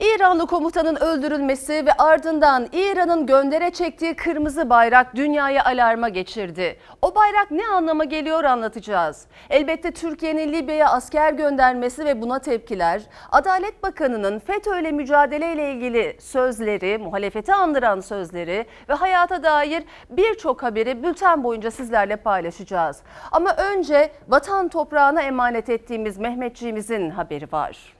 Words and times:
İranlı 0.00 0.46
komutanın 0.46 0.96
öldürülmesi 0.96 1.86
ve 1.86 1.92
ardından 1.92 2.68
İran'ın 2.72 3.26
göndere 3.26 3.70
çektiği 3.70 4.16
kırmızı 4.16 4.70
bayrak 4.70 5.16
dünyayı 5.16 5.64
alarma 5.64 6.08
geçirdi. 6.08 6.76
O 7.02 7.14
bayrak 7.14 7.50
ne 7.50 7.66
anlama 7.66 8.04
geliyor 8.04 8.44
anlatacağız. 8.44 9.26
Elbette 9.50 9.90
Türkiye'nin 9.90 10.52
Libya'ya 10.52 10.88
asker 10.88 11.32
göndermesi 11.32 12.04
ve 12.04 12.22
buna 12.22 12.38
tepkiler, 12.38 13.02
Adalet 13.32 13.82
Bakanı'nın 13.82 14.38
FETÖ'yle 14.38 14.92
mücadeleyle 14.92 15.72
ilgili 15.72 16.16
sözleri, 16.20 16.98
muhalefeti 16.98 17.54
andıran 17.54 18.00
sözleri 18.00 18.66
ve 18.88 18.94
hayata 18.94 19.42
dair 19.42 19.84
birçok 20.10 20.62
haberi 20.62 21.02
bülten 21.02 21.44
boyunca 21.44 21.70
sizlerle 21.70 22.16
paylaşacağız. 22.16 23.02
Ama 23.32 23.56
önce 23.56 24.12
vatan 24.28 24.68
toprağına 24.68 25.22
emanet 25.22 25.68
ettiğimiz 25.68 26.18
Mehmetçiğimizin 26.18 27.10
haberi 27.10 27.52
var. 27.52 27.99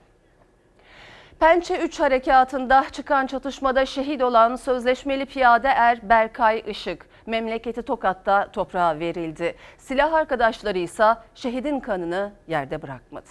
Pençe 1.40 1.78
3 1.78 2.00
harekatında 2.00 2.86
çıkan 2.92 3.26
çatışmada 3.26 3.86
şehit 3.86 4.22
olan 4.22 4.56
sözleşmeli 4.56 5.26
piyade 5.26 5.68
er 5.68 6.08
Berkay 6.08 6.62
Işık 6.66 7.06
memleketi 7.26 7.82
Tokat'ta 7.82 8.52
toprağa 8.52 8.98
verildi. 8.98 9.56
Silah 9.78 10.12
arkadaşları 10.12 10.78
ise 10.78 11.14
şehidin 11.34 11.80
kanını 11.80 12.32
yerde 12.48 12.82
bırakmadı. 12.82 13.28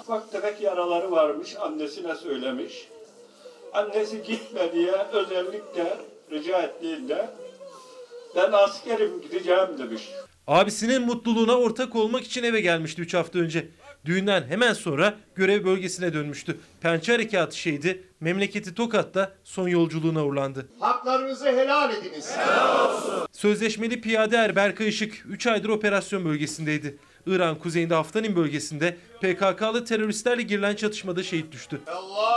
Ufak 0.00 0.32
tefek 0.32 0.60
yaraları 0.60 1.10
varmış, 1.10 1.56
annesine 1.60 2.14
söylemiş. 2.14 2.88
Annesi 3.72 4.22
gitme 4.22 4.72
diye 4.72 4.92
özellikle 5.12 5.96
rica 6.30 6.62
ettiğinde 6.62 7.26
ben 8.36 8.52
askerim 8.52 9.20
gideceğim 9.20 9.78
demiş. 9.78 10.10
Abisinin 10.46 11.02
mutluluğuna 11.02 11.54
ortak 11.58 11.96
olmak 11.96 12.24
için 12.24 12.42
eve 12.42 12.60
gelmişti 12.60 13.02
3 13.02 13.14
hafta 13.14 13.38
önce. 13.38 13.68
Düğünden 14.04 14.44
hemen 14.48 14.72
sonra 14.72 15.14
görev 15.34 15.64
bölgesine 15.64 16.14
dönmüştü. 16.14 16.56
Pençe 16.80 17.12
Harekatı 17.12 17.58
şehidi 17.58 18.02
memleketi 18.20 18.74
Tokat'ta 18.74 19.32
son 19.44 19.68
yolculuğuna 19.68 20.24
uğurlandı. 20.24 20.68
Haklarınızı 20.80 21.46
helal 21.46 21.94
ediniz. 21.94 22.36
Sözleşmeli 23.32 24.00
piyade 24.00 24.36
er 24.36 24.56
Berkay 24.56 24.88
Işık 24.88 25.24
3 25.28 25.46
aydır 25.46 25.68
operasyon 25.68 26.24
bölgesindeydi. 26.24 26.98
İran 27.26 27.58
kuzeyinde 27.58 27.94
Haftanin 27.94 28.36
bölgesinde 28.36 28.96
PKK'lı 29.20 29.84
teröristlerle 29.84 30.42
girilen 30.42 30.74
çatışmada 30.74 31.22
şehit 31.22 31.52
düştü. 31.52 31.80
Ekber. 31.86 32.35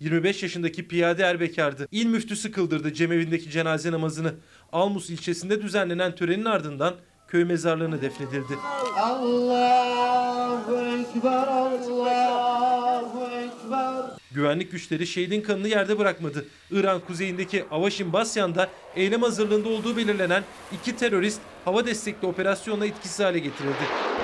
25 0.00 0.42
yaşındaki 0.42 0.88
piyade 0.88 1.22
er 1.22 1.40
bekardı. 1.40 1.88
İl 1.92 2.06
müftüsü 2.06 2.52
kıldırdı 2.52 2.92
cemevindeki 2.92 3.50
cenaze 3.50 3.92
namazını. 3.92 4.34
Almus 4.72 5.10
ilçesinde 5.10 5.62
düzenlenen 5.62 6.14
törenin 6.14 6.44
ardından 6.44 6.94
köy 7.28 7.44
mezarlığına 7.44 8.02
defnedildi. 8.02 8.54
Allahu 9.00 10.76
Ekber. 10.76 11.46
Allahu 11.48 13.24
Ekber. 13.24 14.04
Güvenlik 14.32 14.72
güçleri 14.72 15.06
şehidin 15.06 15.40
kanını 15.40 15.68
yerde 15.68 15.98
bırakmadı. 15.98 16.46
İran 16.70 17.00
kuzeyindeki 17.00 17.64
Avaşin 17.70 18.12
Basyan'da 18.12 18.68
eylem 18.96 19.22
hazırlığında 19.22 19.68
olduğu 19.68 19.96
belirlenen 19.96 20.42
iki 20.72 20.96
terörist 20.96 21.40
hava 21.64 21.86
destekli 21.86 22.26
operasyonla 22.26 22.86
etkisiz 22.86 23.20
hale 23.20 23.38
getirildi. 23.38 24.15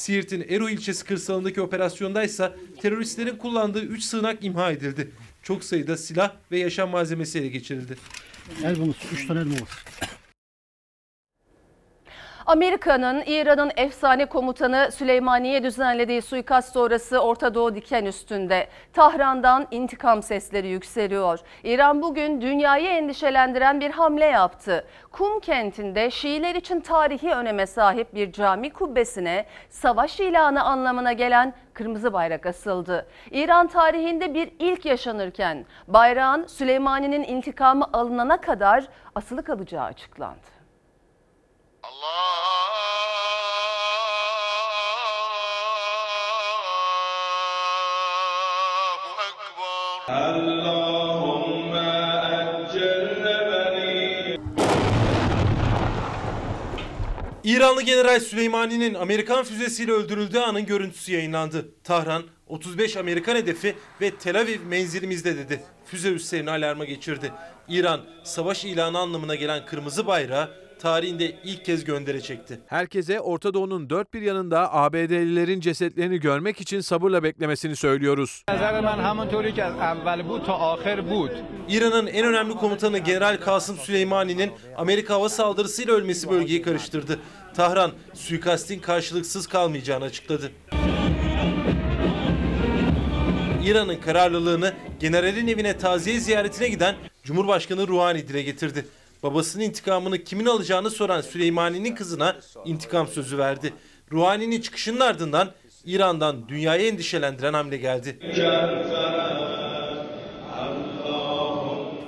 Siirt'in 0.00 0.46
Ero 0.48 0.68
ilçesi 0.68 1.04
kırsalındaki 1.04 1.60
operasyonda 1.60 2.24
ise 2.24 2.52
teröristlerin 2.82 3.36
kullandığı 3.36 3.82
3 3.82 4.02
sığınak 4.02 4.44
imha 4.44 4.72
edildi. 4.72 5.10
Çok 5.42 5.64
sayıda 5.64 5.96
silah 5.96 6.32
ve 6.50 6.58
yaşam 6.58 6.90
malzemesi 6.90 7.38
ele 7.38 7.48
geçirildi. 7.48 7.96
El 8.64 8.80
bombası, 8.80 8.98
3 9.12 9.26
tane 9.26 9.40
el 9.40 9.46
bombası. 9.46 9.72
Amerika'nın 12.50 13.22
İran'ın 13.26 13.72
efsane 13.76 14.26
komutanı 14.26 14.88
Süleymaniye 14.92 15.62
düzenlediği 15.62 16.22
suikast 16.22 16.72
sonrası 16.72 17.18
Orta 17.18 17.54
Doğu 17.54 17.74
diken 17.74 18.04
üstünde. 18.04 18.68
Tahran'dan 18.92 19.66
intikam 19.70 20.22
sesleri 20.22 20.68
yükseliyor. 20.68 21.38
İran 21.64 22.02
bugün 22.02 22.40
dünyayı 22.40 22.88
endişelendiren 22.88 23.80
bir 23.80 23.90
hamle 23.90 24.24
yaptı. 24.24 24.84
Kum 25.12 25.40
kentinde 25.40 26.10
Şiiler 26.10 26.54
için 26.54 26.80
tarihi 26.80 27.30
öneme 27.30 27.66
sahip 27.66 28.14
bir 28.14 28.32
cami 28.32 28.70
kubbesine 28.70 29.46
savaş 29.68 30.20
ilanı 30.20 30.62
anlamına 30.64 31.12
gelen 31.12 31.54
kırmızı 31.74 32.12
bayrak 32.12 32.46
asıldı. 32.46 33.06
İran 33.30 33.66
tarihinde 33.66 34.34
bir 34.34 34.50
ilk 34.58 34.84
yaşanırken 34.84 35.66
bayrağın 35.88 36.46
Süleymani'nin 36.46 37.22
intikamı 37.22 37.84
alınana 37.92 38.40
kadar 38.40 38.84
asılı 39.14 39.42
kalacağı 39.42 39.84
açıklandı. 39.84 40.59
Allahu 41.82 42.00
Ekber. 49.28 49.90
İranlı 57.44 57.82
General 57.82 58.20
Süleymani'nin 58.20 58.94
Amerikan 58.94 59.44
füzesiyle 59.44 59.92
öldürüldüğü 59.92 60.38
anın 60.38 60.66
görüntüsü 60.66 61.12
yayınlandı. 61.12 61.68
Tahran 61.84 62.22
35 62.46 62.96
Amerikan 62.96 63.36
hedefi 63.36 63.76
ve 64.00 64.10
Tel 64.10 64.40
Aviv 64.40 64.60
menzilimizde 64.60 65.36
dedi. 65.36 65.62
Füze 65.86 66.08
üslerini 66.08 66.50
alarma 66.50 66.84
geçirdi. 66.84 67.32
İran 67.68 68.00
savaş 68.24 68.64
ilanı 68.64 68.98
anlamına 68.98 69.34
gelen 69.34 69.66
kırmızı 69.66 70.06
bayrağı 70.06 70.69
tarihinde 70.80 71.36
ilk 71.44 71.64
kez 71.64 71.84
gönderecekti. 71.84 72.60
Herkese 72.66 73.20
Orta 73.20 73.54
Doğu'nun 73.54 73.90
dört 73.90 74.14
bir 74.14 74.22
yanında 74.22 74.74
ABD'lilerin 74.74 75.60
cesetlerini 75.60 76.20
görmek 76.20 76.60
için 76.60 76.80
sabırla 76.80 77.22
beklemesini 77.22 77.76
söylüyoruz. 77.76 78.44
İran'ın 81.68 82.06
en 82.06 82.26
önemli 82.26 82.54
komutanı 82.54 82.98
General 82.98 83.36
Kasım 83.36 83.76
Süleymani'nin 83.76 84.50
Amerika 84.76 85.14
hava 85.14 85.28
saldırısıyla 85.28 85.94
ölmesi 85.94 86.30
bölgeyi 86.30 86.62
karıştırdı. 86.62 87.18
Tahran 87.54 87.92
suikastin 88.14 88.78
karşılıksız 88.78 89.46
kalmayacağını 89.46 90.04
açıkladı. 90.04 90.52
İran'ın 93.64 93.96
kararlılığını 93.96 94.74
generalin 95.00 95.46
evine 95.46 95.78
taziye 95.78 96.20
ziyaretine 96.20 96.68
giden 96.68 96.94
Cumhurbaşkanı 97.24 97.88
Ruhani 97.88 98.28
dile 98.28 98.42
getirdi. 98.42 98.86
Babasının 99.22 99.64
intikamını 99.64 100.24
kimin 100.24 100.46
alacağını 100.46 100.90
soran 100.90 101.20
Süleymani'nin 101.20 101.94
kızına 101.94 102.36
intikam 102.64 103.08
sözü 103.08 103.38
verdi. 103.38 103.74
Ruhani'nin 104.12 104.60
çıkışının 104.60 105.00
ardından 105.00 105.50
İran'dan 105.84 106.48
dünyayı 106.48 106.86
endişelendiren 106.86 107.52
hamle 107.52 107.76
geldi. 107.76 108.18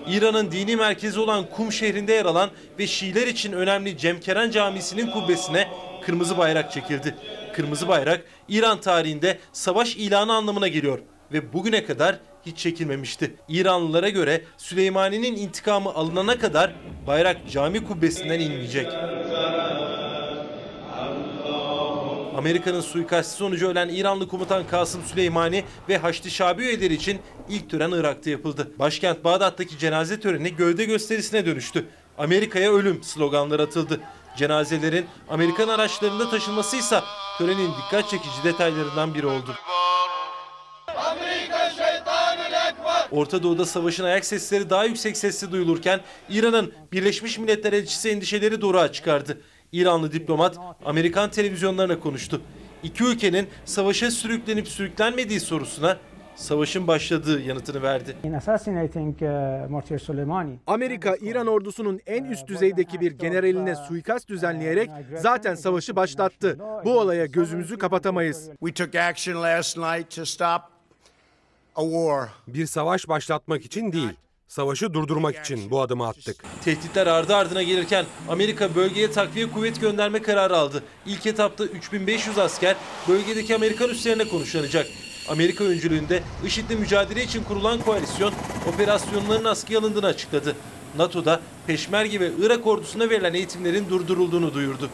İran'ın 0.09 0.51
dini 0.51 0.77
merkezi 0.77 1.21
olan 1.21 1.51
Kum 1.51 1.73
şehrinde 1.73 2.13
yer 2.13 2.25
alan 2.25 2.51
ve 2.79 2.87
Şiiler 2.87 3.27
için 3.27 3.53
önemli 3.53 3.99
Cemkeren 3.99 4.51
Camisi'nin 4.51 5.11
kubbesine 5.11 5.69
kırmızı 6.03 6.39
bayrak 6.39 6.73
çekildi. 6.73 7.15
Kırmızı 7.55 7.89
bayrak 7.89 8.25
İran 8.49 8.81
tarihinde 8.81 9.39
savaş 9.53 9.97
ilanı 9.97 10.35
anlamına 10.35 10.69
geliyor 10.69 10.99
ve 11.33 11.53
bugüne 11.53 11.85
kadar 11.85 12.19
hiç 12.47 12.59
çekilmemişti. 12.59 13.35
İranlılara 13.49 14.09
göre 14.09 14.45
Süleymani'nin 14.59 15.37
intikamı 15.37 15.95
alınana 15.95 16.39
kadar 16.39 16.75
bayrak 17.07 17.51
cami 17.51 17.85
kubbesinden 17.85 18.41
inmeyecek. 18.41 18.87
Amerika'nın 22.37 22.81
suikasti 22.81 23.37
sonucu 23.37 23.69
ölen 23.69 23.89
İranlı 23.89 24.29
komutan 24.29 24.67
Kasım 24.67 25.03
Süleymani 25.03 25.65
ve 25.89 25.99
Haçlı 25.99 26.31
Şabi 26.31 26.63
üyeleri 26.63 26.95
için 26.95 27.21
ilk 27.49 27.71
tören 27.71 27.91
Irak'ta 27.91 28.31
yapıldı. 28.31 28.73
Başkent 28.79 29.25
Bağdat'taki 29.25 29.79
cenaze 29.79 30.21
töreni 30.21 30.57
gövde 30.57 30.85
gösterisine 30.85 31.47
dönüştü. 31.47 31.87
Amerika'ya 32.19 32.73
ölüm 32.73 33.03
sloganları 33.03 33.63
atıldı. 33.63 34.01
Cenazelerin 34.37 35.07
Amerikan 35.31 35.69
araçlarında 35.69 36.31
taşınması 36.31 36.77
törenin 37.39 37.71
dikkat 37.71 38.11
çekici 38.11 38.45
detaylarından 38.45 39.15
biri 39.15 39.27
oldu. 39.27 39.55
Orta 43.13 43.43
Doğu'da 43.43 43.67
savaşın 43.67 44.05
ayak 44.05 44.25
sesleri 44.25 44.71
daha 44.71 44.85
yüksek 44.85 45.17
sesle 45.17 45.53
duyulurken 45.53 46.01
İran'ın 46.29 46.73
Birleşmiş 46.93 47.39
Milletler 47.39 47.73
elçisi 47.73 48.09
endişeleri 48.09 48.61
doğruğa 48.61 48.93
çıkardı. 48.93 49.41
İranlı 49.73 50.13
diplomat 50.13 50.59
Amerikan 50.85 51.31
televizyonlarına 51.31 52.01
konuştu. 52.01 52.41
İki 52.83 53.05
ülkenin 53.05 53.49
savaşa 53.65 54.11
sürüklenip 54.11 54.69
sürüklenmediği 54.69 55.41
sorusuna 55.41 55.97
savaşın 56.37 56.87
başladığı 56.87 57.41
yanıtını 57.41 57.83
verdi. 57.83 58.17
in 58.25 58.33
assassinating 58.33 59.23
uh. 59.23 60.47
Amerika, 60.67 61.17
İran 61.21 61.47
ordusunun 61.47 62.01
en 62.07 62.25
üst 62.25 62.49
düzeydeki 62.49 63.01
bir 63.01 63.13
generaline 63.13 63.75
suikast 63.77 64.29
düzenleyerek 64.29 64.91
zaten 65.17 65.55
savaşı 65.55 65.97
başlattı. 65.97 66.59
Bu 66.85 66.99
olaya 67.01 67.27
gözümüzü 67.27 67.79
kapatamayız. 67.79 68.51
We 68.61 68.73
took 68.73 68.95
action 68.95 69.43
last 69.43 69.79
night 69.79 70.17
to 70.17 70.25
stop. 70.25 70.72
Bir 72.47 72.67
savaş 72.67 73.09
başlatmak 73.09 73.65
için 73.65 73.93
değil, 73.93 74.11
savaşı 74.49 74.95
durdurmak 74.95 75.37
için 75.37 75.71
bu 75.71 75.81
adımı 75.81 76.09
attık. 76.09 76.45
Tehditler 76.65 77.07
ardı 77.07 77.37
ardına 77.37 77.63
gelirken 77.63 78.07
Amerika 78.29 78.75
bölgeye 78.75 79.11
takviye 79.11 79.51
kuvvet 79.51 79.81
gönderme 79.81 80.23
kararı 80.23 80.57
aldı. 80.57 80.83
İlk 81.07 81.27
etapta 81.27 81.65
3500 81.65 82.39
asker 82.39 82.77
bölgedeki 83.09 83.55
Amerikan 83.55 83.89
üslerine 83.89 84.29
konuşlanacak. 84.29 84.87
Amerika 85.29 85.65
öncülüğünde 85.65 86.23
IŞİD'le 86.47 86.79
mücadele 86.79 87.25
için 87.25 87.45
kurulan 87.45 87.81
koalisyon 87.81 88.33
operasyonların 88.75 89.45
askıya 89.45 89.79
alındığını 89.79 90.07
açıkladı. 90.07 90.57
NATO 90.97 91.25
da 91.25 91.41
Peşmerge 91.67 92.21
ve 92.21 92.31
Irak 92.41 92.67
ordusuna 92.67 93.11
verilen 93.11 93.35
eğitimlerin 93.35 93.91
durdurulduğunu 93.91 94.55
duyurdu. 94.55 94.91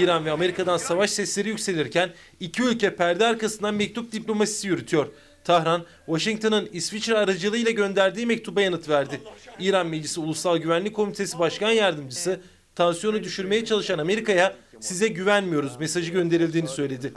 İran 0.00 0.24
ve 0.24 0.30
Amerika'dan 0.30 0.76
savaş 0.76 1.10
sesleri 1.10 1.48
yükselirken 1.48 2.10
iki 2.40 2.62
ülke 2.62 2.96
perde 2.96 3.26
arkasından 3.26 3.74
mektup 3.74 4.12
diplomasisi 4.12 4.68
yürütüyor. 4.68 5.06
Tahran, 5.44 5.84
Washington'ın 6.06 6.68
İsviçre 6.72 7.18
aracılığıyla 7.18 7.70
gönderdiği 7.70 8.26
mektuba 8.26 8.60
yanıt 8.60 8.88
verdi. 8.88 9.20
İran 9.60 9.86
Meclisi 9.86 10.20
Ulusal 10.20 10.56
Güvenlik 10.56 10.94
Komitesi 10.94 11.38
Başkan 11.38 11.70
Yardımcısı, 11.70 12.40
tansiyonu 12.74 13.24
düşürmeye 13.24 13.64
çalışan 13.64 13.98
Amerika'ya 13.98 14.56
size 14.80 15.08
güvenmiyoruz 15.08 15.76
mesajı 15.76 16.12
gönderildiğini 16.12 16.68
söyledi. 16.68 17.12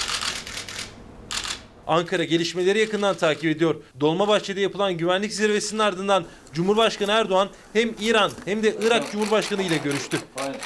Ankara 1.87 2.23
gelişmeleri 2.23 2.79
yakından 2.79 3.15
takip 3.15 3.45
ediyor. 3.45 3.75
Dolmabahçe'de 3.99 4.61
yapılan 4.61 4.97
güvenlik 4.97 5.33
zirvesinin 5.33 5.79
ardından 5.79 6.25
Cumhurbaşkanı 6.53 7.11
Erdoğan 7.11 7.49
hem 7.73 7.95
İran 8.01 8.31
hem 8.45 8.63
de 8.63 8.75
Irak 8.81 9.11
Cumhurbaşkanı 9.11 9.63
ile 9.63 9.77
görüştü. 9.77 10.17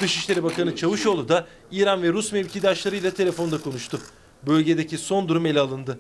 Dışişleri 0.02 0.44
Bakanı 0.44 0.76
Çavuşoğlu 0.76 1.30
da 1.30 1.48
İran 1.72 2.04
ve 2.04 2.10
Rus 2.10 2.32
mevkidaşlarıyla 2.32 3.12
telefonda 3.12 3.62
konuştu. 3.62 4.02
Bölgedeki 4.48 4.98
son 4.98 5.30
durum 5.30 5.46
ele 5.46 5.60
alındı. 5.60 6.00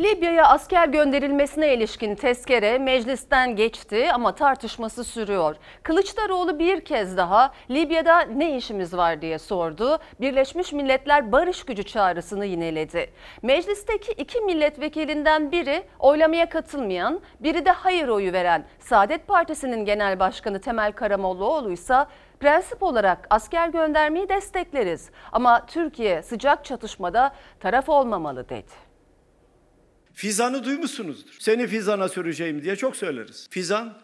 Libya'ya 0.00 0.46
asker 0.46 0.88
gönderilmesine 0.88 1.74
ilişkin 1.74 2.14
tezkere 2.14 2.78
meclisten 2.78 3.56
geçti 3.56 4.12
ama 4.12 4.34
tartışması 4.34 5.04
sürüyor. 5.04 5.56
Kılıçdaroğlu 5.82 6.58
bir 6.58 6.80
kez 6.80 7.16
daha 7.16 7.52
Libya'da 7.70 8.20
ne 8.20 8.56
işimiz 8.56 8.96
var 8.96 9.22
diye 9.22 9.38
sordu. 9.38 9.98
Birleşmiş 10.20 10.72
Milletler 10.72 11.32
barış 11.32 11.64
gücü 11.64 11.82
çağrısını 11.82 12.46
yineledi. 12.46 13.10
Meclisteki 13.42 14.12
iki 14.12 14.40
milletvekilinden 14.40 15.52
biri 15.52 15.82
oylamaya 15.98 16.48
katılmayan, 16.48 17.20
biri 17.40 17.66
de 17.66 17.70
hayır 17.70 18.08
oyu 18.08 18.32
veren 18.32 18.64
Saadet 18.78 19.26
Partisi'nin 19.28 19.84
genel 19.84 20.20
başkanı 20.20 20.60
Temel 20.60 20.92
Karamollaoğlu 20.92 21.72
ise 21.72 22.06
prensip 22.40 22.82
olarak 22.82 23.26
asker 23.30 23.68
göndermeyi 23.68 24.28
destekleriz. 24.28 25.10
Ama 25.32 25.66
Türkiye 25.66 26.22
sıcak 26.22 26.64
çatışmada 26.64 27.32
taraf 27.60 27.88
olmamalı 27.88 28.48
dedi. 28.48 28.87
Fizan'ı 30.18 30.64
duymuşsunuzdur. 30.64 31.30
Seni 31.38 31.66
Fizan'a 31.66 32.08
süreceğim 32.08 32.64
diye 32.64 32.76
çok 32.76 32.96
söyleriz. 32.96 33.46
Fizan 33.50 33.94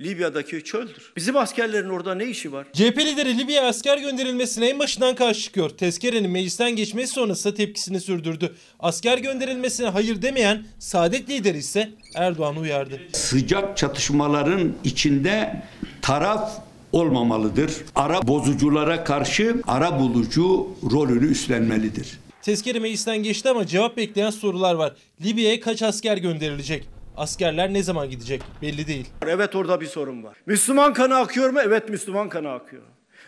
Libya'daki 0.00 0.64
çöldür. 0.64 1.12
Bizim 1.16 1.36
askerlerin 1.36 1.88
orada 1.88 2.14
ne 2.14 2.24
işi 2.24 2.52
var? 2.52 2.66
CHP 2.72 2.98
lideri 2.98 3.38
Libya'ya 3.38 3.68
asker 3.68 3.98
gönderilmesine 3.98 4.68
en 4.68 4.78
başından 4.78 5.14
karşı 5.14 5.40
çıkıyor. 5.40 5.70
Tezkerenin 5.70 6.30
meclisten 6.30 6.76
geçmesi 6.76 7.12
sonrası 7.12 7.54
tepkisini 7.54 8.00
sürdürdü. 8.00 8.54
Asker 8.80 9.18
gönderilmesine 9.18 9.88
hayır 9.88 10.22
demeyen 10.22 10.66
Saadet 10.78 11.30
lideri 11.30 11.58
ise 11.58 11.90
Erdoğan'ı 12.14 12.58
uyardı. 12.58 13.00
Sıcak 13.12 13.76
çatışmaların 13.76 14.72
içinde 14.84 15.62
taraf 16.02 16.52
olmamalıdır. 16.92 17.72
Ara 17.94 18.28
bozuculara 18.28 19.04
karşı 19.04 19.62
ara 19.66 19.98
bulucu 20.00 20.66
rolünü 20.90 21.26
üstlenmelidir. 21.30 22.18
Tezkere 22.42 22.78
meclisten 22.78 23.22
geçti 23.22 23.48
ama 23.48 23.66
cevap 23.66 23.96
bekleyen 23.96 24.30
sorular 24.30 24.74
var. 24.74 24.92
Libya'ya 25.24 25.60
kaç 25.60 25.82
asker 25.82 26.16
gönderilecek? 26.16 26.88
Askerler 27.16 27.72
ne 27.72 27.82
zaman 27.82 28.10
gidecek? 28.10 28.42
Belli 28.62 28.86
değil. 28.86 29.06
Evet 29.26 29.54
orada 29.54 29.80
bir 29.80 29.86
sorun 29.86 30.22
var. 30.24 30.36
Müslüman 30.46 30.92
kanı 30.92 31.16
akıyor 31.16 31.50
mu? 31.50 31.60
Evet 31.64 31.88
Müslüman 31.88 32.28
kanı 32.28 32.50
akıyor. 32.50 32.82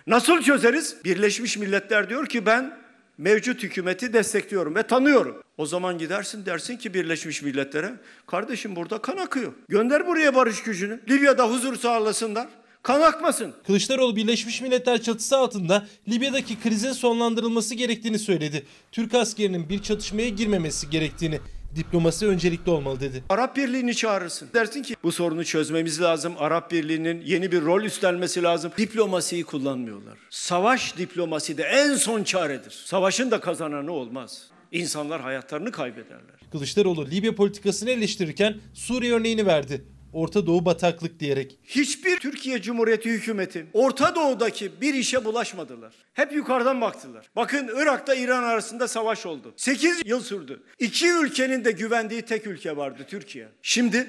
Nasıl 0.06 0.42
çözeriz? 0.42 0.96
Birleşmiş 1.04 1.56
Milletler 1.56 2.08
diyor 2.08 2.26
ki 2.26 2.46
ben 2.46 2.78
mevcut 3.18 3.62
hükümeti 3.62 4.12
destekliyorum 4.12 4.74
ve 4.74 4.82
tanıyorum. 4.82 5.42
O 5.56 5.66
zaman 5.66 5.98
gidersin 5.98 6.46
dersin 6.46 6.76
ki 6.76 6.94
Birleşmiş 6.94 7.42
Milletler'e 7.42 7.92
kardeşim 8.26 8.76
burada 8.76 8.98
kan 8.98 9.16
akıyor. 9.16 9.52
Gönder 9.68 10.06
buraya 10.06 10.34
barış 10.34 10.62
gücünü. 10.62 11.00
Libya'da 11.08 11.50
huzur 11.50 11.76
sağlasınlar. 11.76 12.48
Kan 12.82 13.00
akmasın. 13.00 13.54
Kılıçdaroğlu 13.66 14.16
Birleşmiş 14.16 14.60
Milletler 14.60 15.02
çatısı 15.02 15.36
altında 15.36 15.86
Libya'daki 16.08 16.60
krizin 16.60 16.92
sonlandırılması 16.92 17.74
gerektiğini 17.74 18.18
söyledi. 18.18 18.66
Türk 18.92 19.14
askerinin 19.14 19.68
bir 19.68 19.82
çatışmaya 19.82 20.28
girmemesi 20.28 20.90
gerektiğini, 20.90 21.40
diplomasi 21.76 22.26
öncelikli 22.26 22.70
olmalı 22.70 23.00
dedi. 23.00 23.24
Arap 23.28 23.56
Birliği'ni 23.56 23.94
çağırırsın. 23.94 24.48
Dersin 24.54 24.82
ki 24.82 24.96
bu 25.02 25.12
sorunu 25.12 25.44
çözmemiz 25.44 26.00
lazım. 26.00 26.34
Arap 26.38 26.70
Birliği'nin 26.70 27.22
yeni 27.26 27.52
bir 27.52 27.62
rol 27.62 27.82
üstlenmesi 27.82 28.42
lazım. 28.42 28.72
Diplomasiyi 28.78 29.44
kullanmıyorlar. 29.44 30.18
Savaş 30.30 30.98
diplomasi 30.98 31.58
de 31.58 31.62
en 31.62 31.94
son 31.94 32.22
çaredir. 32.22 32.82
Savaşın 32.84 33.30
da 33.30 33.40
kazananı 33.40 33.92
olmaz. 33.92 34.42
İnsanlar 34.72 35.20
hayatlarını 35.20 35.72
kaybederler. 35.72 36.40
Kılıçdaroğlu 36.52 37.06
Libya 37.06 37.34
politikasını 37.34 37.90
eleştirirken 37.90 38.56
Suriye 38.74 39.12
örneğini 39.12 39.46
verdi. 39.46 39.84
Orta 40.12 40.46
Doğu 40.46 40.64
bataklık 40.64 41.20
diyerek. 41.20 41.58
Hiçbir 41.64 42.18
Türkiye 42.18 42.62
Cumhuriyeti 42.62 43.10
hükümeti 43.10 43.66
Orta 43.72 44.14
Doğu'daki 44.14 44.80
bir 44.80 44.94
işe 44.94 45.24
bulaşmadılar. 45.24 45.94
Hep 46.14 46.32
yukarıdan 46.32 46.80
baktılar. 46.80 47.30
Bakın 47.36 47.70
Irak'ta 47.76 48.14
İran 48.14 48.42
arasında 48.42 48.88
savaş 48.88 49.26
oldu. 49.26 49.54
8 49.56 50.02
yıl 50.04 50.20
sürdü. 50.20 50.62
İki 50.78 51.08
ülkenin 51.12 51.64
de 51.64 51.70
güvendiği 51.70 52.22
tek 52.22 52.46
ülke 52.46 52.76
vardı 52.76 53.06
Türkiye. 53.08 53.48
Şimdi 53.62 54.06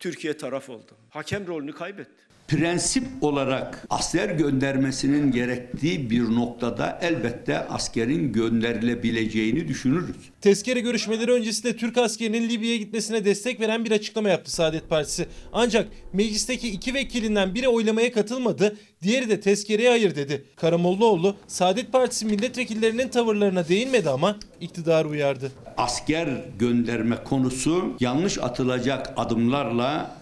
Türkiye 0.00 0.36
taraf 0.36 0.70
oldu. 0.70 0.92
Hakem 1.10 1.46
rolünü 1.46 1.72
kaybetti. 1.72 2.25
Prensip 2.48 3.04
olarak 3.20 3.86
asker 3.90 4.28
göndermesinin 4.28 5.32
gerektiği 5.32 6.10
bir 6.10 6.22
noktada 6.22 6.98
elbette 7.02 7.58
askerin 7.58 8.32
gönderilebileceğini 8.32 9.68
düşünürüz. 9.68 10.16
Tezkere 10.40 10.80
görüşmeleri 10.80 11.32
öncesinde 11.32 11.76
Türk 11.76 11.98
askerinin 11.98 12.48
Libya'ya 12.48 12.76
gitmesine 12.76 13.24
destek 13.24 13.60
veren 13.60 13.84
bir 13.84 13.90
açıklama 13.90 14.28
yaptı 14.28 14.52
Saadet 14.52 14.88
Partisi. 14.88 15.26
Ancak 15.52 15.88
meclisteki 16.12 16.68
iki 16.68 16.94
vekilinden 16.94 17.54
biri 17.54 17.68
oylamaya 17.68 18.12
katılmadı, 18.12 18.76
diğeri 19.02 19.28
de 19.28 19.40
tezkereye 19.40 19.88
hayır 19.88 20.16
dedi. 20.16 20.44
Karamollaoğlu 20.56 21.36
Saadet 21.46 21.92
Partisi 21.92 22.26
milletvekillerinin 22.26 23.08
tavırlarına 23.08 23.68
değinmedi 23.68 24.10
ama 24.10 24.36
iktidarı 24.60 25.08
uyardı. 25.08 25.52
Asker 25.76 26.28
gönderme 26.58 27.16
konusu 27.24 27.96
yanlış 28.00 28.38
atılacak 28.38 29.12
adımlarla 29.16 30.16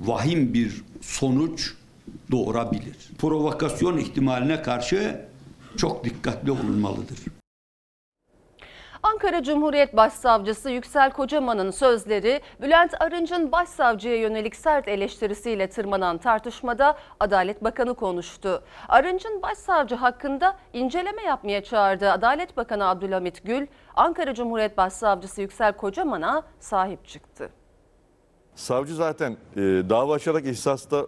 vahim 0.00 0.54
bir 0.54 0.72
sonuç 1.06 1.74
doğurabilir. 2.30 2.96
Provokasyon 3.18 3.96
ihtimaline 3.96 4.62
karşı 4.62 5.20
çok 5.76 6.04
dikkatli 6.04 6.50
olunmalıdır. 6.50 7.18
Ankara 9.02 9.42
Cumhuriyet 9.42 9.96
Başsavcısı 9.96 10.70
Yüksel 10.70 11.10
Kocaman'ın 11.10 11.70
sözleri 11.70 12.40
Bülent 12.62 13.02
Arınç'ın 13.02 13.52
başsavcıya 13.52 14.16
yönelik 14.16 14.56
sert 14.56 14.88
eleştirisiyle 14.88 15.70
tırmanan 15.70 16.18
tartışmada 16.18 16.96
Adalet 17.20 17.64
Bakanı 17.64 17.94
konuştu. 17.94 18.62
Arınç'ın 18.88 19.42
başsavcı 19.42 19.94
hakkında 19.94 20.56
inceleme 20.72 21.22
yapmaya 21.22 21.64
çağırdığı 21.64 22.10
Adalet 22.12 22.56
Bakanı 22.56 22.88
Abdülhamit 22.88 23.44
Gül, 23.44 23.66
Ankara 23.96 24.34
Cumhuriyet 24.34 24.76
Başsavcısı 24.76 25.40
Yüksel 25.40 25.72
Kocaman'a 25.72 26.42
sahip 26.60 27.08
çıktı. 27.08 27.50
Savcı 28.56 28.94
zaten 28.94 29.36
e, 29.56 29.60
dava 29.60 30.14
açarak 30.14 30.46
ihsasta 30.46 31.06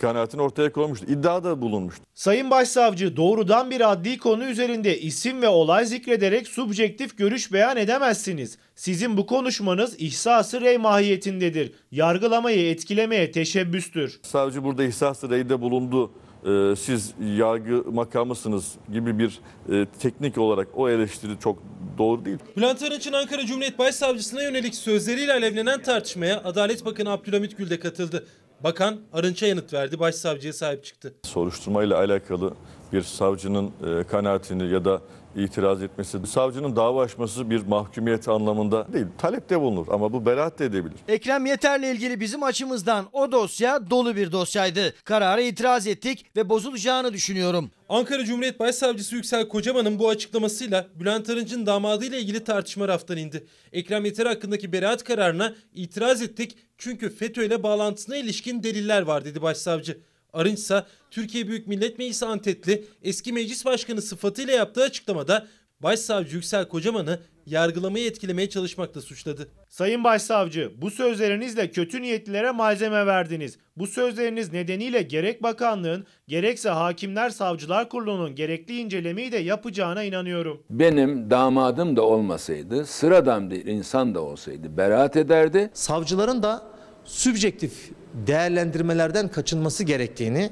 kanaatini 0.00 0.42
ortaya 0.42 0.72
koymuştu. 0.72 1.06
İddiada 1.06 1.60
bulunmuştu. 1.60 2.04
Sayın 2.14 2.50
Başsavcı 2.50 3.16
doğrudan 3.16 3.70
bir 3.70 3.92
adli 3.92 4.18
konu 4.18 4.44
üzerinde 4.44 5.00
isim 5.00 5.42
ve 5.42 5.48
olay 5.48 5.86
zikrederek 5.86 6.48
subjektif 6.48 7.18
görüş 7.18 7.52
beyan 7.52 7.76
edemezsiniz. 7.76 8.58
Sizin 8.74 9.16
bu 9.16 9.26
konuşmanız 9.26 10.00
ihsası 10.00 10.60
rey 10.60 10.78
mahiyetindedir. 10.78 11.72
Yargılamayı 11.90 12.70
etkilemeye 12.70 13.30
teşebbüstür. 13.30 14.20
Savcı 14.22 14.64
burada 14.64 14.84
ihsas 14.84 15.24
reyde 15.24 15.60
bulundu. 15.60 16.10
E, 16.46 16.76
siz 16.76 17.14
yargı 17.36 17.84
makamısınız 17.92 18.72
gibi 18.92 19.18
bir 19.18 19.40
e, 19.72 19.86
teknik 20.00 20.38
olarak 20.38 20.68
o 20.74 20.88
eleştiri 20.88 21.32
çok 21.40 21.58
doğru 21.98 22.24
değil. 22.24 22.38
Bülent 22.56 22.82
Arınç'ın 22.82 23.12
Ankara 23.12 23.46
Cumhuriyet 23.46 23.78
Başsavcısına 23.78 24.42
yönelik 24.42 24.74
sözleriyle 24.74 25.32
alevlenen 25.32 25.82
tartışmaya 25.82 26.44
Adalet 26.44 26.84
Bakanı 26.84 27.10
Abdülhamit 27.10 27.58
Gül 27.58 27.70
de 27.70 27.80
katıldı. 27.80 28.26
Bakan 28.64 28.98
Arınç'a 29.12 29.46
yanıt 29.46 29.72
verdi, 29.72 29.98
başsavcıya 29.98 30.52
sahip 30.52 30.84
çıktı. 30.84 31.14
Soruşturmayla 31.22 31.98
alakalı 31.98 32.54
bir 32.92 33.02
savcının 33.02 33.66
e, 33.86 34.04
kanaatini 34.04 34.72
ya 34.72 34.84
da 34.84 35.02
itiraz 35.36 35.82
etmesi, 35.82 36.26
savcının 36.26 36.76
dava 36.76 37.02
açması 37.02 37.50
bir 37.50 37.66
mahkumiyet 37.66 38.28
anlamında 38.28 38.92
değil. 38.92 39.06
Talepte 39.18 39.60
bulunur 39.60 39.86
ama 39.90 40.12
bu 40.12 40.26
beraat 40.26 40.58
de 40.58 40.64
edebilir. 40.64 40.96
Ekrem 41.08 41.46
Yeter'le 41.46 41.82
ilgili 41.82 42.20
bizim 42.20 42.42
açımızdan 42.42 43.06
o 43.12 43.32
dosya 43.32 43.90
dolu 43.90 44.16
bir 44.16 44.32
dosyaydı. 44.32 44.94
Karara 45.04 45.40
itiraz 45.40 45.86
ettik 45.86 46.26
ve 46.36 46.48
bozulacağını 46.48 47.12
düşünüyorum. 47.12 47.70
Ankara 47.88 48.24
Cumhuriyet 48.24 48.60
Başsavcısı 48.60 49.16
Yüksel 49.16 49.48
Kocaman'ın 49.48 49.98
bu 49.98 50.08
açıklamasıyla 50.08 50.86
Bülent 50.94 51.30
Arınç'ın 51.30 51.66
damadıyla 51.66 52.18
ilgili 52.18 52.44
tartışma 52.44 52.88
raftan 52.88 53.16
indi. 53.16 53.46
Ekrem 53.72 54.04
Yeter 54.04 54.26
hakkındaki 54.26 54.72
beraat 54.72 55.04
kararına 55.04 55.54
itiraz 55.74 56.22
ettik 56.22 56.56
çünkü 56.78 57.10
FETÖ 57.10 57.44
ile 57.44 57.62
bağlantısına 57.62 58.16
ilişkin 58.16 58.62
deliller 58.62 59.02
var 59.02 59.24
dedi 59.24 59.42
başsavcı. 59.42 59.98
Arınç 60.32 60.58
ise 60.58 60.84
Türkiye 61.10 61.48
Büyük 61.48 61.66
Millet 61.66 61.98
Meclisi 61.98 62.26
Antetli 62.26 62.84
eski 63.02 63.32
meclis 63.32 63.64
başkanı 63.64 64.02
sıfatıyla 64.02 64.52
yaptığı 64.54 64.82
açıklamada 64.82 65.46
Başsavcı 65.80 66.36
Yüksel 66.36 66.68
Kocaman'ı 66.68 67.20
yargılamayı 67.46 68.06
etkilemeye 68.06 68.48
çalışmakla 68.48 69.00
suçladı. 69.00 69.48
Sayın 69.68 70.04
Başsavcı, 70.04 70.72
bu 70.76 70.90
sözlerinizle 70.90 71.70
kötü 71.70 72.02
niyetlilere 72.02 72.50
malzeme 72.50 73.06
verdiniz. 73.06 73.58
Bu 73.76 73.86
sözleriniz 73.86 74.52
nedeniyle 74.52 75.02
gerek 75.02 75.42
bakanlığın 75.42 76.06
gerekse 76.28 76.68
Hakimler 76.68 77.30
Savcılar 77.30 77.88
Kurulu'nun 77.88 78.34
gerekli 78.34 78.78
incelemeyi 78.78 79.32
de 79.32 79.36
yapacağına 79.36 80.02
inanıyorum. 80.02 80.62
Benim 80.70 81.30
damadım 81.30 81.96
da 81.96 82.02
olmasaydı, 82.02 82.86
sıradan 82.86 83.50
bir 83.50 83.66
insan 83.66 84.14
da 84.14 84.20
olsaydı 84.20 84.76
beraat 84.76 85.16
ederdi. 85.16 85.70
Savcıların 85.72 86.42
da 86.42 86.62
sübjektif 87.04 87.90
değerlendirmelerden 88.26 89.28
kaçınması 89.28 89.84
gerektiğini 89.84 90.50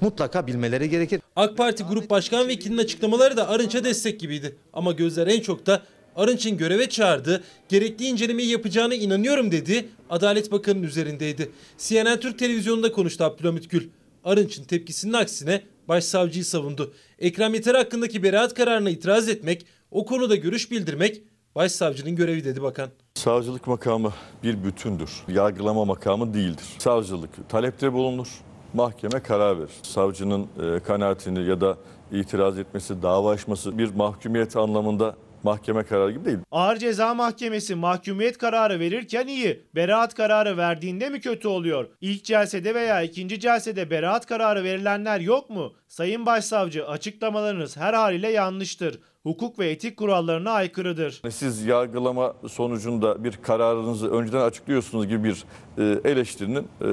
mutlaka 0.00 0.46
bilmeleri 0.46 0.90
gerekir. 0.90 1.20
AK 1.36 1.56
Parti 1.56 1.84
Grup 1.84 2.10
Başkan 2.10 2.48
Vekilinin 2.48 2.78
açıklamaları 2.78 3.36
da 3.36 3.48
Arınç'a 3.48 3.84
destek 3.84 4.20
gibiydi. 4.20 4.56
Ama 4.72 4.92
gözler 4.92 5.26
en 5.26 5.40
çok 5.40 5.66
da 5.66 5.82
Arınç'ın 6.16 6.56
göreve 6.56 6.88
çağırdığı, 6.88 7.44
gerekli 7.68 8.04
incelemeyi 8.04 8.50
yapacağına 8.50 8.94
inanıyorum 8.94 9.52
dedi. 9.52 9.88
Adalet 10.10 10.52
Bakanı'nın 10.52 10.82
üzerindeydi. 10.82 11.50
CNN 11.78 12.20
Türk 12.20 12.38
televizyonunda 12.38 12.92
konuştu 12.92 13.24
Abdülhamit 13.24 13.70
Gül. 13.70 13.88
Arınç'ın 14.24 14.64
tepkisinin 14.64 15.12
aksine 15.12 15.62
başsavcıyı 15.88 16.44
savundu. 16.44 16.94
Ekrem 17.18 17.54
Yeter 17.54 17.74
hakkındaki 17.74 18.22
beraat 18.22 18.54
kararına 18.54 18.90
itiraz 18.90 19.28
etmek, 19.28 19.66
o 19.90 20.06
konuda 20.06 20.36
görüş 20.36 20.70
bildirmek 20.70 21.22
başsavcının 21.54 22.16
görevi 22.16 22.44
dedi 22.44 22.62
bakan. 22.62 22.88
Savcılık 23.14 23.66
makamı 23.66 24.12
bir 24.42 24.64
bütündür. 24.64 25.10
Yargılama 25.28 25.84
makamı 25.84 26.34
değildir. 26.34 26.64
Savcılık 26.78 27.48
talepte 27.48 27.92
bulunur. 27.92 28.28
Mahkeme 28.74 29.20
karar 29.22 29.58
verir. 29.58 29.70
Savcının 29.82 30.46
e, 30.62 30.80
kanaatini 30.80 31.48
ya 31.48 31.60
da 31.60 31.76
itiraz 32.12 32.58
etmesi, 32.58 33.02
dava 33.02 33.30
açması 33.30 33.78
bir 33.78 33.94
mahkumiyet 33.94 34.56
anlamında 34.56 35.14
mahkeme 35.42 35.82
kararı 35.84 36.12
gibi 36.12 36.24
değil. 36.24 36.38
Ağır 36.50 36.76
Ceza 36.76 37.14
Mahkemesi 37.14 37.74
mahkumiyet 37.74 38.38
kararı 38.38 38.80
verirken 38.80 39.26
iyi, 39.26 39.62
beraat 39.74 40.14
kararı 40.14 40.56
verdiğinde 40.56 41.08
mi 41.08 41.20
kötü 41.20 41.48
oluyor? 41.48 41.88
İlk 42.00 42.24
celsede 42.24 42.74
veya 42.74 43.02
ikinci 43.02 43.40
celsede 43.40 43.90
beraat 43.90 44.26
kararı 44.26 44.64
verilenler 44.64 45.20
yok 45.20 45.50
mu? 45.50 45.72
Sayın 45.88 46.26
Başsavcı 46.26 46.86
açıklamalarınız 46.88 47.76
her 47.76 47.94
haliyle 47.94 48.28
yanlıştır. 48.28 49.00
Hukuk 49.22 49.58
ve 49.58 49.70
etik 49.70 49.96
kurallarına 49.96 50.50
aykırıdır. 50.50 51.22
Siz 51.30 51.62
yargılama 51.66 52.34
sonucunda 52.48 53.24
bir 53.24 53.36
kararınızı 53.42 54.10
önceden 54.10 54.40
açıklıyorsunuz 54.40 55.08
gibi 55.08 55.24
bir 55.24 55.44
e, 55.78 56.10
eleştirinin 56.10 56.62
e, 56.80 56.86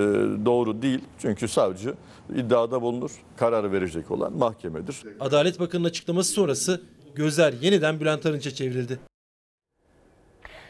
doğru 0.45 0.81
değil. 0.81 1.00
Çünkü 1.19 1.48
savcı 1.48 1.93
iddiada 2.36 2.81
bulunur, 2.81 3.12
kararı 3.38 3.71
verecek 3.71 4.12
olan 4.12 4.33
mahkemedir. 4.38 4.95
Adalet 5.19 5.59
Bakanı'nın 5.59 5.88
açıklaması 5.89 6.31
sonrası 6.31 6.81
gözler 7.15 7.53
yeniden 7.62 8.00
Bülent 8.00 8.25
Arınç'a 8.25 8.51
çevrildi. 8.51 9.00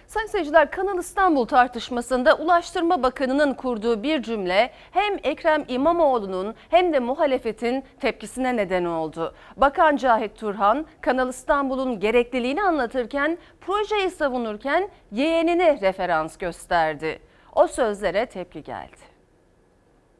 Sayın 0.10 0.28
seyirciler 0.28 0.72
Kanal 0.72 1.00
İstanbul 1.00 1.46
tartışmasında 1.46 2.36
Ulaştırma 2.36 3.04
Bakanı'nın 3.04 3.54
kurduğu 3.54 4.04
bir 4.04 4.22
cümle 4.24 4.72
hem 4.92 5.18
Ekrem 5.24 5.66
İmamoğlu'nun 5.68 6.56
hem 6.70 6.94
de 6.94 7.00
muhalefetin 7.00 7.84
tepkisine 8.00 8.58
neden 8.58 8.86
oldu. 8.86 9.36
Bakan 9.58 9.96
Cahit 9.96 10.38
Turhan 10.38 10.86
Kanal 11.02 11.30
İstanbul'un 11.30 12.00
gerekliliğini 12.00 12.64
anlatırken 12.64 13.38
projeyi 13.62 14.10
savunurken 14.10 14.90
yeğenine 15.12 15.82
referans 15.82 16.38
gösterdi. 16.38 17.20
O 17.56 17.68
sözlere 17.68 18.26
tepki 18.26 18.64
geldi. 18.64 19.09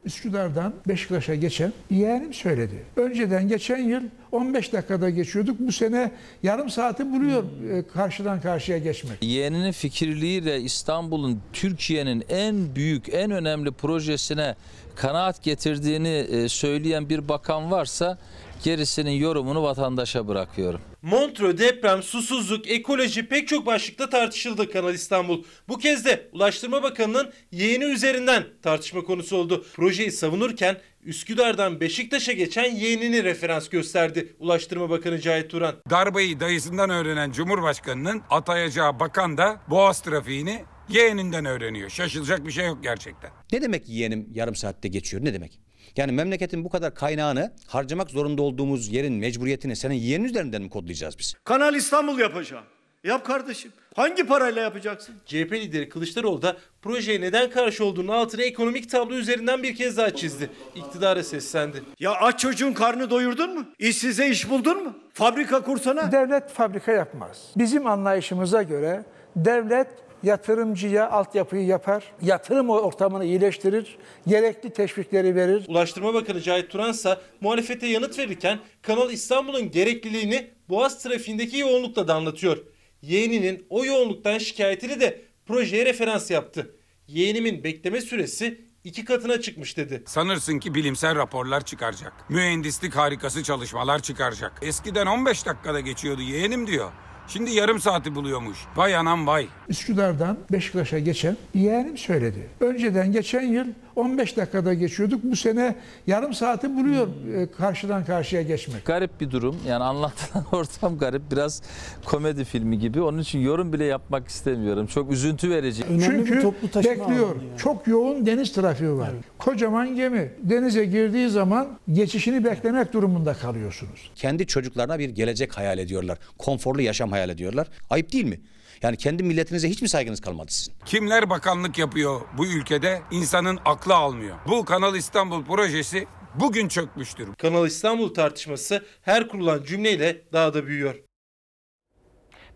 Üsküdar'dan 0.04 0.74
Beşiktaş'a 0.88 1.34
geçen 1.34 1.72
yeğenim 1.90 2.34
söyledi. 2.34 2.84
Önceden 2.96 3.48
geçen 3.48 3.78
yıl 3.78 4.02
15 4.32 4.72
dakikada 4.72 5.10
geçiyorduk. 5.10 5.56
Bu 5.60 5.72
sene 5.72 6.10
yarım 6.42 6.70
saati 6.70 7.12
buluyor 7.12 7.44
e, 7.70 7.86
karşıdan 7.86 8.40
karşıya 8.40 8.78
geçmek. 8.78 9.22
Yeğeninin 9.22 9.72
fikirliğiyle 9.72 10.60
İstanbul'un 10.60 11.40
Türkiye'nin 11.52 12.24
en 12.28 12.74
büyük, 12.74 13.14
en 13.14 13.30
önemli 13.30 13.70
projesine 13.70 14.54
kanaat 14.96 15.42
getirdiğini 15.42 16.08
e, 16.08 16.48
söyleyen 16.48 17.08
bir 17.08 17.28
bakan 17.28 17.70
varsa 17.70 18.18
gerisinin 18.64 19.10
yorumunu 19.10 19.62
vatandaşa 19.62 20.28
bırakıyorum. 20.28 20.80
Montreux, 21.02 21.58
deprem, 21.58 22.02
susuzluk, 22.02 22.68
ekoloji 22.70 23.28
pek 23.28 23.48
çok 23.48 23.66
başlıkta 23.66 24.10
tartışıldı 24.10 24.70
Kanal 24.70 24.94
İstanbul. 24.94 25.44
Bu 25.68 25.78
kez 25.78 26.04
de 26.04 26.28
Ulaştırma 26.32 26.82
Bakanı'nın 26.82 27.32
yeğeni 27.52 27.84
üzerinden 27.84 28.44
tartışma 28.62 29.02
konusu 29.02 29.36
oldu. 29.36 29.64
Projeyi 29.74 30.12
savunurken 30.12 30.76
Üsküdar'dan 31.04 31.80
Beşiktaş'a 31.80 32.32
geçen 32.32 32.74
yeğenini 32.74 33.24
referans 33.24 33.68
gösterdi 33.68 34.36
Ulaştırma 34.38 34.90
Bakanı 34.90 35.20
Cahit 35.20 35.50
Turan. 35.50 35.74
Darbeyi 35.90 36.40
dayısından 36.40 36.90
öğrenen 36.90 37.32
Cumhurbaşkanı'nın 37.32 38.22
atayacağı 38.30 39.00
bakan 39.00 39.38
da 39.38 39.60
Boğaz 39.70 40.00
trafiğini 40.00 40.64
yeğeninden 40.88 41.44
öğreniyor. 41.44 41.90
Şaşılacak 41.90 42.46
bir 42.46 42.52
şey 42.52 42.66
yok 42.66 42.82
gerçekten. 42.82 43.30
Ne 43.52 43.62
demek 43.62 43.88
yeğenim 43.88 44.28
yarım 44.34 44.54
saatte 44.54 44.88
geçiyor 44.88 45.24
ne 45.24 45.34
demek? 45.34 45.69
Yani 45.96 46.12
memleketin 46.12 46.64
bu 46.64 46.68
kadar 46.68 46.94
kaynağını 46.94 47.52
harcamak 47.66 48.10
zorunda 48.10 48.42
olduğumuz 48.42 48.88
yerin 48.88 49.12
mecburiyetini 49.12 49.76
senin 49.76 49.94
yeğenin 49.94 50.24
üzerinden 50.24 50.62
mi 50.62 50.70
kodlayacağız 50.70 51.18
biz? 51.18 51.34
Kanal 51.44 51.74
İstanbul 51.74 52.18
yapacağım. 52.18 52.64
Yap 53.04 53.26
kardeşim. 53.26 53.72
Hangi 53.96 54.26
parayla 54.26 54.62
yapacaksın? 54.62 55.14
CHP 55.26 55.52
lideri 55.52 55.88
Kılıçdaroğlu 55.88 56.42
da 56.42 56.56
projeye 56.82 57.20
neden 57.20 57.50
karşı 57.50 57.84
olduğunu 57.84 58.12
altına 58.12 58.42
ekonomik 58.42 58.90
tablo 58.90 59.14
üzerinden 59.14 59.62
bir 59.62 59.76
kez 59.76 59.96
daha 59.96 60.14
çizdi. 60.14 60.50
İktidara 60.74 61.22
seslendi. 61.22 61.82
Ya 62.00 62.12
aç 62.12 62.40
çocuğun 62.40 62.72
karnı 62.72 63.10
doyurdun 63.10 63.54
mu? 63.54 63.64
İşsize 63.78 64.28
iş 64.28 64.50
buldun 64.50 64.84
mu? 64.84 64.98
Fabrika 65.12 65.62
kursana. 65.62 66.12
Devlet 66.12 66.50
fabrika 66.50 66.92
yapmaz. 66.92 67.42
Bizim 67.56 67.86
anlayışımıza 67.86 68.62
göre 68.62 69.04
devlet 69.36 69.88
yatırımcıya 70.22 71.10
altyapıyı 71.10 71.66
yapar, 71.66 72.04
yatırım 72.22 72.70
ortamını 72.70 73.24
iyileştirir, 73.24 73.98
gerekli 74.26 74.70
teşvikleri 74.70 75.34
verir. 75.34 75.64
Ulaştırma 75.68 76.14
Bakanı 76.14 76.40
Cahit 76.40 76.70
Turan 76.70 76.90
ise 76.90 77.18
muhalefete 77.40 77.86
yanıt 77.86 78.18
verirken 78.18 78.58
Kanal 78.82 79.10
İstanbul'un 79.10 79.70
gerekliliğini 79.70 80.50
Boğaz 80.68 81.02
trafiğindeki 81.02 81.58
yoğunlukla 81.58 82.08
da 82.08 82.14
anlatıyor. 82.14 82.58
Yeğeninin 83.02 83.66
o 83.70 83.84
yoğunluktan 83.84 84.38
şikayetini 84.38 85.00
de 85.00 85.22
projeye 85.46 85.84
referans 85.86 86.30
yaptı. 86.30 86.74
Yeğenimin 87.08 87.64
bekleme 87.64 88.00
süresi 88.00 88.60
iki 88.84 89.04
katına 89.04 89.40
çıkmış 89.40 89.76
dedi. 89.76 90.02
Sanırsın 90.06 90.58
ki 90.58 90.74
bilimsel 90.74 91.16
raporlar 91.16 91.64
çıkaracak. 91.64 92.12
Mühendislik 92.30 92.96
harikası 92.96 93.42
çalışmalar 93.42 94.02
çıkaracak. 94.02 94.52
Eskiden 94.62 95.06
15 95.06 95.46
dakikada 95.46 95.80
geçiyordu 95.80 96.22
yeğenim 96.22 96.66
diyor. 96.66 96.92
Şimdi 97.32 97.50
yarım 97.50 97.80
saati 97.80 98.14
buluyormuş. 98.14 98.58
Vay 98.76 98.96
anam 98.96 99.26
vay. 99.26 99.46
Üsküdar'dan 99.68 100.38
Beşiktaş'a 100.52 100.98
geçen 100.98 101.36
yeğenim 101.54 101.98
söyledi. 101.98 102.48
Önceden 102.60 103.12
geçen 103.12 103.42
yıl 103.42 103.66
15 103.96 104.36
dakikada 104.36 104.74
geçiyorduk. 104.74 105.20
Bu 105.24 105.36
sene 105.36 105.76
yarım 106.06 106.34
saati 106.34 106.76
buluyor 106.76 107.08
e, 107.36 107.52
karşıdan 107.52 108.04
karşıya 108.04 108.42
geçmek. 108.42 108.84
Garip 108.84 109.20
bir 109.20 109.30
durum. 109.30 109.56
Yani 109.68 109.84
anlatılan 109.84 110.46
ortam 110.52 110.98
garip. 110.98 111.22
Biraz 111.30 111.62
komedi 112.04 112.44
filmi 112.44 112.78
gibi. 112.78 113.00
Onun 113.02 113.18
için 113.18 113.38
yorum 113.38 113.72
bile 113.72 113.84
yapmak 113.84 114.28
istemiyorum. 114.28 114.86
Çok 114.86 115.12
üzüntü 115.12 115.50
verici. 115.50 115.82
Çünkü 115.88 116.52
bekliyor. 116.74 117.36
Çok 117.58 117.86
yoğun 117.86 118.26
deniz 118.26 118.52
trafiği 118.52 118.92
var. 118.92 119.10
Kocaman 119.38 119.96
gemi 119.96 120.32
denize 120.42 120.84
girdiği 120.84 121.28
zaman 121.28 121.68
geçişini 121.92 122.44
beklemek 122.44 122.92
durumunda 122.92 123.34
kalıyorsunuz. 123.34 124.10
Kendi 124.14 124.46
çocuklarına 124.46 124.98
bir 124.98 125.08
gelecek 125.08 125.58
hayal 125.58 125.78
ediyorlar. 125.78 126.18
Konforlu 126.38 126.82
yaşam 126.82 127.10
hayal 127.10 127.19
ediyorlar. 127.28 127.68
Ayıp 127.90 128.12
değil 128.12 128.24
mi? 128.24 128.40
Yani 128.82 128.96
kendi 128.96 129.22
milletinize 129.22 129.68
hiç 129.68 129.82
mi 129.82 129.88
saygınız 129.88 130.20
kalmadı 130.20 130.52
sizin? 130.52 130.74
Kimler 130.84 131.30
bakanlık 131.30 131.78
yapıyor 131.78 132.20
bu 132.38 132.46
ülkede 132.46 133.02
insanın 133.10 133.58
aklı 133.64 133.94
almıyor. 133.94 134.36
Bu 134.48 134.64
Kanal 134.64 134.96
İstanbul 134.96 135.44
projesi 135.44 136.06
bugün 136.34 136.68
çökmüştür. 136.68 137.28
Kanal 137.38 137.66
İstanbul 137.66 138.14
tartışması 138.14 138.84
her 139.02 139.28
kurulan 139.28 139.64
cümleyle 139.64 140.22
daha 140.32 140.54
da 140.54 140.66
büyüyor. 140.66 140.94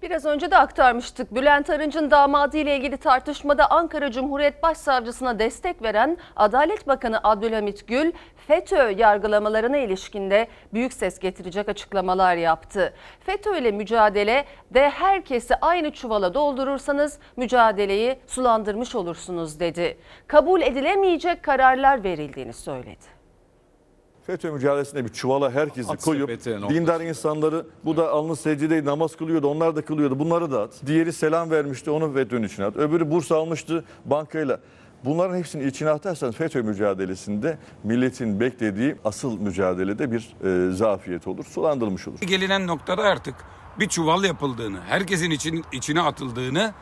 Biraz 0.05 0.25
önce 0.25 0.51
de 0.51 0.57
aktarmıştık. 0.57 1.35
Bülent 1.35 1.71
Arınç'ın 1.71 2.11
damadı 2.11 2.57
ile 2.57 2.77
ilgili 2.77 2.97
tartışmada 2.97 3.71
Ankara 3.71 4.13
Cumhuriyet 4.13 4.63
Başsavcısına 4.63 5.39
destek 5.39 5.83
veren 5.83 6.17
Adalet 6.37 6.89
Bakanı 6.89 7.21
Abdülhamit 7.25 7.87
Gül, 7.89 8.13
FETÖ 8.47 8.91
yargılamalarına 8.91 9.77
ilişkinde 9.77 10.49
büyük 10.75 10.93
ses 10.93 11.19
getirecek 11.19 11.69
açıklamalar 11.69 12.37
yaptı. 12.37 12.95
FETÖ 13.21 13.59
ile 13.59 13.71
mücadele 13.71 14.45
de 14.71 14.91
herkesi 14.91 15.55
aynı 15.57 15.91
çuvala 15.91 16.35
doldurursanız 16.35 17.19
mücadeleyi 17.37 18.19
sulandırmış 18.27 18.95
olursunuz 18.95 19.61
dedi. 19.61 19.99
Kabul 20.27 20.63
edilemeyecek 20.63 21.43
kararlar 21.43 22.05
verildiğini 22.05 22.53
söyledi. 22.53 23.14
FETÖ 24.27 24.51
mücadelesinde 24.53 25.05
bir 25.05 25.09
çuvala 25.09 25.51
herkesi 25.51 25.93
At 25.93 26.05
koyup 26.05 26.31
sepeti 26.31 26.69
dindar 26.69 27.01
insanları 27.01 27.67
bu 27.85 27.97
da 27.97 28.11
alnı 28.11 28.37
secdeyi 28.37 28.85
namaz 28.85 29.17
kılıyordu 29.17 29.47
onlar 29.49 29.77
da 29.77 29.85
kılıyordu 29.85 30.19
bunları 30.19 30.53
da 30.53 30.63
at. 30.63 30.71
Diğeri 30.87 31.13
selam 31.13 31.51
vermişti 31.51 31.91
onu 31.91 32.15
FETÖ'nün 32.15 32.47
içine 32.47 32.65
at. 32.65 32.77
Öbürü 32.77 33.11
burs 33.11 33.33
almıştı 33.33 33.85
bankayla. 34.05 34.61
Bunların 35.05 35.37
hepsini 35.39 35.65
içine 35.65 35.91
atarsanız 35.91 36.35
FETÖ 36.35 36.63
mücadelesinde 36.63 37.59
milletin 37.85 38.41
beklediği 38.41 38.97
asıl 39.05 39.41
mücadelede 39.41 40.13
bir 40.13 40.37
e, 40.45 40.73
zafiyet 40.73 41.27
olur, 41.27 41.45
sulandırılmış 41.45 42.09
olur. 42.09 42.21
Gelinen 42.21 42.67
noktada 42.67 43.03
artık 43.03 43.35
bir 43.81 43.89
çuval 43.89 44.25
yapıldığını, 44.25 44.81
herkesin 44.81 45.31
için, 45.31 45.65
içine 45.73 46.01
atıldığını 46.01 46.75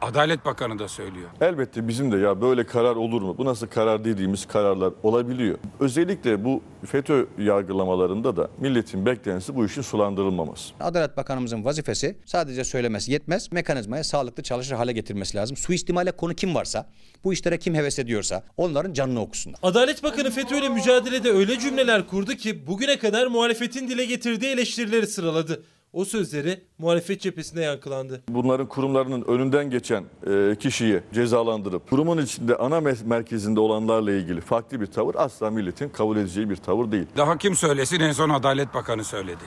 Adalet 0.00 0.44
Bakanı 0.44 0.78
da 0.78 0.88
söylüyor. 0.88 1.28
Elbette 1.40 1.88
bizim 1.88 2.12
de 2.12 2.16
ya 2.16 2.40
böyle 2.40 2.66
karar 2.66 2.96
olur 2.96 3.22
mu? 3.22 3.34
Bu 3.38 3.44
nasıl 3.44 3.66
karar 3.66 4.04
dediğimiz 4.04 4.46
kararlar 4.46 4.92
olabiliyor. 5.02 5.58
Özellikle 5.80 6.44
bu 6.44 6.62
FETÖ 6.86 7.26
yargılamalarında 7.38 8.36
da 8.36 8.50
milletin 8.60 9.06
beklentisi 9.06 9.56
bu 9.56 9.66
işin 9.66 9.82
sulandırılmaması. 9.82 10.74
Adalet 10.80 11.16
Bakanımızın 11.16 11.64
vazifesi 11.64 12.16
sadece 12.24 12.64
söylemesi 12.64 13.12
yetmez. 13.12 13.52
Mekanizmaya 13.52 14.04
sağlıklı 14.04 14.42
çalışır 14.42 14.74
hale 14.74 14.92
getirmesi 14.92 15.36
lazım. 15.36 15.56
Suistimale 15.56 16.12
konu 16.12 16.34
kim 16.34 16.54
varsa, 16.54 16.86
bu 17.24 17.32
işlere 17.32 17.58
kim 17.58 17.74
heves 17.74 17.98
ediyorsa 17.98 18.42
onların 18.56 18.92
canını 18.92 19.20
okusunlar. 19.20 19.58
Adalet 19.62 20.02
Bakanı 20.02 20.30
FETÖ 20.30 20.56
ile 20.58 20.68
mücadelede 20.68 21.30
öyle 21.30 21.58
cümleler 21.58 22.06
kurdu 22.06 22.32
ki 22.34 22.66
bugüne 22.66 22.98
kadar 22.98 23.26
muhalefetin 23.26 23.88
dile 23.88 24.04
getirdiği 24.04 24.46
eleştirileri 24.52 25.06
sıraladı. 25.06 25.62
O 25.92 26.04
sözleri 26.04 26.60
muhalefet 26.78 27.20
cephesinde 27.20 27.60
yankılandı. 27.62 28.22
Bunların 28.28 28.66
kurumlarının 28.68 29.22
önünden 29.28 29.70
geçen 29.70 30.04
e, 30.26 30.56
kişiyi 30.58 31.00
cezalandırıp 31.12 31.90
kurumun 31.90 32.18
içinde 32.18 32.56
ana 32.56 32.78
me- 32.78 33.04
merkezinde 33.06 33.60
olanlarla 33.60 34.12
ilgili 34.12 34.40
farklı 34.40 34.80
bir 34.80 34.86
tavır 34.86 35.14
asla 35.14 35.50
milletin 35.50 35.88
kabul 35.88 36.16
edeceği 36.16 36.50
bir 36.50 36.56
tavır 36.56 36.92
değil. 36.92 37.06
Daha 37.16 37.38
kim 37.38 37.56
söylesin 37.56 38.00
en 38.00 38.12
son 38.12 38.30
Adalet 38.30 38.74
Bakanı 38.74 39.04
söyledi. 39.04 39.44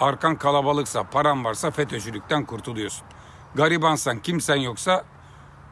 Arkan 0.00 0.36
kalabalıksa, 0.38 1.10
paran 1.10 1.44
varsa 1.44 1.70
FETÖ'cülükten 1.70 2.46
kurtuluyorsun. 2.46 3.06
Garibansan, 3.54 4.22
kimsen 4.22 4.56
yoksa 4.56 5.04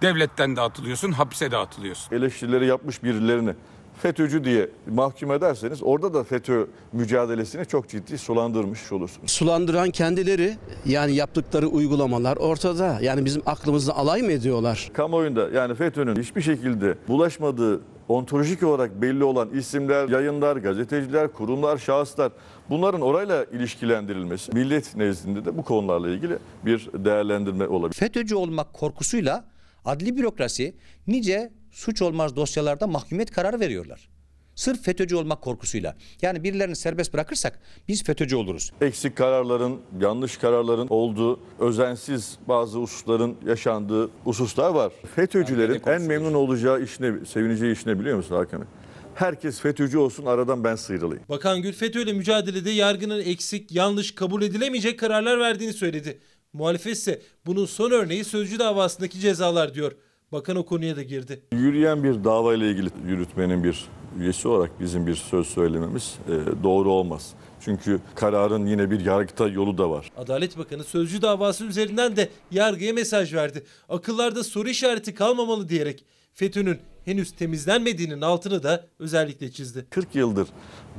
devletten 0.03 0.57
de 0.57 0.61
atılıyorsun, 0.61 1.13
hapse 1.13 1.51
de 1.51 1.57
atılıyorsun. 1.57 2.17
Eleştirileri 2.17 2.67
yapmış 2.67 3.03
birilerini 3.03 3.55
FETÖ'cü 4.03 4.45
diye 4.45 4.69
mahkum 4.91 5.33
ederseniz 5.33 5.83
orada 5.83 6.15
da 6.15 6.25
FETÖ 6.25 6.67
mücadelesini 6.93 7.67
çok 7.67 7.89
ciddi 7.89 8.19
sulandırmış 8.19 8.93
olursunuz. 8.93 9.31
Sulandıran 9.31 9.91
kendileri 9.91 10.57
yani 10.87 11.15
yaptıkları 11.15 11.69
uygulamalar 11.69 12.37
ortada. 12.37 12.99
Yani 13.03 13.25
bizim 13.25 13.43
aklımızla 13.47 13.97
alay 13.97 14.23
mı 14.23 14.33
ediyorlar? 14.33 14.91
Kamuoyunda 14.93 15.49
yani 15.49 15.75
FETÖ'nün 15.75 16.17
hiçbir 16.17 16.43
şekilde 16.43 16.95
bulaşmadığı 17.09 17.81
ontolojik 18.09 18.63
olarak 18.63 19.03
belli 19.03 19.25
olan 19.25 19.51
isimler, 19.51 20.09
yayınlar, 20.09 20.57
gazeteciler, 20.57 21.33
kurumlar, 21.33 21.79
şahıslar 21.79 22.33
bunların 22.71 23.01
orayla 23.01 23.45
ilişkilendirilmesi 23.45 24.53
millet 24.55 24.97
nezdinde 24.97 25.45
de 25.45 25.57
bu 25.59 25.63
konularla 25.63 26.09
ilgili 26.09 26.39
bir 26.65 26.91
değerlendirme 26.95 27.67
olabilir. 27.67 27.99
FETÖ'cü 27.99 28.35
olmak 28.35 28.73
korkusuyla 28.73 29.45
adli 29.85 30.17
bürokrasi 30.17 30.75
nice 31.07 31.53
suç 31.79 32.03
olmaz 32.03 32.37
dosyalarda 32.37 32.87
mahkumiyet 32.87 33.31
kararı 33.31 33.61
veriyorlar. 33.61 34.09
Sırf 34.55 34.83
FETÖ'cü 34.85 35.17
olmak 35.17 35.43
korkusuyla. 35.43 35.97
Yani 36.23 36.45
birilerini 36.45 36.77
serbest 36.77 37.15
bırakırsak 37.15 37.61
biz 37.89 38.05
FETÖ'cü 38.05 38.37
oluruz. 38.37 38.73
Eksik 38.81 39.17
kararların, 39.17 39.81
yanlış 40.01 40.37
kararların 40.37 40.89
olduğu, 40.89 41.41
özensiz 41.59 42.39
bazı 42.49 42.79
hususların 42.79 43.37
yaşandığı 43.47 44.11
hususlar 44.25 44.71
var. 44.71 44.93
FETÖ'cülerin 45.17 45.83
en 45.87 46.03
memnun 46.03 46.35
olacağı 46.35 46.83
işine, 46.83 47.25
sevineceği 47.25 47.73
işine 47.73 48.01
biliyor 48.01 48.17
musun 48.17 48.35
Hakan 48.35 48.61
Bey? 48.61 48.69
Herkes 49.15 49.61
FETÖ'cü 49.61 49.99
olsun 49.99 50.27
aradan 50.27 50.65
ben 50.65 50.77
sıyrılayım. 50.77 51.25
Bakan 51.29 51.63
Gül 51.63 51.73
FETÖ 51.73 52.03
ile 52.03 52.13
mücadelede 52.13 52.71
yargının 52.71 53.21
eksik, 53.21 53.73
yanlış, 53.73 54.15
kabul 54.15 54.43
edilemeyecek 54.43 54.99
kararlar 54.99 55.39
verdiğini 55.39 55.73
söyledi. 55.73 56.21
Muhalefet 56.53 56.97
ise 56.97 57.23
bunun 57.47 57.67
son 57.67 57.91
örneği 57.91 58.25
sözcü 58.25 58.59
davasındaki 58.59 59.21
cezalar 59.21 59.75
diyor. 59.75 59.93
Bakan 60.33 60.57
o 60.57 60.65
konuya 60.65 60.97
da 60.97 61.03
girdi. 61.03 61.41
Yürüyen 61.53 62.05
bir 62.05 62.25
davayla 62.25 62.67
ilgili 62.67 62.91
yürütmenin 63.07 63.65
bir 63.65 63.85
üyesi 64.19 64.49
olarak 64.49 64.81
bizim 64.81 65.07
bir 65.07 65.15
söz 65.15 65.47
söylememiz 65.47 66.19
e, 66.29 66.63
doğru 66.63 66.91
olmaz. 66.91 67.35
Çünkü 67.61 68.01
kararın 68.15 68.67
yine 68.67 68.91
bir 68.91 69.01
yargıta 69.01 69.49
yolu 69.49 69.79
da 69.79 69.91
var. 69.91 70.11
Adalet 70.17 70.59
Bakanı 70.59 70.85
sözcü 70.85 71.23
davası 71.23 71.65
üzerinden 71.65 72.17
de 72.17 72.29
yargıya 72.51 72.93
mesaj 72.93 73.35
verdi. 73.35 73.65
Akıllarda 73.89 74.45
soru 74.45 74.69
işareti 74.69 75.15
kalmamalı 75.15 75.69
diyerek 75.69 76.05
FETÖ'nün 76.35 76.79
henüz 77.05 77.33
temizlenmediğinin 77.33 78.21
altını 78.21 78.63
da 78.63 78.87
özellikle 78.99 79.51
çizdi. 79.51 79.87
40 79.91 80.15
yıldır 80.15 80.49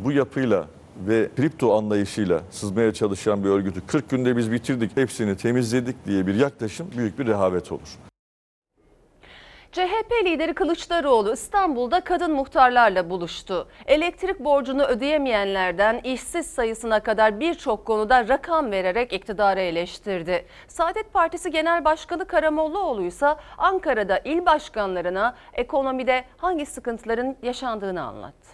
bu 0.04 0.12
yapıyla 0.12 0.68
ve 1.08 1.30
kripto 1.36 1.74
anlayışıyla 1.78 2.44
sızmaya 2.52 2.94
çalışan 2.94 3.44
bir 3.44 3.50
örgütü 3.50 3.82
40 3.88 4.10
günde 4.10 4.38
biz 4.38 4.52
bitirdik, 4.52 4.98
hepsini 4.98 5.38
temizledik 5.38 6.06
diye 6.06 6.28
bir 6.28 6.36
yaklaşım 6.36 6.88
büyük 6.98 7.20
bir 7.20 7.28
rehavet 7.28 7.72
olur. 7.72 8.09
CHP 9.72 10.26
lideri 10.26 10.54
Kılıçdaroğlu 10.54 11.34
İstanbul'da 11.34 12.04
kadın 12.04 12.32
muhtarlarla 12.32 13.10
buluştu. 13.10 13.68
Elektrik 13.86 14.40
borcunu 14.40 14.84
ödeyemeyenlerden 14.84 16.02
işsiz 16.04 16.46
sayısına 16.46 17.04
kadar 17.04 17.40
birçok 17.40 17.86
konuda 17.86 18.28
rakam 18.28 18.72
vererek 18.72 19.14
iktidarı 19.14 19.60
eleştirdi. 19.60 20.46
Saadet 20.68 21.14
Partisi 21.14 21.52
Genel 21.52 21.86
Başkanı 21.86 22.28
Karamollaoğlu 22.28 23.06
ise 23.06 23.28
Ankara'da 23.58 24.20
il 24.26 24.46
başkanlarına 24.46 25.36
ekonomide 25.54 26.26
hangi 26.38 26.66
sıkıntıların 26.66 27.36
yaşandığını 27.44 28.02
anlattı. 28.02 28.50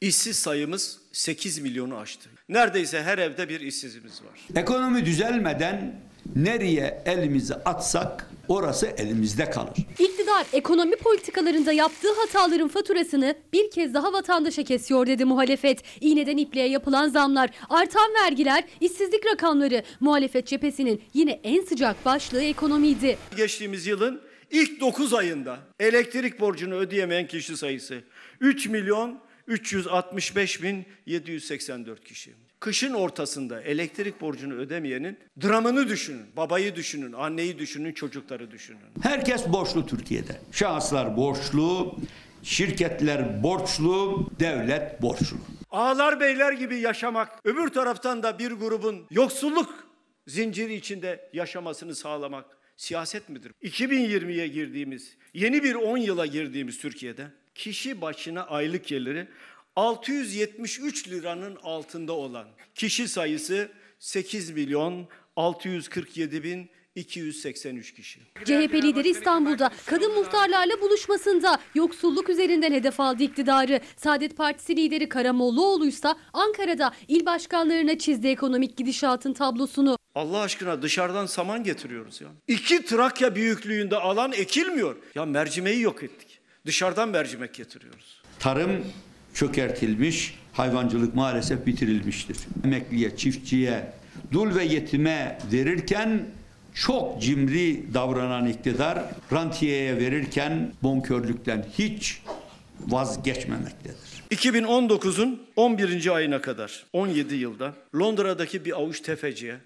İşsiz 0.00 0.38
sayımız 0.38 1.00
8 1.12 1.58
milyonu 1.58 1.96
aştı. 1.96 2.30
Neredeyse 2.48 3.02
her 3.02 3.18
evde 3.18 3.48
bir 3.48 3.60
işsizimiz 3.60 4.22
var. 4.22 4.60
Ekonomi 4.60 5.06
düzelmeden 5.06 5.94
nereye 6.36 7.02
elimizi 7.06 7.54
atsak 7.54 8.30
orası 8.48 8.86
elimizde 8.86 9.50
kalır. 9.50 9.76
İktidar 9.98 10.46
ekonomi 10.52 10.96
politikalarında 10.96 11.72
yaptığı 11.72 12.12
hataların 12.20 12.68
faturasını 12.68 13.34
bir 13.52 13.70
kez 13.70 13.94
daha 13.94 14.12
vatandaşa 14.12 14.62
kesiyor 14.62 15.06
dedi 15.06 15.24
muhalefet. 15.24 15.82
İğneden 16.00 16.36
ipliğe 16.36 16.68
yapılan 16.68 17.08
zamlar, 17.08 17.50
artan 17.68 18.10
vergiler, 18.24 18.64
işsizlik 18.80 19.26
rakamları 19.26 19.82
muhalefet 20.00 20.46
cephesinin 20.46 21.02
yine 21.14 21.40
en 21.44 21.64
sıcak 21.64 22.04
başlığı 22.04 22.42
ekonomiydi. 22.42 23.18
Geçtiğimiz 23.36 23.86
yılın 23.86 24.20
ilk 24.50 24.80
9 24.80 25.14
ayında 25.14 25.58
elektrik 25.80 26.40
borcunu 26.40 26.74
ödeyemeyen 26.74 27.26
kişi 27.26 27.56
sayısı 27.56 28.00
3 28.40 28.68
milyon 28.68 29.18
365 29.46 30.62
bin 30.62 30.84
784 31.06 32.04
kişi. 32.04 32.45
Kışın 32.60 32.94
ortasında 32.94 33.62
elektrik 33.62 34.20
borcunu 34.20 34.54
ödemeyenin 34.54 35.18
dramını 35.42 35.88
düşünün. 35.88 36.26
Babayı 36.36 36.76
düşünün, 36.76 37.12
anneyi 37.12 37.58
düşünün, 37.58 37.92
çocukları 37.92 38.50
düşünün. 38.50 38.80
Herkes 39.02 39.48
borçlu 39.48 39.86
Türkiye'de. 39.86 40.40
Şahıslar 40.52 41.16
borçlu, 41.16 41.96
şirketler 42.42 43.42
borçlu, 43.42 44.26
devlet 44.40 45.02
borçlu. 45.02 45.36
Ağlar 45.70 46.20
beyler 46.20 46.52
gibi 46.52 46.76
yaşamak, 46.78 47.40
öbür 47.44 47.68
taraftan 47.68 48.22
da 48.22 48.38
bir 48.38 48.50
grubun 48.52 49.06
yoksulluk 49.10 49.86
zinciri 50.26 50.74
içinde 50.74 51.30
yaşamasını 51.32 51.94
sağlamak 51.94 52.44
siyaset 52.76 53.28
midir? 53.28 53.52
2020'ye 53.62 54.48
girdiğimiz, 54.48 55.16
yeni 55.34 55.62
bir 55.62 55.74
10 55.74 55.96
yıla 55.96 56.26
girdiğimiz 56.26 56.78
Türkiye'de 56.78 57.26
kişi 57.54 58.00
başına 58.00 58.42
aylık 58.46 58.86
geliri 58.86 59.28
673 59.76 61.08
liranın 61.08 61.56
altında 61.62 62.12
olan 62.12 62.46
kişi 62.74 63.08
sayısı 63.08 63.68
8 63.98 64.50
milyon 64.50 65.08
647 65.36 66.44
bin 66.44 66.70
283 66.94 67.94
kişi. 67.94 68.20
CHP 68.44 68.74
lideri 68.74 69.08
İstanbul'da 69.08 69.70
kadın 69.86 70.14
muhtarlarla 70.14 70.80
buluşmasında 70.80 71.58
yoksulluk 71.74 72.30
üzerinden 72.30 72.72
hedef 72.72 73.00
aldı 73.00 73.22
iktidarı. 73.22 73.80
Saadet 73.96 74.36
Partisi 74.36 74.76
lideri 74.76 75.08
Karamollaoğlu 75.08 75.86
ise 75.86 76.08
Ankara'da 76.32 76.92
il 77.08 77.26
başkanlarına 77.26 77.98
çizdi 77.98 78.28
ekonomik 78.28 78.76
gidişatın 78.76 79.32
tablosunu. 79.32 79.98
Allah 80.14 80.40
aşkına 80.40 80.82
dışarıdan 80.82 81.26
saman 81.26 81.64
getiriyoruz 81.64 82.20
ya. 82.20 82.28
İki 82.48 82.84
Trakya 82.84 83.34
büyüklüğünde 83.34 83.96
alan 83.96 84.32
ekilmiyor. 84.32 84.96
Ya 85.14 85.24
mercimeği 85.24 85.80
yok 85.80 86.02
ettik. 86.02 86.38
Dışarıdan 86.66 87.08
mercimek 87.08 87.54
getiriyoruz. 87.54 88.22
Tarım 88.38 88.84
çökertilmiş, 89.36 90.34
hayvancılık 90.52 91.14
maalesef 91.14 91.66
bitirilmiştir. 91.66 92.36
Emekliye, 92.64 93.16
çiftçiye, 93.16 93.92
Dul 94.32 94.54
ve 94.54 94.64
yetime 94.64 95.38
verirken 95.52 96.26
çok 96.74 97.22
cimri 97.22 97.94
davranan 97.94 98.46
iktidar 98.46 98.98
rantiyeye 99.32 99.96
verirken 99.96 100.72
bonkörlükten 100.82 101.66
hiç 101.78 102.20
vazgeçmemektedir. 102.80 103.96
2019'un 104.30 105.42
11. 105.56 106.14
ayına 106.14 106.40
kadar 106.40 106.86
17 106.92 107.34
yılda 107.34 107.74
Londra'daki 107.94 108.64
bir 108.64 108.72
avuç 108.72 109.00
tefeciye 109.00 109.56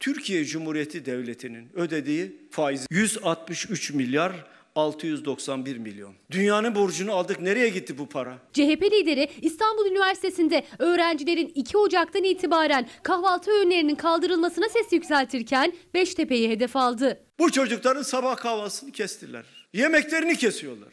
Türkiye 0.00 0.44
Cumhuriyeti 0.44 1.06
Devleti'nin 1.06 1.68
ödediği 1.74 2.36
faiz 2.50 2.86
163 2.90 3.90
milyar 3.92 4.32
691 4.76 5.76
milyon. 5.76 6.14
Dünyanın 6.30 6.74
borcunu 6.74 7.12
aldık. 7.12 7.40
Nereye 7.40 7.68
gitti 7.68 7.98
bu 7.98 8.08
para? 8.08 8.38
CHP 8.52 8.82
lideri 8.82 9.28
İstanbul 9.42 9.86
Üniversitesi'nde 9.86 10.64
öğrencilerin 10.78 11.52
2 11.54 11.78
Ocak'tan 11.78 12.24
itibaren 12.24 12.88
kahvaltı 13.02 13.50
öğünlerinin 13.50 13.94
kaldırılmasına 13.94 14.68
ses 14.68 14.92
yükseltirken 14.92 15.72
Beştepe'yi 15.94 16.48
hedef 16.50 16.76
aldı. 16.76 17.20
Bu 17.38 17.52
çocukların 17.52 18.02
sabah 18.02 18.36
kahvaltısını 18.36 18.92
kestiler. 18.92 19.44
Yemeklerini 19.72 20.36
kesiyorlar. 20.36 20.88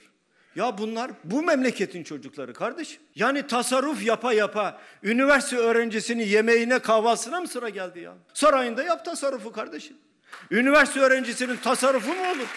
Ya 0.55 0.77
bunlar 0.77 1.11
bu 1.23 1.43
memleketin 1.43 2.03
çocukları 2.03 2.53
kardeş. 2.53 2.99
Yani 3.15 3.47
tasarruf 3.47 4.05
yapa 4.05 4.33
yapa 4.33 4.81
üniversite 5.03 5.57
öğrencisinin 5.57 6.23
yemeğine 6.23 6.79
kahvaltısına 6.79 7.41
mı 7.41 7.47
sıra 7.47 7.69
geldi 7.69 7.99
ya? 7.99 8.13
Sarayında 8.33 8.83
yap 8.83 9.05
tasarrufu 9.05 9.51
kardeşim. 9.51 9.97
Üniversite 10.51 10.99
öğrencisinin 10.99 11.57
tasarrufu 11.57 12.09
mu 12.13 12.21
olur? 12.35 12.47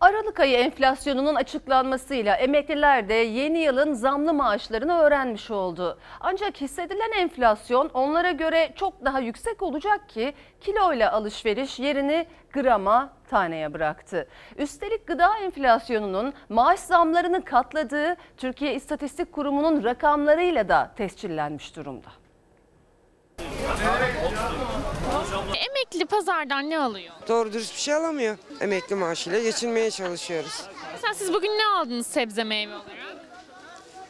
Aralık 0.00 0.40
ayı 0.40 0.56
enflasyonunun 0.56 1.34
açıklanmasıyla 1.34 2.36
emekliler 2.36 3.08
de 3.08 3.14
yeni 3.14 3.58
yılın 3.58 3.92
zamlı 3.92 4.34
maaşlarını 4.34 4.98
öğrenmiş 4.98 5.50
oldu. 5.50 5.98
Ancak 6.20 6.60
hissedilen 6.60 7.12
enflasyon 7.18 7.88
onlara 7.94 8.30
göre 8.30 8.72
çok 8.76 9.04
daha 9.04 9.20
yüksek 9.20 9.62
olacak 9.62 10.08
ki 10.08 10.34
kiloyla 10.60 11.12
alışveriş 11.12 11.78
yerini 11.78 12.26
grama 12.52 13.12
taneye 13.30 13.74
bıraktı. 13.74 14.28
Üstelik 14.56 15.06
gıda 15.06 15.38
enflasyonunun 15.38 16.34
maaş 16.48 16.80
zamlarını 16.80 17.44
katladığı 17.44 18.16
Türkiye 18.36 18.74
İstatistik 18.74 19.32
Kurumu'nun 19.32 19.84
rakamlarıyla 19.84 20.68
da 20.68 20.90
tescillenmiş 20.96 21.76
durumda. 21.76 22.08
Emekli 25.68 26.06
pazardan 26.06 26.70
ne 26.70 26.78
alıyor? 26.78 27.14
Doğru 27.28 27.52
dürüst 27.52 27.74
bir 27.74 27.80
şey 27.80 27.94
alamıyor. 27.94 28.36
Emekli 28.60 28.94
maaşıyla 28.96 29.38
geçinmeye 29.40 29.90
çalışıyoruz. 29.90 30.62
Mesela 30.92 31.14
siz 31.14 31.32
bugün 31.32 31.48
ne 31.48 31.66
aldınız 31.66 32.06
sebze 32.06 32.44
meyve 32.44 32.72
olarak? 32.74 32.88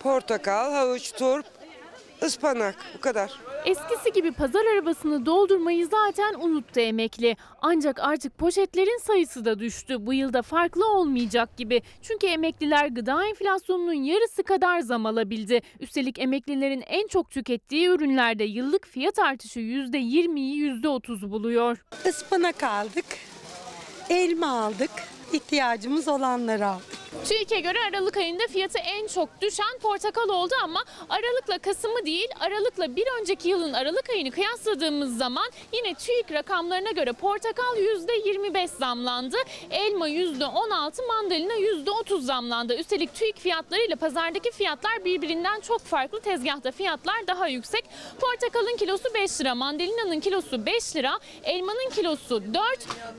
Portakal, 0.01 0.73
havuç, 0.73 1.12
turp, 1.12 1.47
ıspanak 2.23 2.75
bu 2.97 3.01
kadar. 3.01 3.38
Eskisi 3.68 4.12
gibi 4.12 4.33
pazar 4.33 4.64
arabasını 4.74 5.26
doldurmayı 5.26 5.87
zaten 5.87 6.35
unuttu 6.40 6.81
emekli. 6.81 7.37
Ancak 7.62 8.00
artık 8.00 8.38
poşetlerin 8.38 8.98
sayısı 8.98 9.44
da 9.44 9.59
düştü. 9.59 10.07
Bu 10.07 10.14
yılda 10.14 10.42
farklı 10.42 10.87
olmayacak 10.92 11.57
gibi. 11.57 11.83
Çünkü 12.02 12.26
emekliler 12.26 12.87
gıda 12.87 13.26
enflasyonunun 13.28 13.92
yarısı 13.92 14.42
kadar 14.42 14.81
zam 14.81 15.07
alabildi. 15.07 15.61
Üstelik 15.81 16.18
emeklilerin 16.18 16.85
en 16.87 17.07
çok 17.07 17.31
tükettiği 17.31 17.88
ürünlerde 17.88 18.44
yıllık 18.44 18.87
fiyat 18.87 19.18
artışı 19.18 19.61
%20'yi 19.61 20.83
%30 20.83 21.31
buluyor. 21.31 21.85
Ispanak 22.04 22.62
aldık, 22.62 23.07
elma 24.11 24.61
aldık, 24.61 24.90
ihtiyacımız 25.33 26.09
olanları 26.09 26.66
aldık. 26.66 26.97
TÜİK'e 27.29 27.61
göre 27.61 27.79
Aralık 27.90 28.16
ayında 28.16 28.42
fiyatı 28.47 28.79
en 28.79 29.07
çok 29.07 29.40
düşen 29.42 29.79
portakal 29.83 30.29
oldu 30.29 30.55
ama 30.62 30.85
Aralık'la 31.09 31.59
Kasım'ı 31.59 32.07
değil 32.07 32.29
Aralık'la 32.40 32.97
bir 32.97 33.05
önceki 33.21 33.49
yılın 33.49 33.73
Aralık 33.73 34.11
ayını 34.11 34.31
kıyasladığımız 34.31 35.16
zaman 35.18 35.51
yine 35.73 35.94
TÜİK 35.94 36.33
rakamlarına 36.33 36.90
göre 36.90 37.12
portakal 37.12 37.77
%25 37.77 38.68
zamlandı. 38.68 39.37
Elma 39.71 40.09
%16, 40.09 41.07
mandalina 41.09 41.53
%30 41.55 42.21
zamlandı. 42.21 42.77
Üstelik 42.77 43.14
TÜİK 43.14 43.38
fiyatlarıyla 43.38 43.97
pazardaki 43.97 44.51
fiyatlar 44.51 45.05
birbirinden 45.05 45.61
çok 45.61 45.81
farklı. 45.81 46.21
Tezgahta 46.21 46.73
fiyatlar 46.73 47.27
daha 47.27 47.49
yüksek. 47.49 47.85
Portakalın 48.21 48.77
kilosu 48.77 49.14
5 49.14 49.40
lira, 49.40 49.55
mandalinanın 49.55 50.21
kilosu 50.21 50.66
5 50.66 50.97
lira, 50.97 51.18
elmanın 51.44 51.90
kilosu 51.94 52.42
4, 52.55 52.64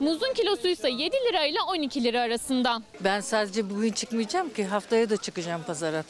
muzun 0.00 0.32
kilosu 0.32 0.68
ise 0.68 0.90
7 0.90 1.16
lira 1.28 1.44
ile 1.44 1.60
12 1.62 2.04
lira 2.04 2.20
arasında. 2.20 2.82
Ben 3.00 3.20
sadece 3.20 3.70
bugün 3.70 3.89
çıkmayacağım 3.92 4.52
ki 4.52 4.64
haftaya 4.64 5.10
da 5.10 5.16
çıkacağım 5.16 5.62
pazara. 5.62 6.04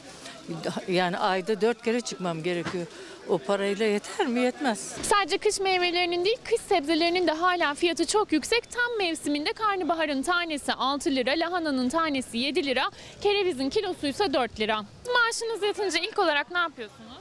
Yani 0.87 1.17
ayda 1.17 1.61
dört 1.61 1.81
kere 1.83 2.01
çıkmam 2.01 2.43
gerekiyor. 2.43 2.85
O 3.29 3.37
parayla 3.37 3.85
yeter 3.85 4.27
mi? 4.27 4.39
Yetmez. 4.39 4.79
Sadece 5.01 5.37
kış 5.37 5.59
meyvelerinin 5.59 6.25
değil 6.25 6.37
kış 6.43 6.61
sebzelerinin 6.61 7.27
de 7.27 7.31
hala 7.31 7.73
fiyatı 7.73 8.05
çok 8.05 8.31
yüksek. 8.31 8.71
Tam 8.71 8.97
mevsiminde 8.97 9.53
karnabaharın 9.53 10.21
tanesi 10.21 10.73
6 10.73 11.11
lira, 11.15 11.31
lahananın 11.31 11.89
tanesi 11.89 12.37
7 12.37 12.65
lira, 12.65 12.91
kerevizin 13.21 13.69
kilosu 13.69 14.07
ise 14.07 14.33
4 14.33 14.59
lira. 14.59 14.85
Maaşınız 15.13 15.63
yatınca 15.63 15.99
ilk 15.99 16.19
olarak 16.19 16.51
ne 16.51 16.57
yapıyorsunuz? 16.57 17.11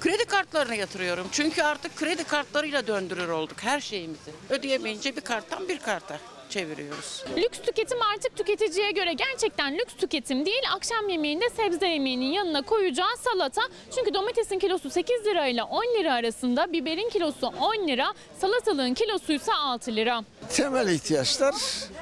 Kredi 0.00 0.24
kartlarına 0.24 0.74
yatırıyorum. 0.74 1.26
Çünkü 1.32 1.62
artık 1.62 1.96
kredi 1.96 2.24
kartlarıyla 2.24 2.86
döndürür 2.86 3.28
olduk 3.28 3.56
her 3.62 3.80
şeyimizi. 3.80 4.30
Ödeyemeyince 4.50 5.16
bir 5.16 5.20
karttan 5.20 5.68
bir 5.68 5.78
karta 5.78 6.18
çeviriyoruz. 6.50 7.24
Lüks 7.36 7.58
tüketim 7.60 7.98
artık 8.14 8.36
tüketiciye 8.36 8.90
göre 8.90 9.12
gerçekten 9.12 9.74
lüks 9.78 9.94
tüketim 9.94 10.46
değil. 10.46 10.62
Akşam 10.76 11.08
yemeğinde 11.08 11.50
sebze 11.56 11.86
yemeğinin 11.88 12.32
yanına 12.32 12.62
koyacağı 12.62 13.16
salata. 13.16 13.62
Çünkü 13.94 14.14
domatesin 14.14 14.58
kilosu 14.58 14.90
8 14.90 15.24
lira 15.26 15.46
ile 15.46 15.62
10 15.62 15.82
lira 15.98 16.14
arasında, 16.14 16.72
biberin 16.72 17.08
kilosu 17.08 17.46
10 17.60 17.88
lira, 17.88 18.14
salatalığın 18.40 18.94
kilosu 18.94 19.32
ise 19.32 19.54
6 19.54 19.96
lira. 19.96 20.24
Temel 20.56 20.88
ihtiyaçlar 20.88 21.54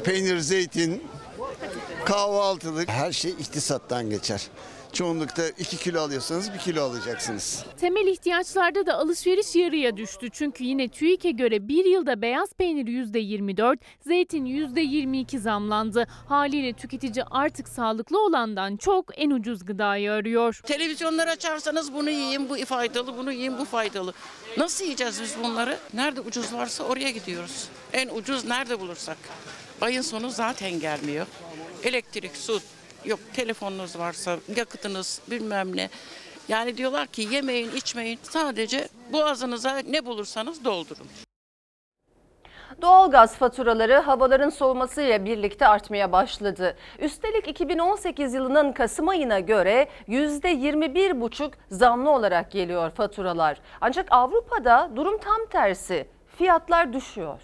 peynir, 0.05 0.38
zeytin, 0.38 1.02
kahvaltılık 2.05 2.88
her 2.88 3.12
şey 3.12 3.31
iktisattan 3.31 4.11
geçer. 4.11 4.42
Çoğunlukta 4.92 5.48
2 5.48 5.76
kilo 5.76 6.00
alıyorsanız 6.00 6.52
1 6.55 6.59
kilo 6.59 6.83
alacaksınız. 6.83 7.64
Temel 7.81 8.07
ihtiyaçlarda 8.07 8.87
da 8.87 8.94
alışveriş 8.94 9.55
yarıya 9.57 9.96
düştü. 9.96 10.28
Çünkü 10.33 10.64
yine 10.64 10.88
TÜİK'e 10.88 11.31
göre 11.31 11.68
bir 11.68 11.85
yılda 11.85 12.22
beyaz 12.22 12.52
peynir 12.52 12.87
%24, 12.87 13.76
zeytin 14.00 14.44
%22 14.44 15.38
zamlandı. 15.38 16.07
Haliyle 16.28 16.72
tüketici 16.72 17.24
artık 17.31 17.68
sağlıklı 17.68 18.24
olandan 18.24 18.76
çok 18.76 19.20
en 19.20 19.31
ucuz 19.31 19.64
gıdayı 19.64 20.12
arıyor. 20.12 20.61
Televizyonları 20.66 21.31
açarsanız 21.31 21.92
bunu 21.94 22.11
yiyin, 22.11 22.48
bu 22.48 22.57
faydalı, 22.64 23.16
bunu 23.18 23.33
yiyin, 23.33 23.59
bu 23.59 23.64
faydalı. 23.64 24.12
Nasıl 24.59 24.85
yiyeceğiz 24.85 25.20
biz 25.22 25.37
bunları? 25.42 25.78
Nerede 25.94 26.20
ucuz 26.20 26.52
varsa 26.55 26.85
oraya 26.85 27.11
gidiyoruz. 27.11 27.68
En 27.92 28.09
ucuz 28.09 28.44
nerede 28.44 28.81
bulursak. 28.81 29.16
Ayın 29.81 30.02
sonu 30.02 30.31
zaten 30.31 30.81
gelmiyor. 30.81 31.26
Elektrik, 31.85 32.37
su, 32.37 32.61
yok 33.05 33.21
telefonunuz 33.33 33.99
varsa, 33.99 34.37
yakıtınız 34.57 35.21
bilmem 35.31 35.77
ne. 35.77 35.91
Yani 36.49 36.77
diyorlar 36.77 37.07
ki 37.07 37.29
yemeyin, 37.31 37.71
içmeyin. 37.77 38.19
Sadece 38.23 38.88
boğazınıza 39.12 39.79
ne 39.79 40.07
bulursanız 40.07 40.65
doldurun. 40.65 41.07
Doğalgaz 42.83 43.37
faturaları 43.37 43.95
havaların 43.99 44.51
soğumasıyla 44.51 45.25
birlikte 45.25 45.67
artmaya 45.67 46.12
başladı. 46.12 46.77
Üstelik 46.99 47.49
2018 47.49 48.35
yılının 48.35 48.73
Kasım 48.73 49.09
ayına 49.09 49.41
göre 49.41 49.88
%21,5 50.09 51.53
zamlı 51.71 52.11
olarak 52.11 52.51
geliyor 52.51 52.91
faturalar. 52.91 53.61
Ancak 53.81 54.07
Avrupa'da 54.11 54.91
durum 54.97 55.19
tam 55.19 55.47
tersi. 55.51 56.07
Fiyatlar 56.38 56.93
düşüyor. 56.93 57.41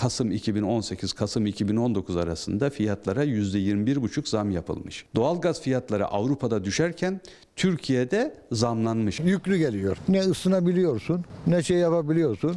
Kasım 0.00 0.32
2018 0.32 1.12
Kasım 1.12 1.46
2019 1.46 2.16
arasında 2.16 2.70
fiyatlara 2.70 3.24
%21,5 3.24 4.28
zam 4.28 4.50
yapılmış. 4.50 5.04
Doğalgaz 5.14 5.62
fiyatları 5.62 6.06
Avrupa'da 6.06 6.64
düşerken 6.64 7.20
Türkiye'de 7.56 8.34
zamlanmış. 8.52 9.20
Yüklü 9.20 9.56
geliyor. 9.56 9.96
Ne 10.08 10.20
ısınabiliyorsun 10.20 11.24
ne 11.46 11.62
şey 11.62 11.76
yapabiliyorsun. 11.76 12.56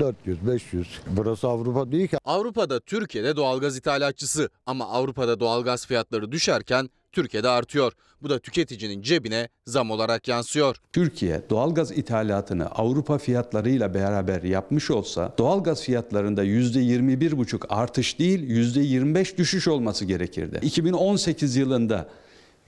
400, 0.00 0.46
500. 0.46 1.00
Burası 1.06 1.48
Avrupa 1.48 1.92
değil 1.92 2.08
ki. 2.08 2.16
Avrupa'da 2.24 2.80
Türkiye'de 2.80 3.36
doğalgaz 3.36 3.76
ithalatçısı 3.76 4.50
ama 4.66 4.86
Avrupa'da 4.88 5.40
doğalgaz 5.40 5.86
fiyatları 5.86 6.32
düşerken 6.32 6.90
Türkiye'de 7.12 7.48
artıyor. 7.48 7.92
Bu 8.22 8.30
da 8.30 8.38
tüketicinin 8.38 9.02
cebine 9.02 9.48
zam 9.66 9.90
olarak 9.90 10.28
yansıyor. 10.28 10.76
Türkiye 10.92 11.42
doğalgaz 11.50 11.90
ithalatını 11.90 12.66
Avrupa 12.66 13.18
fiyatlarıyla 13.18 13.94
beraber 13.94 14.42
yapmış 14.42 14.90
olsa 14.90 15.34
doğalgaz 15.38 15.82
fiyatlarında 15.82 16.44
%21,5 16.44 17.66
artış 17.68 18.18
değil 18.18 18.50
%25 18.50 19.36
düşüş 19.36 19.68
olması 19.68 20.04
gerekirdi. 20.04 20.58
2018 20.62 21.56
yılında 21.56 22.08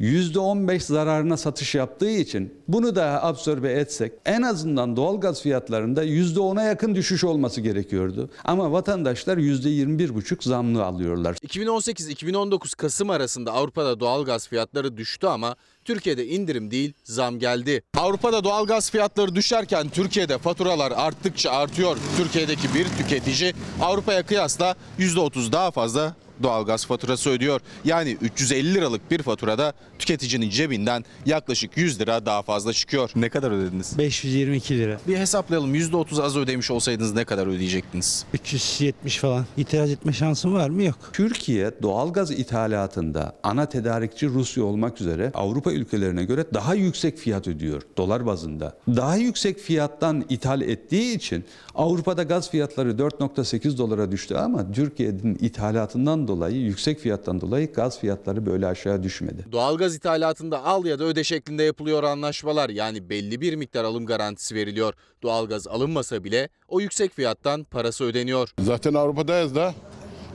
%15 0.00 0.80
zararına 0.80 1.36
satış 1.36 1.74
yaptığı 1.74 2.10
için 2.10 2.54
bunu 2.68 2.96
da 2.96 3.24
absorbe 3.24 3.72
etsek 3.72 4.12
en 4.24 4.42
azından 4.42 4.96
doğalgaz 4.96 5.42
fiyatlarında 5.42 6.04
%10'a 6.04 6.62
yakın 6.62 6.94
düşüş 6.94 7.24
olması 7.24 7.60
gerekiyordu. 7.60 8.30
Ama 8.44 8.72
vatandaşlar 8.72 9.36
%21,5 9.36 10.48
zamlı 10.48 10.84
alıyorlar. 10.84 11.34
2018-2019 11.34 12.76
Kasım 12.76 13.10
arasında 13.10 13.52
Avrupa'da 13.52 14.00
doğalgaz 14.00 14.48
fiyatları 14.48 14.96
düştü 14.96 15.26
ama 15.26 15.56
Türkiye'de 15.84 16.26
indirim 16.26 16.70
değil 16.70 16.92
zam 17.04 17.38
geldi. 17.38 17.82
Avrupa'da 17.96 18.44
doğalgaz 18.44 18.90
fiyatları 18.90 19.34
düşerken 19.34 19.88
Türkiye'de 19.88 20.38
faturalar 20.38 20.92
arttıkça 20.96 21.50
artıyor. 21.50 21.96
Türkiye'deki 22.16 22.74
bir 22.74 22.86
tüketici 22.98 23.54
Avrupa'ya 23.82 24.26
kıyasla 24.26 24.74
%30 24.98 25.52
daha 25.52 25.70
fazla 25.70 26.14
doğalgaz 26.42 26.86
faturası 26.86 27.30
ödüyor. 27.30 27.60
Yani 27.84 28.16
350 28.20 28.74
liralık 28.74 29.10
bir 29.10 29.22
faturada 29.22 29.72
tüketicinin 29.98 30.50
cebinden 30.50 31.04
yaklaşık 31.26 31.76
100 31.76 32.00
lira 32.00 32.26
daha 32.26 32.42
fazla 32.42 32.72
çıkıyor. 32.72 33.10
Ne 33.16 33.28
kadar 33.28 33.50
ödediniz? 33.50 33.98
522 33.98 34.78
lira. 34.78 35.00
Bir 35.08 35.16
hesaplayalım 35.16 35.74
%30 35.74 36.22
az 36.22 36.36
ödemiş 36.36 36.70
olsaydınız 36.70 37.14
ne 37.14 37.24
kadar 37.24 37.46
ödeyecektiniz? 37.46 38.24
370 38.34 39.18
falan. 39.18 39.46
İtiraz 39.56 39.90
etme 39.90 40.12
şansım 40.12 40.54
var 40.54 40.68
mı? 40.68 40.82
Yok. 40.82 40.98
Türkiye 41.12 41.70
doğalgaz 41.82 42.30
ithalatında 42.30 43.36
ana 43.42 43.68
tedarikçi 43.68 44.28
Rusya 44.28 44.64
olmak 44.64 45.00
üzere 45.00 45.30
Avrupa 45.34 45.72
ülkelerine 45.72 46.24
göre 46.24 46.44
daha 46.54 46.74
yüksek 46.74 47.18
fiyat 47.18 47.48
ödüyor 47.48 47.82
dolar 47.96 48.26
bazında. 48.26 48.76
Daha 48.88 49.16
yüksek 49.16 49.58
fiyattan 49.58 50.24
ithal 50.28 50.60
ettiği 50.62 51.16
için 51.16 51.44
Avrupa'da 51.74 52.22
gaz 52.22 52.50
fiyatları 52.50 52.90
4.8 52.90 53.78
dolara 53.78 54.12
düştü 54.12 54.34
ama 54.34 54.72
Türkiye'nin 54.72 55.38
ithalatından 55.40 56.28
dolayı 56.28 56.56
yüksek 56.56 56.98
fiyattan 56.98 57.40
dolayı 57.40 57.72
gaz 57.72 57.98
fiyatları 57.98 58.46
böyle 58.46 58.66
aşağı 58.66 59.02
düşmedi. 59.02 59.46
Doğalgaz 59.52 59.96
ithalatında 59.96 60.64
al 60.64 60.84
ya 60.84 60.98
da 60.98 61.04
öde 61.04 61.24
şeklinde 61.24 61.62
yapılıyor 61.62 62.02
anlaşmalar. 62.02 62.68
Yani 62.68 63.10
belli 63.10 63.40
bir 63.40 63.54
miktar 63.54 63.84
alım 63.84 64.06
garantisi 64.06 64.54
veriliyor. 64.54 64.94
Doğalgaz 65.22 65.66
alınmasa 65.66 66.24
bile 66.24 66.48
o 66.68 66.80
yüksek 66.80 67.12
fiyattan 67.12 67.64
parası 67.64 68.04
ödeniyor. 68.04 68.54
Zaten 68.60 68.94
Avrupa'dayız 68.94 69.54
da. 69.54 69.74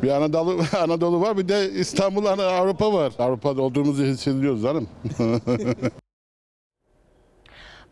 Bir 0.04 0.10
Anadolu 0.10 0.62
Anadolu 0.82 1.22
var 1.22 1.38
bir 1.38 1.48
de 1.48 1.72
İstanbul 1.72 2.26
Avrupa 2.26 2.94
var. 2.94 3.14
Avrupa'da 3.20 3.62
olduğumuzu 3.62 4.04
hissediyoruz 4.04 4.64
canım. 4.64 4.88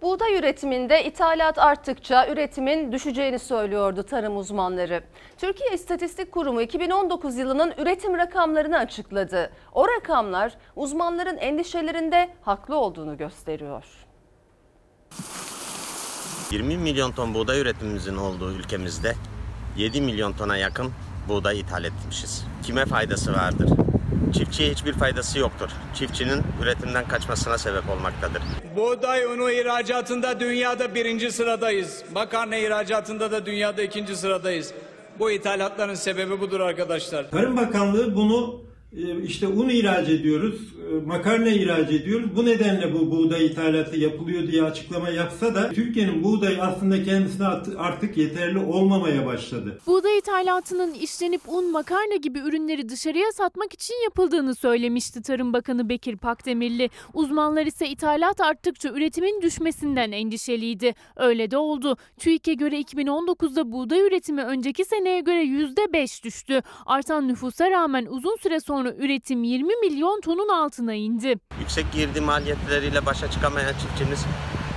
Buğday 0.01 0.35
üretiminde 0.39 1.05
ithalat 1.05 1.57
arttıkça 1.57 2.27
üretimin 2.27 2.91
düşeceğini 2.91 3.39
söylüyordu 3.39 4.03
tarım 4.03 4.37
uzmanları. 4.37 5.03
Türkiye 5.37 5.73
İstatistik 5.73 6.31
Kurumu 6.31 6.61
2019 6.61 7.37
yılının 7.37 7.73
üretim 7.77 8.17
rakamlarını 8.17 8.77
açıkladı. 8.77 9.51
O 9.73 9.87
rakamlar 9.87 10.53
uzmanların 10.75 11.37
endişelerinde 11.37 12.29
haklı 12.41 12.75
olduğunu 12.75 13.17
gösteriyor. 13.17 13.83
20 16.51 16.77
milyon 16.77 17.11
ton 17.11 17.33
buğday 17.33 17.59
üretimimizin 17.59 18.17
olduğu 18.17 18.51
ülkemizde 18.51 19.15
7 19.77 20.01
milyon 20.01 20.33
tona 20.33 20.57
yakın 20.57 20.91
buğday 21.29 21.59
ithal 21.59 21.83
etmişiz. 21.83 22.45
Kime 22.63 22.85
faydası 22.85 23.33
vardır? 23.33 23.86
Çiftçiye 24.33 24.71
hiçbir 24.71 24.93
faydası 24.93 25.39
yoktur. 25.39 25.69
Çiftçinin 25.95 26.43
üretimden 26.61 27.07
kaçmasına 27.07 27.57
sebep 27.57 27.89
olmaktadır. 27.89 28.41
Buğday 28.75 29.25
unu 29.25 29.51
ihracatında 29.51 30.39
dünyada 30.39 30.95
birinci 30.95 31.31
sıradayız. 31.31 32.03
Makarna 32.13 32.55
ihracatında 32.55 33.31
da 33.31 33.45
dünyada 33.45 33.81
ikinci 33.83 34.15
sıradayız. 34.15 34.73
Bu 35.19 35.31
ithalatların 35.31 35.93
sebebi 35.95 36.39
budur 36.41 36.59
arkadaşlar. 36.59 37.29
Tarım 37.31 37.57
Bakanlığı 37.57 38.15
bunu 38.15 38.61
işte 39.23 39.47
un 39.47 39.69
ihraç 39.69 40.09
ediyoruz, 40.09 40.61
e, 40.91 41.05
makarna 41.05 41.49
ihraç 41.49 41.91
ediyoruz. 41.91 42.29
Bu 42.35 42.45
nedenle 42.45 42.93
bu 42.93 43.11
buğday 43.11 43.45
ithalatı 43.45 43.97
yapılıyor 43.97 44.47
diye 44.47 44.63
açıklama 44.63 45.09
yapsa 45.09 45.55
da 45.55 45.69
Türkiye'nin 45.69 46.23
buğdayı 46.23 46.63
aslında 46.63 47.03
kendisine 47.03 47.47
artık 47.77 48.17
yeterli 48.17 48.59
olmamaya 48.59 49.25
başladı. 49.25 49.79
Buğday 49.87 50.17
ithalatının 50.17 50.93
işlenip 50.93 51.41
un, 51.47 51.71
makarna 51.71 52.15
gibi 52.15 52.39
ürünleri 52.39 52.89
dışarıya 52.89 53.31
satmak 53.31 53.73
için 53.73 53.95
yapıldığını 54.03 54.55
söylemişti 54.55 55.21
Tarım 55.21 55.53
Bakanı 55.53 55.89
Bekir 55.89 56.17
Pakdemirli. 56.17 56.89
Uzmanlar 57.13 57.65
ise 57.65 57.87
ithalat 57.89 58.41
arttıkça 58.41 58.89
üretimin 58.89 59.41
düşmesinden 59.41 60.11
endişeliydi. 60.11 60.95
Öyle 61.15 61.51
de 61.51 61.57
oldu. 61.57 61.97
TÜİK'e 62.19 62.53
göre 62.53 62.81
2019'da 62.81 63.71
buğday 63.71 63.99
üretimi 63.99 64.43
önceki 64.43 64.85
seneye 64.85 65.19
göre 65.19 65.43
%5 65.43 66.23
düştü. 66.23 66.61
Artan 66.85 67.27
nüfusa 67.27 67.71
rağmen 67.71 68.05
uzun 68.05 68.35
süre 68.35 68.59
sonra 68.59 68.86
üretim 68.93 69.43
20 69.43 69.75
milyon 69.75 70.21
tonun 70.21 70.49
altına 70.49 70.93
indi. 70.93 71.35
Yüksek 71.59 71.91
girdi 71.93 72.21
maliyetleriyle 72.21 73.05
başa 73.05 73.31
çıkamayan 73.31 73.73
çiftçimiz 73.73 74.25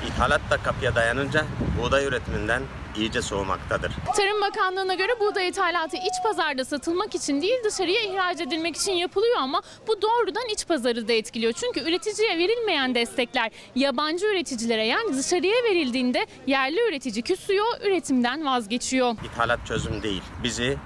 ithalat 0.09 0.41
da 0.51 0.57
kapıya 0.57 0.95
dayanınca 0.95 1.45
buğday 1.79 2.05
üretiminden 2.05 2.63
iyice 2.97 3.23
soğumaktadır. 3.23 3.93
Tarım 4.17 4.41
Bakanlığı'na 4.41 4.95
göre 4.95 5.21
buğday 5.21 5.49
ithalatı 5.49 5.97
iç 5.97 6.15
pazarda 6.25 6.65
satılmak 6.65 7.15
için 7.15 7.43
değil 7.43 7.59
dışarıya 7.65 8.01
ihraç 8.01 8.41
edilmek 8.41 8.77
için 8.77 8.93
yapılıyor 8.93 9.37
ama 9.39 9.63
bu 9.89 10.03
doğrudan 10.03 10.49
iç 10.53 10.67
pazarı 10.69 11.09
da 11.09 11.13
etkiliyor. 11.13 11.53
Çünkü 11.53 11.81
üreticiye 11.81 12.39
verilmeyen 12.39 12.95
destekler 12.95 13.51
yabancı 13.75 14.27
üreticilere 14.27 14.87
yani 14.87 15.17
dışarıya 15.17 15.65
verildiğinde 15.71 16.27
yerli 16.47 16.89
üretici 16.89 17.23
küsüyor, 17.23 17.67
üretimden 17.85 18.47
vazgeçiyor. 18.47 19.15
İthalat 19.25 19.67
çözüm 19.67 20.03
değil. 20.03 20.23
Bizi 20.45 20.77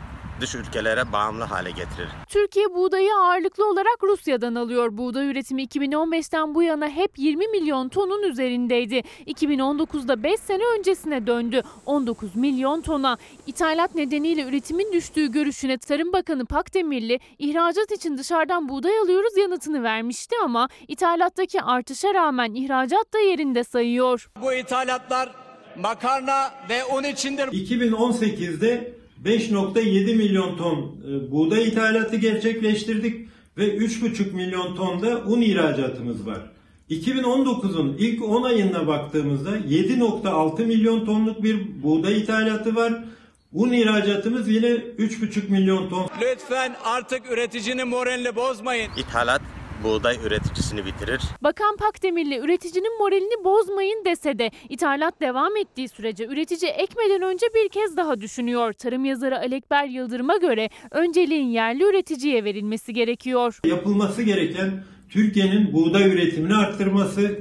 dış 0.41 0.55
ülkelere 0.55 1.13
bağımlı 1.13 1.45
hale 1.45 1.71
getirir. 1.71 2.09
Türkiye 2.29 2.75
buğdayı 2.75 3.15
ağırlıklı 3.15 3.71
olarak 3.71 4.03
Rusya'dan 4.03 4.55
alıyor. 4.55 4.97
Buğday 4.97 5.31
üretimi 5.31 5.65
2015'ten 5.65 6.55
bu 6.55 6.63
yana 6.63 6.89
hep 6.89 7.19
20 7.19 7.49
milyon 7.49 7.89
tonun 7.89 8.23
üzerindeydi. 8.23 9.03
2019'da 9.27 10.23
5 10.23 10.41
sene 10.41 10.63
öncesine 10.79 11.27
döndü. 11.27 11.63
19 11.87 12.37
milyon 12.37 12.81
tona. 12.81 13.19
İthalat 13.47 13.95
nedeniyle 13.95 14.43
üretimin 14.43 14.93
düştüğü 14.93 15.33
görüşüne 15.33 15.79
Tarım 15.79 16.13
Bakanı 16.13 16.47
Pakdemirli 16.47 17.21
ihracat 17.39 17.93
için 17.93 18.19
dışarıdan 18.19 18.69
buğday 18.69 18.99
alıyoruz 18.99 19.37
yanıtını 19.37 19.83
vermişti 19.83 20.37
ama 20.45 20.69
ithalattaki 20.89 21.63
artışa 21.63 22.15
rağmen 22.15 22.55
ihracat 22.55 23.15
da 23.15 23.19
yerinde 23.19 23.65
sayıyor. 23.65 24.31
Bu 24.43 24.53
ithalatlar 24.53 25.33
makarna 25.79 26.51
ve 26.69 26.85
un 26.85 27.03
içindir. 27.03 27.47
2018'de 27.49 29.04
5.7 29.25 30.15
milyon 30.15 30.57
ton 30.57 30.97
e, 31.09 31.31
buğday 31.31 31.69
ithalatı 31.69 32.17
gerçekleştirdik 32.17 33.29
ve 33.59 33.77
3.5 33.77 34.33
milyon 34.33 34.77
ton 34.77 35.03
da 35.03 35.23
un 35.27 35.41
ihracatımız 35.41 36.27
var. 36.27 36.51
2019'un 36.91 37.97
ilk 37.99 38.23
10 38.23 38.43
ayına 38.43 38.87
baktığımızda 38.87 39.59
7.6 39.59 40.65
milyon 40.65 41.07
tonluk 41.07 41.43
bir 41.43 41.83
buğday 41.83 42.21
ithalatı 42.21 42.77
var. 42.77 43.05
Un 43.53 43.73
ihracatımız 43.73 44.49
yine 44.49 44.67
3.5 44.67 45.51
milyon 45.51 45.89
ton. 45.89 46.07
Lütfen 46.21 46.75
artık 46.85 47.31
üreticinin 47.31 47.89
moralini 47.89 48.37
bozmayın. 48.37 48.91
İthalat 48.97 49.43
buğday 49.85 50.17
üreticisini 50.27 50.87
bitirir. 50.87 51.23
Bakan 51.43 51.77
Pakdemirli 51.77 52.39
üreticinin 52.39 52.99
moralini 52.99 53.45
bozmayın 53.45 54.05
dese 54.05 54.39
de 54.39 54.51
ithalat 54.69 55.21
devam 55.21 55.57
ettiği 55.57 55.89
sürece 55.89 56.27
üretici 56.27 56.71
ekmeden 56.71 57.23
önce 57.23 57.47
bir 57.55 57.69
kez 57.69 57.97
daha 57.97 58.21
düşünüyor. 58.21 58.73
Tarım 58.73 59.05
yazarı 59.05 59.39
Alekber 59.39 59.87
Yıldırım'a 59.87 60.37
göre 60.37 60.69
önceliğin 60.91 61.49
yerli 61.49 61.85
üreticiye 61.85 62.45
verilmesi 62.45 62.93
gerekiyor. 62.93 63.61
Yapılması 63.65 64.23
gereken 64.23 64.85
Türkiye'nin 65.11 65.73
buğday 65.73 66.09
üretimini 66.09 66.55
arttırması, 66.55 67.41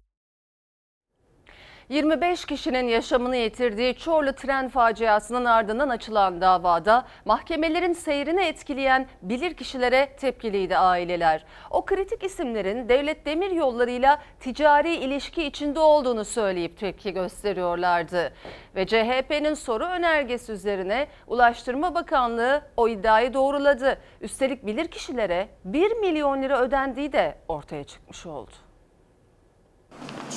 25 1.94 2.46
kişinin 2.46 2.88
yaşamını 2.88 3.36
yitirdiği 3.36 3.96
Çorlu 3.96 4.34
tren 4.34 4.70
faciasının 4.70 5.46
ardından 5.46 5.90
açılan 5.90 6.42
davada 6.42 7.06
mahkemelerin 7.26 7.94
seyrini 7.94 8.46
etkileyen 8.46 9.08
bilirkişilere 9.22 10.16
tepkiliydi 10.20 10.78
aileler. 10.78 11.46
O 11.72 11.86
kritik 11.86 12.24
isimlerin 12.24 12.90
devlet 12.90 13.26
demir 13.26 13.52
yollarıyla 13.52 14.22
ticari 14.40 14.96
ilişki 14.96 15.44
içinde 15.44 15.80
olduğunu 15.80 16.26
söyleyip 16.26 16.78
tepki 16.78 17.14
gösteriyorlardı. 17.14 18.34
Ve 18.76 18.86
CHP'nin 18.86 19.54
soru 19.54 19.86
önergesi 19.86 20.52
üzerine 20.52 21.08
Ulaştırma 21.28 21.96
Bakanlığı 21.96 22.62
o 22.78 22.88
iddiayı 22.88 23.34
doğruladı. 23.34 23.98
Üstelik 24.22 24.66
bilirkişilere 24.66 25.48
1 25.66 25.92
milyon 25.92 26.44
lira 26.44 26.62
ödendiği 26.62 27.14
de 27.14 27.36
ortaya 27.48 27.84
çıkmış 27.84 28.26
oldu. 28.26 28.63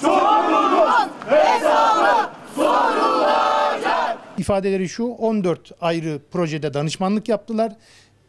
Sorumluluğun 0.00 1.11
hesabı 1.28 2.30
sorulacak. 2.56 4.18
İfadeleri 4.38 4.88
şu 4.88 5.04
14 5.04 5.72
ayrı 5.80 6.20
projede 6.30 6.74
danışmanlık 6.74 7.28
yaptılar. 7.28 7.72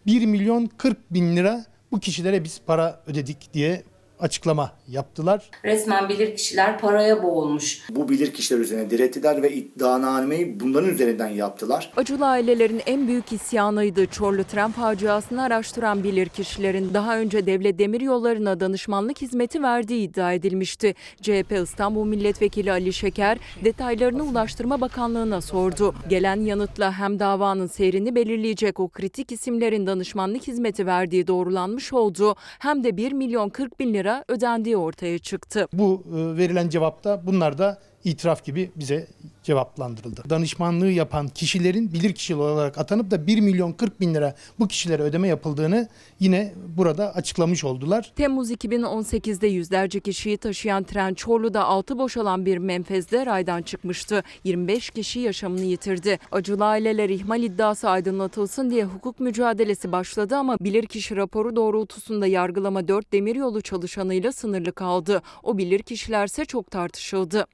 1 0.05 0.25
milyon 0.25 0.65
40 0.77 1.13
bin 1.13 1.35
lira 1.35 1.65
bu 1.91 1.99
kişilere 1.99 2.43
biz 2.43 2.61
para 2.67 3.01
ödedik 3.07 3.53
diye 3.53 3.83
açıklama 4.19 4.71
yaptılar. 4.87 5.49
Resmen 5.65 6.09
bilirkişiler 6.09 6.79
paraya 6.79 7.23
boğulmuş. 7.23 7.81
Bu 7.89 8.09
bilirkişiler 8.09 8.59
üzerine 8.59 8.89
direttiler 8.89 9.41
ve 9.41 9.53
iddianameyi 9.53 10.59
bunların 10.59 10.89
üzerinden 10.89 11.27
yaptılar. 11.27 11.91
Acılı 11.97 12.27
ailelerin 12.27 12.81
en 12.85 13.07
büyük 13.07 13.33
isyanıydı. 13.33 14.05
Çorlu 14.05 14.43
tren 14.43 14.71
faciasını 14.71 15.43
araştıran 15.43 16.03
bilirkişilerin 16.03 16.93
daha 16.93 17.17
önce 17.19 17.45
devlet 17.45 17.79
demiryollarına 17.79 18.59
danışmanlık 18.59 19.21
hizmeti 19.21 19.63
verdiği 19.63 20.09
iddia 20.09 20.33
edilmişti. 20.33 20.95
CHP 21.21 21.51
İstanbul 21.63 22.05
Milletvekili 22.05 22.71
Ali 22.71 22.93
Şeker 22.93 23.37
detaylarını 23.63 24.23
Ulaştırma 24.23 24.81
Bakanlığı'na 24.81 25.41
sordu. 25.41 25.95
Gelen 26.09 26.41
yanıtla 26.41 26.93
hem 26.99 27.19
davanın 27.19 27.67
seyrini 27.67 28.15
belirleyecek 28.15 28.79
o 28.79 28.87
kritik 28.87 29.31
isimlerin 29.31 29.87
danışmanlık 29.87 30.47
hizmeti 30.47 30.85
verdiği 30.85 31.27
doğrulanmış 31.27 31.93
oldu 31.93 32.35
hem 32.39 32.83
de 32.83 32.97
1 32.97 33.11
milyon 33.11 33.49
40 33.49 33.79
bin 33.79 33.93
lira 33.93 34.06
ödendiği 34.27 34.77
ortaya 34.77 35.19
çıktı. 35.19 35.67
Bu 35.73 36.03
e, 36.07 36.37
verilen 36.37 36.69
cevapta 36.69 37.27
bunlar 37.27 37.57
da 37.57 37.79
itiraf 38.09 38.45
gibi 38.45 38.71
bize 38.75 39.07
cevaplandırıldı. 39.43 40.23
Danışmanlığı 40.29 40.91
yapan 40.91 41.27
kişilerin 41.27 41.93
bilirkişi 41.93 42.35
olarak 42.35 42.77
atanıp 42.77 43.11
da 43.11 43.27
1 43.27 43.39
milyon 43.39 43.71
40 43.71 44.01
bin 44.01 44.13
lira 44.13 44.35
bu 44.59 44.67
kişilere 44.67 45.03
ödeme 45.03 45.27
yapıldığını 45.27 45.87
yine 46.19 46.53
burada 46.77 47.15
açıklamış 47.15 47.63
oldular. 47.63 48.11
Temmuz 48.15 48.51
2018'de 48.51 49.47
yüzlerce 49.47 49.99
kişiyi 49.99 50.37
taşıyan 50.37 50.83
tren 50.83 51.13
Çorlu'da 51.13 51.63
altı 51.65 51.97
boşalan 51.97 52.45
bir 52.45 52.57
menfezde 52.57 53.25
raydan 53.25 53.61
çıkmıştı. 53.61 54.23
25 54.43 54.89
kişi 54.89 55.19
yaşamını 55.19 55.63
yitirdi. 55.63 56.19
Acılı 56.31 56.65
aileler 56.65 57.09
ihmal 57.09 57.43
iddiası 57.43 57.89
aydınlatılsın 57.89 58.69
diye 58.69 58.83
hukuk 58.83 59.19
mücadelesi 59.19 59.91
başladı 59.91 60.35
ama 60.35 60.57
bilirkişi 60.59 61.15
raporu 61.15 61.55
doğrultusunda 61.55 62.27
yargılama 62.27 62.87
4 62.87 63.13
demiryolu 63.13 63.61
çalışanıyla 63.61 64.31
sınırlı 64.31 64.71
kaldı. 64.71 65.21
O 65.43 65.57
bilirkişilerse 65.57 66.45
çok 66.45 66.71
tartışıldı. 66.71 67.45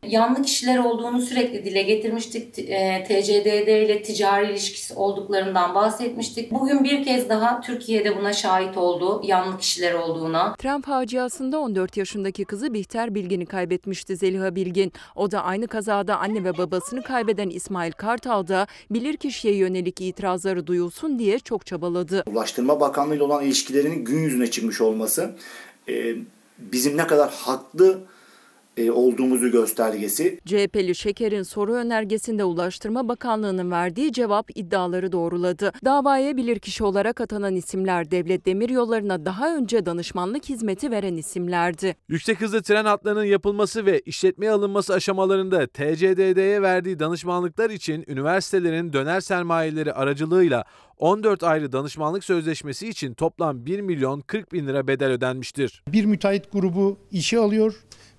Yanlı 0.43 0.51
kişiler 0.51 0.77
olduğunu 0.77 1.21
sürekli 1.21 1.65
dile 1.65 1.82
getirmiştik. 1.82 2.60
E, 2.60 3.03
TCDD 3.08 3.67
ile 3.86 4.01
ticari 4.01 4.51
ilişkisi 4.51 4.93
olduklarından 4.93 5.75
bahsetmiştik. 5.75 6.51
Bugün 6.51 6.84
bir 6.84 7.03
kez 7.03 7.29
daha 7.29 7.62
Türkiye'de 7.62 8.17
buna 8.17 8.34
şahit 8.34 8.77
oldu. 8.77 9.21
Yanlı 9.25 9.58
kişiler 9.58 9.93
olduğuna. 9.93 10.56
Tren 10.56 10.82
faciasında 10.82 11.60
14 11.60 11.97
yaşındaki 11.97 12.45
kızı 12.45 12.73
Bihter 12.73 13.15
Bilgin'i 13.15 13.45
kaybetmişti 13.45 14.17
Zeliha 14.17 14.56
Bilgin. 14.56 14.93
O 15.15 15.32
da 15.32 15.43
aynı 15.43 15.67
kazada 15.67 16.17
anne 16.17 16.43
ve 16.43 16.58
babasını 16.58 17.03
kaybeden 17.03 17.49
İsmail 17.49 17.91
Kartal 17.91 18.47
da 18.47 18.67
bilirkişiye 18.89 19.56
yönelik 19.56 20.01
itirazları 20.01 20.67
duyulsun 20.67 21.19
diye 21.19 21.39
çok 21.39 21.65
çabaladı. 21.65 22.23
Ulaştırma 22.25 22.79
Bakanlığı 22.79 23.15
ile 23.15 23.23
olan 23.23 23.43
ilişkilerinin 23.43 24.06
gün 24.06 24.19
yüzüne 24.19 24.51
çıkmış 24.51 24.82
olması 24.82 25.36
e, 25.89 26.15
bizim 26.58 26.97
ne 26.97 27.08
kadar 27.08 27.32
haklı 27.32 27.99
olduğumuzu 28.78 29.52
göstergesi. 29.52 30.40
CHP'li 30.46 30.96
Şeker'in 30.96 31.44
soru 31.44 31.74
önergesinde 31.74 32.44
Ulaştırma 32.44 33.08
Bakanlığı'nın 33.08 33.72
verdiği 33.72 34.14
cevap 34.14 34.58
iddiaları 34.58 35.12
doğruladı. 35.12 35.72
Davaya 35.86 36.38
bilirkişi 36.38 36.84
olarak 36.84 37.22
atanan 37.22 37.56
isimler 37.56 38.12
devlet 38.12 38.46
demiryollarına 38.46 39.26
daha 39.26 39.56
önce 39.56 39.86
danışmanlık 39.86 40.50
hizmeti 40.50 40.92
veren 40.92 41.16
isimlerdi. 41.16 41.96
Yüksek 42.08 42.42
hızlı 42.42 42.62
tren 42.62 42.86
hatlarının 42.86 43.24
yapılması 43.24 43.86
ve 43.86 44.00
işletmeye 44.00 44.52
alınması 44.52 44.94
aşamalarında 44.94 45.68
TCDD'ye 45.68 46.62
verdiği 46.62 47.00
danışmanlıklar 47.00 47.70
için 47.70 48.04
üniversitelerin 48.08 48.94
döner 48.94 49.22
sermayeleri 49.22 49.94
aracılığıyla 49.94 50.66
14 50.98 51.44
ayrı 51.44 51.72
danışmanlık 51.72 52.24
sözleşmesi 52.24 52.90
için 52.90 53.14
toplam 53.14 53.66
1 53.66 53.80
milyon 53.80 54.22
40 54.22 54.54
bin 54.54 54.68
lira 54.68 54.88
bedel 54.88 55.12
ödenmiştir. 55.12 55.84
Bir 55.88 56.06
müteahhit 56.06 56.52
grubu 56.52 56.98
işe 57.12 57.40
alıyor. 57.40 57.76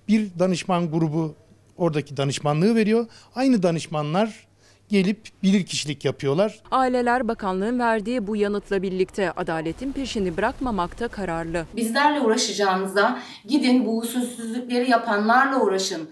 Bir 0.07 0.39
danışman 0.39 0.91
grubu 0.91 1.35
oradaki 1.77 2.17
danışmanlığı 2.17 2.75
veriyor. 2.75 3.07
Aynı 3.35 3.63
danışmanlar 3.63 4.47
gelip 4.89 5.27
bilirkişilik 5.43 6.05
yapıyorlar. 6.05 6.59
Aileler 6.71 7.27
bakanlığın 7.27 7.79
verdiği 7.79 8.27
bu 8.27 8.35
yanıtla 8.35 8.81
birlikte 8.81 9.31
adaletin 9.31 9.91
peşini 9.91 10.37
bırakmamakta 10.37 11.07
kararlı. 11.07 11.65
Bizlerle 11.75 12.21
uğraşacağınıza 12.21 13.19
gidin 13.45 13.85
bu 13.85 13.97
usulsüzlükleri 13.97 14.89
yapanlarla 14.89 15.61
uğraşın. 15.61 16.09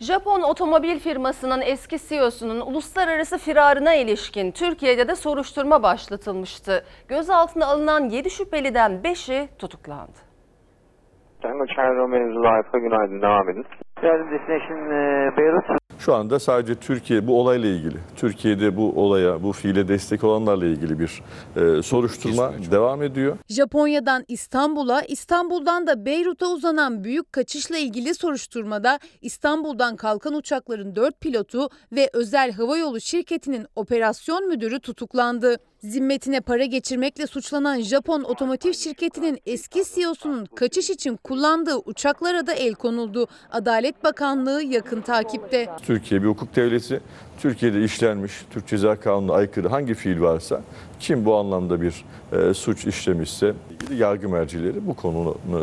Japon 0.00 0.42
otomobil 0.42 0.98
firmasının 0.98 1.60
eski 1.60 1.98
CEO'sunun 2.08 2.60
uluslararası 2.60 3.38
firarına 3.38 3.94
ilişkin 3.94 4.52
Türkiye'de 4.52 5.08
de 5.08 5.16
soruşturma 5.16 5.82
başlatılmıştı. 5.82 6.84
Gözaltına 7.08 7.66
alınan 7.66 8.08
7 8.08 8.30
şüpheliden 8.30 8.92
5'i 9.04 9.48
tutuklandı. 9.58 10.31
Tango 11.42 11.66
Charlie 11.66 11.98
Romeo 11.98 12.48
Alfa 12.48 12.78
günaydın 12.78 13.22
devam 13.22 13.48
edin. 13.50 13.64
Yardım 14.02 14.30
destination 14.30 14.78
e, 14.90 15.36
Beyrut. 15.36 15.64
Şu 15.98 16.14
anda 16.14 16.38
sadece 16.38 16.74
Türkiye 16.74 17.26
bu 17.26 17.40
olayla 17.40 17.68
ilgili, 17.68 17.96
Türkiye'de 18.16 18.76
bu 18.76 18.92
olaya, 19.02 19.42
bu 19.42 19.52
fiile 19.52 19.88
destek 19.88 20.24
olanlarla 20.24 20.66
ilgili 20.66 20.98
bir 20.98 21.22
e, 21.56 21.82
soruşturma 21.82 22.52
devam 22.70 23.02
ediyor. 23.02 23.36
Japonya'dan 23.48 24.24
İstanbul'a, 24.28 25.02
İstanbul'dan 25.02 25.86
da 25.86 26.06
Beyrut'a 26.06 26.46
uzanan 26.46 27.04
büyük 27.04 27.32
kaçışla 27.32 27.78
ilgili 27.78 28.14
soruşturmada 28.14 28.98
İstanbul'dan 29.20 29.96
kalkan 29.96 30.34
uçakların 30.34 30.96
4 30.96 31.20
pilotu 31.20 31.68
ve 31.92 32.10
özel 32.12 32.52
havayolu 32.52 33.00
şirketinin 33.00 33.66
operasyon 33.76 34.48
müdürü 34.48 34.80
tutuklandı. 34.80 35.56
Zimmetine 35.82 36.40
para 36.40 36.64
geçirmekle 36.64 37.26
suçlanan 37.26 37.80
Japon 37.80 38.22
otomotiv 38.22 38.72
şirketinin 38.72 39.38
eski 39.46 39.82
CEO'sunun 39.94 40.44
kaçış 40.44 40.90
için 40.90 41.16
kullandığı 41.16 41.76
uçaklara 41.76 42.46
da 42.46 42.52
el 42.52 42.74
konuldu. 42.74 43.26
Adalet 43.50 44.04
Bakanlığı 44.04 44.62
yakın 44.62 45.00
takipte. 45.00 45.68
Türkiye 45.82 46.22
bir 46.22 46.28
hukuk 46.28 46.56
devleti. 46.56 47.00
Türkiye'de 47.38 47.84
işlenmiş 47.84 48.32
Türk 48.50 48.66
Ceza 48.66 49.00
Kanunu'na 49.00 49.32
aykırı 49.32 49.68
hangi 49.68 49.94
fiil 49.94 50.20
varsa 50.20 50.62
kim 51.00 51.24
bu 51.24 51.36
anlamda 51.36 51.80
bir 51.80 52.04
e, 52.32 52.54
suç 52.54 52.86
işlemişse 52.86 53.54
yargı 53.96 54.28
mercileri 54.28 54.86
bu 54.86 54.94
konunun 54.94 55.32
e, 55.32 55.60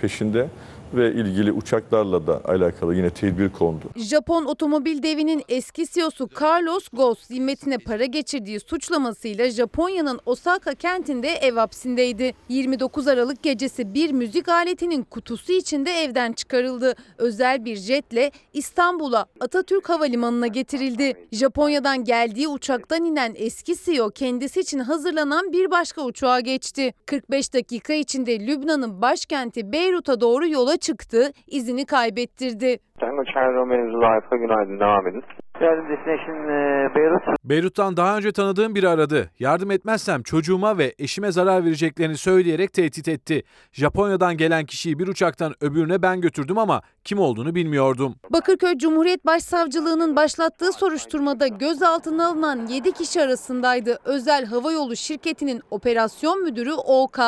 peşinde 0.00 0.48
ve 0.94 1.12
ilgili 1.12 1.52
uçaklarla 1.52 2.26
da 2.26 2.40
alakalı 2.44 2.94
yine 2.94 3.10
tedbir 3.10 3.48
kondu. 3.48 3.84
Japon 3.96 4.44
otomobil 4.44 5.02
devinin 5.02 5.42
eski 5.48 5.86
CEO'su 5.86 6.28
Carlos 6.40 6.88
Ghosn 6.88 7.34
zimmetine 7.34 7.78
para 7.78 8.04
geçirdiği 8.04 8.60
suçlamasıyla 8.60 9.50
Japonya'nın 9.50 10.20
Osaka 10.26 10.74
kentinde 10.74 11.28
ev 11.28 11.54
hapsindeydi. 11.54 12.34
29 12.48 13.08
Aralık 13.08 13.42
gecesi 13.42 13.94
bir 13.94 14.12
müzik 14.12 14.48
aletinin 14.48 15.02
kutusu 15.02 15.52
içinde 15.52 15.90
evden 15.92 16.32
çıkarıldı. 16.32 16.94
Özel 17.18 17.64
bir 17.64 17.76
jetle 17.76 18.30
İstanbul'a 18.52 19.26
Atatürk 19.40 19.88
Havalimanı'na 19.88 20.46
getirildi. 20.46 21.14
Japonya'dan 21.32 22.04
geldiği 22.04 22.48
uçaktan 22.48 23.04
inen 23.04 23.34
eski 23.36 23.76
CEO 23.84 24.10
kendisi 24.10 24.60
için 24.60 24.78
hazırlanan 24.78 25.52
bir 25.52 25.70
başka 25.70 26.02
uçağa 26.02 26.40
geçti. 26.40 26.94
45 27.06 27.54
dakika 27.54 27.92
içinde 27.92 28.46
Lübnan'ın 28.46 29.02
başkenti 29.02 29.72
Beyrut'a 29.72 30.20
doğru 30.20 30.48
yola 30.48 30.76
çıktı, 30.82 31.32
izini 31.46 31.86
kaybettirdi. 31.86 32.78
Tango 33.00 33.24
Charlie 33.24 33.54
Romeo 33.54 34.06
Alfa 34.06 34.36
günaydın 34.36 34.80
devam 34.80 35.06
edin. 35.08 35.22
Yardım 35.60 35.88
destination 35.88 36.36
e, 36.48 36.94
Beyrut. 36.94 37.22
Beyrut'tan 37.44 37.96
daha 37.96 38.16
önce 38.16 38.32
tanıdığım 38.32 38.74
biri 38.74 38.88
aradı. 38.88 39.30
Yardım 39.38 39.70
etmezsem 39.70 40.22
çocuğuma 40.22 40.78
ve 40.78 40.94
eşime 40.98 41.32
zarar 41.32 41.64
vereceklerini 41.64 42.16
söyleyerek 42.16 42.72
tehdit 42.72 43.08
etti. 43.08 43.42
Japonya'dan 43.72 44.36
gelen 44.36 44.64
kişiyi 44.64 44.98
bir 44.98 45.08
uçaktan 45.08 45.52
öbürüne 45.60 46.02
ben 46.02 46.20
götürdüm 46.20 46.58
ama 46.58 46.82
kim 47.04 47.18
olduğunu 47.18 47.54
bilmiyordum. 47.54 48.14
Bakırköy 48.30 48.78
Cumhuriyet 48.78 49.26
Başsavcılığı'nın 49.26 50.16
başlattığı 50.16 50.72
soruşturmada 50.72 51.46
gözaltına 51.46 52.26
alınan 52.26 52.66
7 52.66 52.92
kişi 52.92 53.22
arasındaydı. 53.22 53.98
Özel 54.04 54.44
Havayolu 54.44 54.96
Şirketi'nin 54.96 55.60
operasyon 55.70 56.42
müdürü 56.42 56.72
OK. 56.72 57.18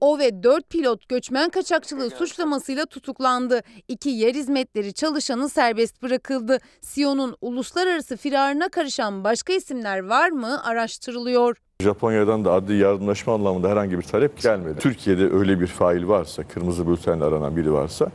O 0.00 0.18
ve 0.18 0.42
4 0.42 0.70
pilot 0.70 1.08
göçmen 1.08 1.50
kaçakçılığı 1.50 2.10
suçlamasıyla 2.10 2.86
tutuklandı. 2.86 3.60
İki 3.88 4.10
yer 4.10 4.34
hizmetleri 4.34 4.92
çalışanı 4.92 5.48
serbest 5.48 6.02
bırakıldı. 6.02 6.58
CEO'nun 6.80 7.36
uluslararası 7.40 8.16
firarına 8.16 8.68
karışan 8.68 9.24
başka 9.24 9.52
isimler 9.52 10.08
var 10.08 10.30
mı 10.30 10.64
araştırılıyor. 10.64 11.56
Japonya'dan 11.82 12.44
da 12.44 12.52
adli 12.52 12.76
yardımlaşma 12.76 13.34
anlamında 13.34 13.68
herhangi 13.68 13.98
bir 13.98 14.02
talep 14.02 14.42
gelmedi. 14.42 14.78
Türkiye'de 14.78 15.30
öyle 15.30 15.60
bir 15.60 15.66
fail 15.66 16.08
varsa, 16.08 16.42
kırmızı 16.48 16.88
bültenle 16.88 17.24
aranan 17.24 17.56
biri 17.56 17.72
varsa 17.72 18.06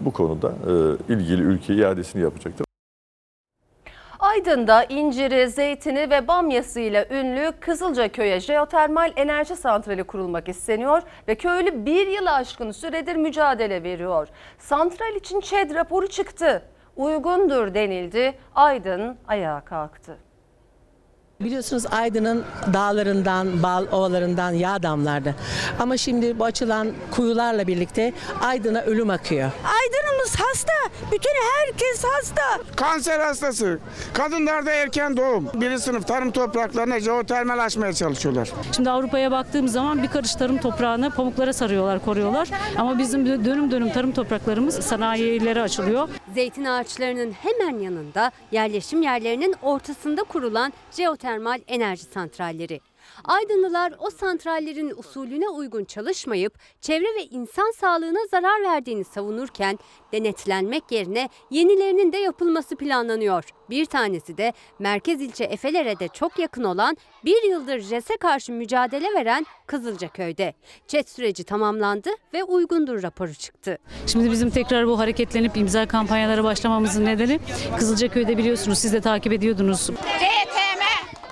bu 0.00 0.10
konuda 0.12 0.48
e, 1.08 1.12
ilgili 1.14 1.42
ülke 1.42 1.74
iadesini 1.74 2.22
yapacaktır. 2.22 2.67
Aydın'da 4.18 4.84
inciri, 4.84 5.48
zeytini 5.48 6.10
ve 6.10 6.28
bamyasıyla 6.28 7.04
ünlü 7.10 7.52
Kızılcaköy'e 7.60 8.40
jeotermal 8.40 9.12
enerji 9.16 9.56
santrali 9.56 10.04
kurulmak 10.04 10.48
isteniyor 10.48 11.02
ve 11.28 11.34
köylü 11.34 11.86
bir 11.86 12.06
yılı 12.06 12.32
aşkın 12.32 12.70
süredir 12.70 13.16
mücadele 13.16 13.82
veriyor. 13.82 14.28
Santral 14.58 15.14
için 15.14 15.40
ÇED 15.40 15.74
raporu 15.74 16.06
çıktı. 16.06 16.62
Uygundur 16.96 17.74
denildi. 17.74 18.34
Aydın 18.54 19.16
ayağa 19.28 19.60
kalktı. 19.60 20.27
Biliyorsunuz 21.42 21.84
Aydın'ın 21.90 22.44
dağlarından, 22.72 23.62
bal 23.62 23.86
ovalarından 23.92 24.50
yağ 24.52 24.82
damlardı. 24.82 25.34
Ama 25.78 25.96
şimdi 25.96 26.38
bu 26.38 26.44
açılan 26.44 26.92
kuyularla 27.10 27.66
birlikte 27.66 28.12
Aydın'a 28.42 28.82
ölüm 28.82 29.10
akıyor. 29.10 29.50
Aydın'ımız 29.64 30.34
hasta. 30.40 30.72
Bütün 31.12 31.30
herkes 31.56 32.04
hasta. 32.04 32.42
Kanser 32.76 33.20
hastası. 33.20 33.78
Kadınlarda 34.12 34.70
erken 34.70 35.16
doğum. 35.16 35.48
Birinci 35.54 35.82
sınıf 35.82 36.06
tarım 36.06 36.30
topraklarına 36.30 37.00
jeotermal 37.00 37.58
açmaya 37.58 37.92
çalışıyorlar. 37.92 38.50
Şimdi 38.76 38.90
Avrupa'ya 38.90 39.30
baktığım 39.30 39.68
zaman 39.68 40.02
bir 40.02 40.08
karış 40.08 40.34
tarım 40.34 40.58
toprağını 40.58 41.10
pamuklara 41.10 41.52
sarıyorlar, 41.52 42.04
koruyorlar. 42.04 42.48
Ama 42.78 42.98
bizim 42.98 43.26
dönüm 43.26 43.70
dönüm 43.70 43.92
tarım 43.92 44.12
topraklarımız 44.12 44.74
sanayilere 44.74 45.62
açılıyor. 45.62 46.08
Zeytin 46.34 46.64
ağaçlarının 46.64 47.32
hemen 47.32 47.78
yanında 47.78 48.30
yerleşim 48.52 49.02
yerlerinin 49.02 49.54
ortasında 49.62 50.22
kurulan 50.22 50.72
jeotermal 50.92 51.27
enerji 51.68 52.02
santralleri. 52.02 52.80
Aydınlılar 53.24 53.92
o 53.98 54.10
santrallerin 54.10 54.92
usulüne 54.96 55.48
uygun 55.48 55.84
çalışmayıp 55.84 56.58
çevre 56.80 57.04
ve 57.04 57.24
insan 57.24 57.72
sağlığına 57.76 58.26
zarar 58.30 58.62
verdiğini 58.62 59.04
savunurken 59.04 59.78
denetlenmek 60.12 60.82
yerine 60.90 61.28
yenilerinin 61.50 62.12
de 62.12 62.16
yapılması 62.16 62.76
planlanıyor. 62.76 63.44
Bir 63.70 63.84
tanesi 63.84 64.38
de 64.38 64.52
merkez 64.78 65.20
ilçe 65.20 65.44
Efeler'e 65.44 65.98
de 65.98 66.08
çok 66.08 66.38
yakın 66.38 66.64
olan 66.64 66.96
bir 67.24 67.42
yıldır 67.42 67.80
JES'e 67.80 68.16
karşı 68.16 68.52
mücadele 68.52 69.14
veren 69.14 69.46
Kızılcaköy'de. 69.66 70.54
Çet 70.86 71.08
süreci 71.08 71.44
tamamlandı 71.44 72.10
ve 72.34 72.44
uygundur 72.44 73.02
raporu 73.02 73.34
çıktı. 73.34 73.78
Şimdi 74.06 74.30
bizim 74.30 74.50
tekrar 74.50 74.86
bu 74.86 74.98
hareketlenip 74.98 75.56
imza 75.56 75.86
kampanyalara 75.88 76.44
başlamamızın 76.44 77.04
nedeni 77.04 77.40
Kızılcaköy'de 77.78 78.38
biliyorsunuz 78.38 78.78
siz 78.78 78.92
de 78.92 79.00
takip 79.00 79.32
ediyordunuz. 79.32 79.86
CTM 79.86 80.67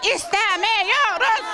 istemiyoruz. 0.03 1.45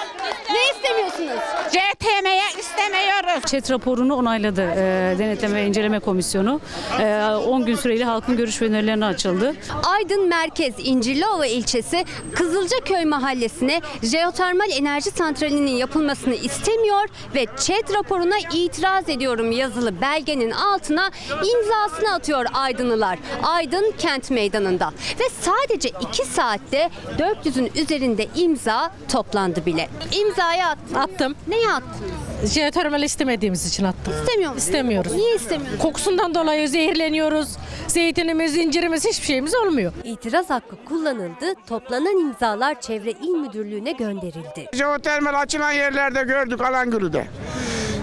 Ne 0.50 0.70
istemiyorsunuz? 0.70 1.42
CTM'ye 1.72 2.42
istemiyoruz. 2.58 3.44
Çet 3.46 3.70
raporunu 3.70 4.14
onayladı 4.14 4.62
e, 4.62 5.14
Denetleme 5.18 5.54
ve 5.54 5.66
İnceleme 5.66 5.98
Komisyonu. 5.98 6.60
E, 7.00 7.20
10 7.46 7.64
gün 7.66 7.76
süreyle 7.76 8.04
halkın 8.04 8.36
görüş 8.36 8.62
ve 8.62 8.66
önerilerine 8.66 9.04
açıldı. 9.04 9.54
Aydın 9.82 10.28
Merkez 10.28 10.74
İncirliova 10.78 11.46
ilçesi 11.46 12.04
Kızılcaköy 12.34 13.04
mahallesine 13.04 13.80
jeotermal 14.02 14.70
enerji 14.70 15.10
santralinin 15.10 15.76
yapılmasını 15.76 16.34
istemiyor 16.34 17.08
ve 17.34 17.46
ÇED 17.56 17.94
raporuna 17.94 18.36
itiraz 18.52 19.08
ediyorum 19.08 19.52
yazılı 19.52 20.00
belgenin 20.00 20.50
altına 20.50 21.10
imzasını 21.32 22.14
atıyor 22.14 22.46
Aydınlılar. 22.54 23.18
Aydın 23.42 23.94
kent 23.98 24.30
meydanında 24.30 24.92
ve 25.20 25.24
sadece 25.40 25.88
2 25.88 26.24
saatte 26.24 26.90
400'ün 27.18 27.70
üzerinde 27.82 28.26
imza 28.34 28.90
toplandı 29.12 29.66
bile. 29.66 29.88
İmzayı 30.12 30.66
at. 30.66 30.78
Attım. 30.94 31.34
Neye 31.62 31.72
attın? 31.72 32.46
Jeotermal 32.46 33.02
istemediğimiz 33.02 33.66
için 33.68 33.84
attım. 33.84 34.14
İstemiyor? 34.20 34.56
İstemiyoruz. 34.56 35.12
Niye 35.12 35.34
istemiyorsun? 35.34 35.78
Kokusundan 35.78 36.34
dolayı 36.34 36.68
zehirleniyoruz. 36.68 37.48
Zeytinimiz, 37.86 38.56
incirimiz 38.56 39.04
hiçbir 39.04 39.26
şeyimiz 39.26 39.54
olmuyor. 39.54 39.92
İtiraz 40.04 40.50
hakkı 40.50 40.76
kullanıldı, 40.84 41.54
toplanan 41.66 42.18
imzalar 42.20 42.80
Çevre 42.80 43.10
İl 43.10 43.30
Müdürlüğü'ne 43.30 43.92
gönderildi. 43.92 44.66
Jeotermal 44.72 45.40
açılan 45.40 45.72
yerlerde 45.72 46.22
gördük 46.22 46.60
Alangülü'de. 46.60 47.26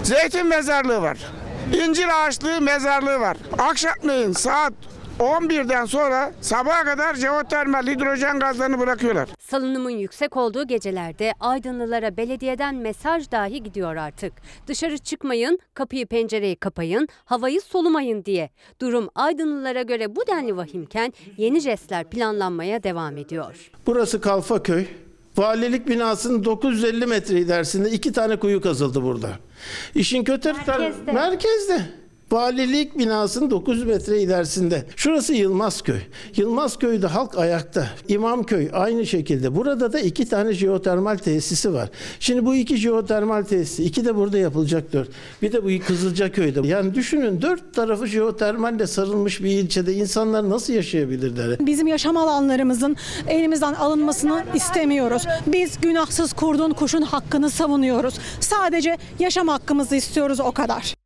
Zeytin 0.02 0.46
mezarlığı 0.46 1.02
var. 1.02 1.18
İncir 1.84 2.06
ağaçlığı 2.14 2.60
mezarlığı 2.60 3.20
var. 3.20 3.36
Akşamleyin 3.58 4.32
saat 4.32 4.72
11'den 5.18 5.84
sonra 5.84 6.32
sabaha 6.40 6.84
kadar 6.84 7.14
jeotermal 7.14 7.86
hidrojen 7.86 8.38
gazlarını 8.38 8.78
bırakıyorlar. 8.78 9.28
Salınımın 9.50 9.90
yüksek 9.90 10.36
olduğu 10.36 10.66
gecelerde 10.66 11.32
Aydınlılara 11.40 12.16
belediyeden 12.16 12.74
mesaj 12.74 13.30
dahi 13.30 13.62
gidiyor 13.62 13.96
artık. 13.96 14.32
Dışarı 14.66 14.98
çıkmayın, 14.98 15.58
kapıyı 15.74 16.06
pencereyi 16.06 16.56
kapayın, 16.56 17.08
havayı 17.24 17.60
solumayın 17.60 18.24
diye. 18.24 18.50
Durum 18.80 19.08
Aydınlılara 19.14 19.82
göre 19.82 20.16
bu 20.16 20.26
denli 20.26 20.56
vahimken 20.56 21.12
yeni 21.36 21.60
jestler 21.60 22.10
planlanmaya 22.10 22.82
devam 22.82 23.16
ediyor. 23.16 23.70
Burası 23.86 24.20
Kalfaköy. 24.20 24.86
Valilik 25.36 25.88
binasının 25.88 26.44
950 26.44 27.06
metre 27.06 27.40
ilerisinde 27.40 27.90
iki 27.90 28.12
tane 28.12 28.36
kuyu 28.36 28.60
kazıldı 28.60 29.02
burada. 29.02 29.30
İşin 29.94 30.24
kötü 30.24 30.52
merkezde. 30.52 31.12
merkezde. 31.12 31.99
Valilik 32.32 32.98
binasının 32.98 33.50
900 33.50 33.86
metre 33.86 34.22
ilerisinde. 34.22 34.84
Şurası 34.96 35.34
Yılmazköy. 35.34 35.98
Yılmazköy'de 36.36 37.06
halk 37.06 37.38
ayakta. 37.38 37.86
İmamköy 38.08 38.70
aynı 38.72 39.06
şekilde. 39.06 39.56
Burada 39.56 39.92
da 39.92 40.00
iki 40.00 40.28
tane 40.28 40.52
jeotermal 40.52 41.16
tesisi 41.16 41.74
var. 41.74 41.88
Şimdi 42.20 42.44
bu 42.44 42.54
iki 42.54 42.76
jeotermal 42.76 43.42
tesisi, 43.42 43.84
iki 43.84 44.04
de 44.04 44.16
burada 44.16 44.38
yapılacak 44.38 44.92
dört. 44.92 45.08
Bir 45.42 45.52
de 45.52 45.64
bu 45.64 45.86
Kızılcaköy'de. 45.86 46.68
Yani 46.68 46.94
düşünün 46.94 47.42
dört 47.42 47.74
tarafı 47.74 48.06
jeotermalle 48.06 48.86
sarılmış 48.86 49.42
bir 49.42 49.50
ilçede 49.50 49.94
insanlar 49.94 50.50
nasıl 50.50 50.72
yaşayabilirler? 50.72 51.66
Bizim 51.66 51.86
yaşam 51.86 52.16
alanlarımızın 52.16 52.96
elimizden 53.28 53.74
alınmasını 53.74 54.44
istemiyoruz. 54.54 55.22
Biz 55.46 55.80
günahsız 55.80 56.32
kurdun 56.32 56.70
kuşun 56.72 57.02
hakkını 57.02 57.50
savunuyoruz. 57.50 58.14
Sadece 58.40 58.98
yaşam 59.18 59.48
hakkımızı 59.48 59.96
istiyoruz 59.96 60.40
o 60.40 60.52
kadar. 60.52 60.99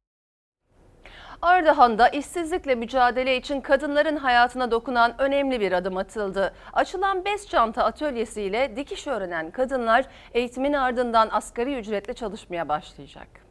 Ardahan'da 1.44 2.08
işsizlikle 2.08 2.74
mücadele 2.74 3.36
için 3.36 3.60
kadınların 3.60 4.16
hayatına 4.16 4.70
dokunan 4.70 5.14
önemli 5.18 5.60
bir 5.60 5.72
adım 5.72 5.96
atıldı. 5.96 6.54
Açılan 6.72 7.24
bez 7.24 7.48
çanta 7.48 7.84
atölyesiyle 7.84 8.76
dikiş 8.76 9.06
öğrenen 9.06 9.50
kadınlar 9.50 10.04
eğitimin 10.34 10.72
ardından 10.72 11.28
asgari 11.32 11.78
ücretle 11.78 12.14
çalışmaya 12.14 12.68
başlayacak. 12.68 13.43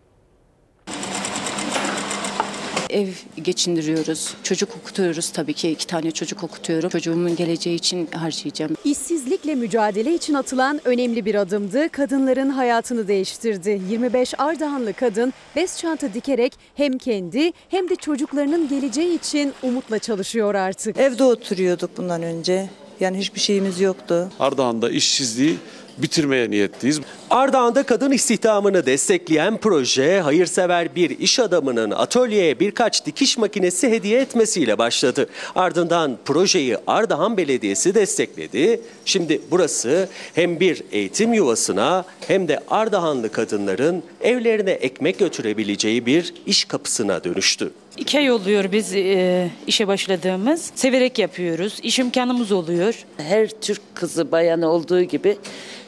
Ev 2.94 3.08
geçindiriyoruz. 3.44 4.34
Çocuk 4.44 4.70
okutuyoruz 4.82 5.30
tabii 5.30 5.54
ki. 5.54 5.70
iki 5.70 5.88
tane 5.88 6.12
çocuk 6.12 6.44
okutuyorum. 6.44 6.90
Çocuğumun 6.90 7.36
geleceği 7.36 7.76
için 7.76 8.10
harcayacağım. 8.12 8.76
İşsizlikle 8.84 9.56
mücadele 9.56 10.16
için 10.16 10.34
atılan 10.34 10.82
önemli 10.86 11.26
bir 11.26 11.36
adımdı. 11.36 11.90
Kadınların 11.90 12.50
hayatını 12.50 13.08
değiştirdi. 13.08 13.82
25 13.90 14.34
Ardahanlı 14.38 14.94
kadın 14.94 15.34
bez 15.56 15.78
çanta 15.78 16.14
dikerek 16.14 16.54
hem 16.76 16.98
kendi 16.98 17.52
hem 17.70 17.90
de 17.90 17.96
çocuklarının 17.96 18.68
geleceği 18.70 19.16
için 19.16 19.54
umutla 19.64 20.00
çalışıyor 20.00 20.56
artık. 20.56 20.98
Evde 20.98 21.24
oturuyorduk 21.24 21.98
bundan 21.98 22.24
önce. 22.24 22.70
Yani 23.00 23.18
hiçbir 23.18 23.40
şeyimiz 23.40 23.82
yoktu. 23.82 24.30
Ardahan'da 24.40 24.90
işsizliği 24.90 25.58
bitirmeye 25.98 26.50
niyetliyiz. 26.50 27.02
Ardahan'da 27.30 27.84
kadın 27.84 28.12
istihdamını 28.12 28.86
destekleyen 28.86 29.58
proje, 29.58 30.20
hayırsever 30.20 30.96
bir 30.96 31.10
iş 31.20 31.40
adamının 31.40 31.92
atölyeye 31.92 32.60
birkaç 32.60 33.06
dikiş 33.06 33.38
makinesi 33.38 33.90
hediye 33.90 34.22
etmesiyle 34.22 34.78
başladı. 34.78 35.30
Ardından 35.56 36.18
projeyi 36.26 36.78
Ardahan 36.88 37.38
Belediyesi 37.38 37.96
destekledi. 37.96 38.82
Şimdi 39.06 39.42
burası 39.52 40.10
hem 40.36 40.60
bir 40.60 40.84
eğitim 40.92 41.34
yuvasına 41.34 42.06
hem 42.28 42.48
de 42.48 42.60
Ardahanlı 42.70 43.32
kadınların 43.32 44.04
evlerine 44.22 44.72
ekmek 44.72 45.20
götürebileceği 45.20 46.06
bir 46.06 46.34
iş 46.46 46.66
kapısına 46.66 47.24
dönüştü. 47.24 47.72
İki 47.98 48.18
ay 48.18 48.32
oluyor 48.32 48.72
biz 48.72 48.94
e, 48.94 49.50
işe 49.68 49.88
başladığımız. 49.88 50.72
Severek 50.76 51.20
yapıyoruz. 51.20 51.80
İş 51.84 52.00
imkanımız 52.00 52.52
oluyor. 52.52 53.06
Her 53.18 53.48
Türk 53.48 53.82
kızı 53.96 54.32
bayanı 54.32 54.70
olduğu 54.70 55.02
gibi 55.02 55.38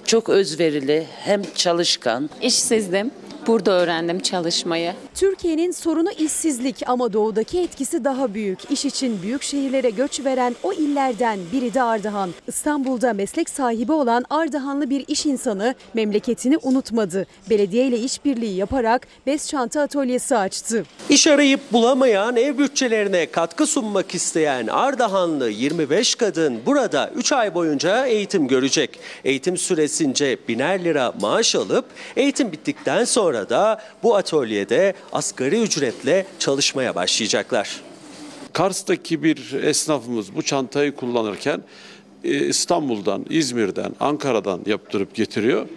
çok 0.05 0.29
özverili, 0.29 1.05
hem 1.19 1.41
çalışkan. 1.55 2.29
İşsizdim. 2.41 3.11
Burada 3.47 3.71
öğrendim 3.71 4.19
çalışmayı. 4.19 4.93
Türkiye'nin 5.15 5.71
sorunu 5.71 6.11
işsizlik 6.11 6.81
ama 6.85 7.13
doğudaki 7.13 7.59
etkisi 7.59 8.03
daha 8.03 8.33
büyük. 8.33 8.71
İş 8.71 8.85
için 8.85 9.21
büyük 9.21 9.43
şehirlere 9.43 9.89
göç 9.89 10.25
veren 10.25 10.55
o 10.63 10.73
illerden 10.73 11.39
biri 11.53 11.73
de 11.73 11.81
Ardahan. 11.81 12.29
İstanbul'da 12.47 13.13
meslek 13.13 13.49
sahibi 13.49 13.91
olan 13.91 14.25
Ardahanlı 14.29 14.89
bir 14.89 15.05
iş 15.07 15.25
insanı 15.25 15.75
memleketini 15.93 16.57
unutmadı. 16.63 17.27
Belediye 17.49 17.87
ile 17.87 17.97
işbirliği 17.99 18.55
yaparak 18.55 19.07
bez 19.27 19.47
çanta 19.49 19.81
atölyesi 19.81 20.37
açtı. 20.37 20.85
İş 21.09 21.27
arayıp 21.27 21.59
bulamayan 21.73 22.35
ev 22.35 22.57
bütçelerine 22.57 23.25
katkı 23.25 23.67
sunmak 23.67 24.15
isteyen 24.15 24.67
Ardahanlı 24.67 25.49
25 25.49 26.15
kadın 26.15 26.59
burada 26.65 27.11
3 27.15 27.31
ay 27.31 27.53
boyunca 27.53 28.05
eğitim 28.05 28.47
görecek. 28.47 28.99
Eğitim 29.25 29.57
süresince 29.57 30.37
biner 30.47 30.83
lira 30.83 31.13
maaş 31.21 31.55
alıp 31.55 31.85
eğitim 32.15 32.51
bittikten 32.51 33.03
sonra 33.03 33.34
da 33.49 33.81
bu 34.03 34.15
atölyede 34.15 34.93
asgari 35.13 35.61
ücretle 35.61 36.25
çalışmaya 36.39 36.95
başlayacaklar. 36.95 37.81
Kars'taki 38.53 39.23
bir 39.23 39.53
esnafımız 39.63 40.35
bu 40.35 40.41
çantayı 40.41 40.95
kullanırken 40.95 41.61
e, 42.23 42.47
İstanbul'dan, 42.47 43.25
İzmir'den, 43.29 43.91
Ankara'dan 43.99 44.59
yaptırıp 44.65 45.15
getiriyor. 45.15 45.67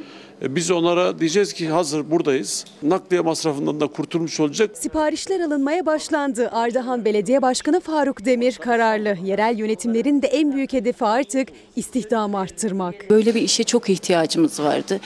E, 0.42 0.54
Biz 0.56 0.70
onlara 0.70 1.18
diyeceğiz 1.18 1.52
ki 1.52 1.68
hazır 1.68 2.10
buradayız. 2.10 2.64
Nakliye 2.82 3.20
masrafından 3.22 3.80
da 3.80 3.86
kurtulmuş 3.86 4.40
olacak. 4.40 4.70
Siparişler 4.78 5.40
alınmaya 5.40 5.86
başlandı. 5.86 6.48
Ardahan 6.52 7.04
Belediye 7.04 7.42
Başkanı 7.42 7.80
Faruk 7.80 8.24
Demir 8.24 8.52
kararlı. 8.56 9.16
Yerel 9.24 9.58
yönetimlerin 9.58 10.22
de 10.22 10.26
en 10.26 10.52
büyük 10.54 10.72
hedefi 10.72 11.04
artık 11.04 11.48
istihdamı 11.76 12.38
arttırmak. 12.38 12.94
Böyle 13.10 13.34
bir 13.34 13.42
işe 13.42 13.64
çok 13.64 13.88
ihtiyacımız 13.90 14.60
vardı. 14.60 15.00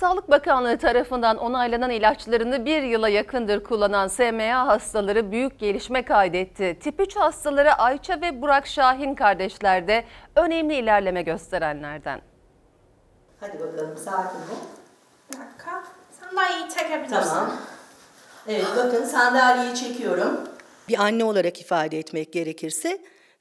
Sağlık 0.00 0.30
Bakanlığı 0.30 0.78
tarafından 0.78 1.38
onaylanan 1.38 1.90
ilaçlarını 1.90 2.64
bir 2.64 2.82
yıla 2.82 3.08
yakındır 3.08 3.64
kullanan 3.64 4.08
SMA 4.08 4.66
hastaları 4.66 5.32
büyük 5.32 5.58
gelişme 5.58 6.04
kaydetti. 6.04 6.78
Tip 6.80 7.00
3 7.00 7.16
hastaları 7.16 7.72
Ayça 7.72 8.20
ve 8.20 8.42
Burak 8.42 8.66
Şahin 8.66 9.14
kardeşler 9.14 9.88
de 9.88 10.04
önemli 10.36 10.74
ilerleme 10.74 11.22
gösterenlerden. 11.22 12.20
Hadi 13.40 13.60
bakalım 13.60 13.96
sakin 13.96 14.38
ol. 14.38 14.60
Bir 15.32 15.38
dakika. 15.38 15.84
Sandalyeyi 16.20 16.70
çekebilirsin. 16.70 17.30
Tamam. 17.30 17.56
Evet 18.48 18.66
bakın 18.76 19.04
sandalyeyi 19.04 19.74
çekiyorum. 19.74 20.40
Bir 20.88 20.98
anne 20.98 21.24
olarak 21.24 21.60
ifade 21.60 21.98
etmek 21.98 22.32
gerekirse 22.32 22.98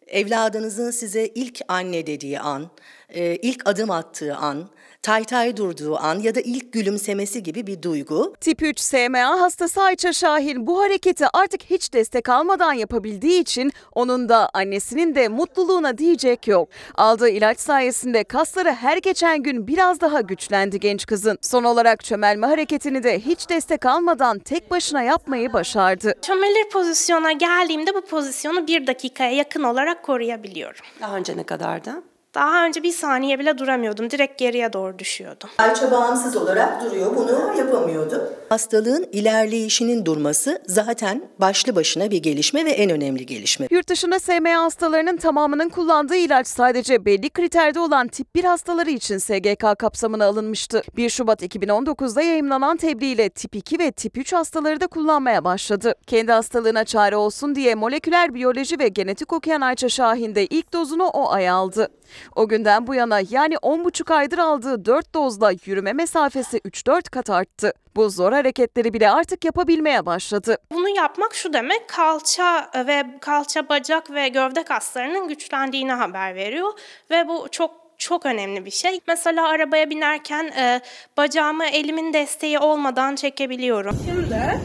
evladınızın 0.07 0.91
size 0.91 1.25
ilk 1.25 1.61
anne 1.67 2.07
dediği 2.07 2.39
an, 2.39 2.69
e, 3.09 3.35
ilk 3.35 3.69
adım 3.69 3.91
attığı 3.91 4.35
an, 4.35 4.69
tay 5.09 5.23
tay 5.23 5.57
durduğu 5.57 5.97
an 5.97 6.19
ya 6.19 6.35
da 6.35 6.41
ilk 6.41 6.73
gülümsemesi 6.73 7.43
gibi 7.43 7.67
bir 7.67 7.81
duygu. 7.81 8.33
Tip 8.41 8.63
3 8.63 8.79
SMA 8.79 9.39
hastası 9.39 9.81
Ayça 9.81 10.13
Şahin 10.13 10.67
bu 10.67 10.81
hareketi 10.81 11.25
artık 11.33 11.63
hiç 11.63 11.93
destek 11.93 12.29
almadan 12.29 12.73
yapabildiği 12.73 13.41
için 13.41 13.71
onun 13.95 14.29
da 14.29 14.49
annesinin 14.53 15.15
de 15.15 15.27
mutluluğuna 15.27 15.97
diyecek 15.97 16.47
yok. 16.47 16.69
Aldığı 16.95 17.29
ilaç 17.29 17.59
sayesinde 17.59 18.23
kasları 18.23 18.71
her 18.71 18.97
geçen 18.97 19.43
gün 19.43 19.67
biraz 19.67 20.01
daha 20.01 20.21
güçlendi 20.21 20.79
genç 20.79 21.05
kızın. 21.05 21.37
Son 21.41 21.63
olarak 21.63 22.03
çömelme 22.03 22.47
hareketini 22.47 23.03
de 23.03 23.19
hiç 23.19 23.49
destek 23.49 23.85
almadan 23.85 24.39
tek 24.39 24.71
başına 24.71 25.03
yapmayı 25.03 25.53
başardı. 25.53 26.13
Çömelir 26.21 26.69
pozisyona 26.69 27.31
geldiğimde 27.31 27.95
bu 27.95 28.01
pozisyonu 28.01 28.67
bir 28.67 28.87
dakikaya 28.87 29.31
yakın 29.31 29.63
olarak 29.63 30.03
koruyabiliyorum. 30.03 30.81
Daha 31.01 31.15
önce 31.15 31.37
ne 31.37 31.43
kadardı? 31.43 32.03
Daha 32.35 32.65
önce 32.65 32.83
bir 32.83 32.91
saniye 32.91 33.39
bile 33.39 33.57
duramıyordum. 33.57 34.09
Direkt 34.09 34.39
geriye 34.39 34.73
doğru 34.73 34.99
düşüyordum. 34.99 35.49
Ayça 35.57 35.91
bağımsız 35.91 36.35
olarak 36.35 36.85
duruyor. 36.85 37.15
Bunu 37.15 37.57
yapamıyordu. 37.57 38.33
Hastalığın 38.49 39.05
ilerleyişinin 39.11 40.05
durması 40.05 40.61
zaten 40.67 41.23
başlı 41.39 41.75
başına 41.75 42.11
bir 42.11 42.17
gelişme 42.17 42.65
ve 42.65 42.69
en 42.69 42.89
önemli 42.89 43.25
gelişme. 43.25 43.67
Yurt 43.71 43.89
dışında 43.89 44.19
SMA 44.19 44.63
hastalarının 44.63 45.17
tamamının 45.17 45.69
kullandığı 45.69 46.15
ilaç 46.15 46.47
sadece 46.47 47.05
belli 47.05 47.29
kriterde 47.29 47.79
olan 47.79 48.07
tip 48.07 48.35
1 48.35 48.43
hastaları 48.43 48.89
için 48.89 49.17
SGK 49.17 49.79
kapsamına 49.79 50.25
alınmıştı. 50.25 50.81
1 50.97 51.09
Şubat 51.09 51.43
2019'da 51.43 52.21
yayımlanan 52.21 52.77
tebliğ 52.77 53.29
tip 53.29 53.55
2 53.55 53.79
ve 53.79 53.91
tip 53.91 54.17
3 54.17 54.33
hastaları 54.33 54.81
da 54.81 54.87
kullanmaya 54.87 55.43
başladı. 55.43 55.95
Kendi 56.07 56.31
hastalığına 56.31 56.83
çare 56.83 57.15
olsun 57.15 57.55
diye 57.55 57.75
moleküler 57.75 58.33
biyoloji 58.33 58.79
ve 58.79 58.87
genetik 58.87 59.33
okuyan 59.33 59.61
Ayça 59.61 59.89
Şahin 59.89 60.35
de 60.35 60.45
ilk 60.45 60.73
dozunu 60.73 61.07
o 61.07 61.31
ay 61.31 61.49
aldı. 61.49 61.87
O 62.35 62.47
günden 62.47 62.87
bu 62.87 62.95
yana 62.95 63.19
yani 63.29 63.55
10,5 63.55 64.13
aydır 64.13 64.37
aldığı 64.37 64.85
4 64.85 65.13
dozla 65.13 65.51
yürüme 65.65 65.93
mesafesi 65.93 66.57
3-4 66.57 67.09
kat 67.09 67.29
arttı. 67.29 67.73
Bu 67.95 68.09
zor 68.09 68.31
hareketleri 68.33 68.93
bile 68.93 69.09
artık 69.11 69.45
yapabilmeye 69.45 70.05
başladı. 70.05 70.57
Bunu 70.71 70.89
yapmak 70.89 71.35
şu 71.35 71.53
demek 71.53 71.87
kalça 71.87 72.69
ve 72.87 73.05
kalça 73.21 73.69
bacak 73.69 74.11
ve 74.11 74.27
gövde 74.27 74.63
kaslarının 74.63 75.27
güçlendiğini 75.27 75.91
haber 75.91 76.35
veriyor 76.35 76.69
ve 77.11 77.27
bu 77.27 77.47
çok 77.51 77.71
çok 77.97 78.25
önemli 78.25 78.65
bir 78.65 78.71
şey. 78.71 78.99
Mesela 79.07 79.47
arabaya 79.47 79.89
binerken 79.89 80.43
e, 80.43 80.81
bacağımı 81.17 81.65
elimin 81.65 82.13
desteği 82.13 82.59
olmadan 82.59 83.15
çekebiliyorum. 83.15 83.97
Şimdi 84.05 84.59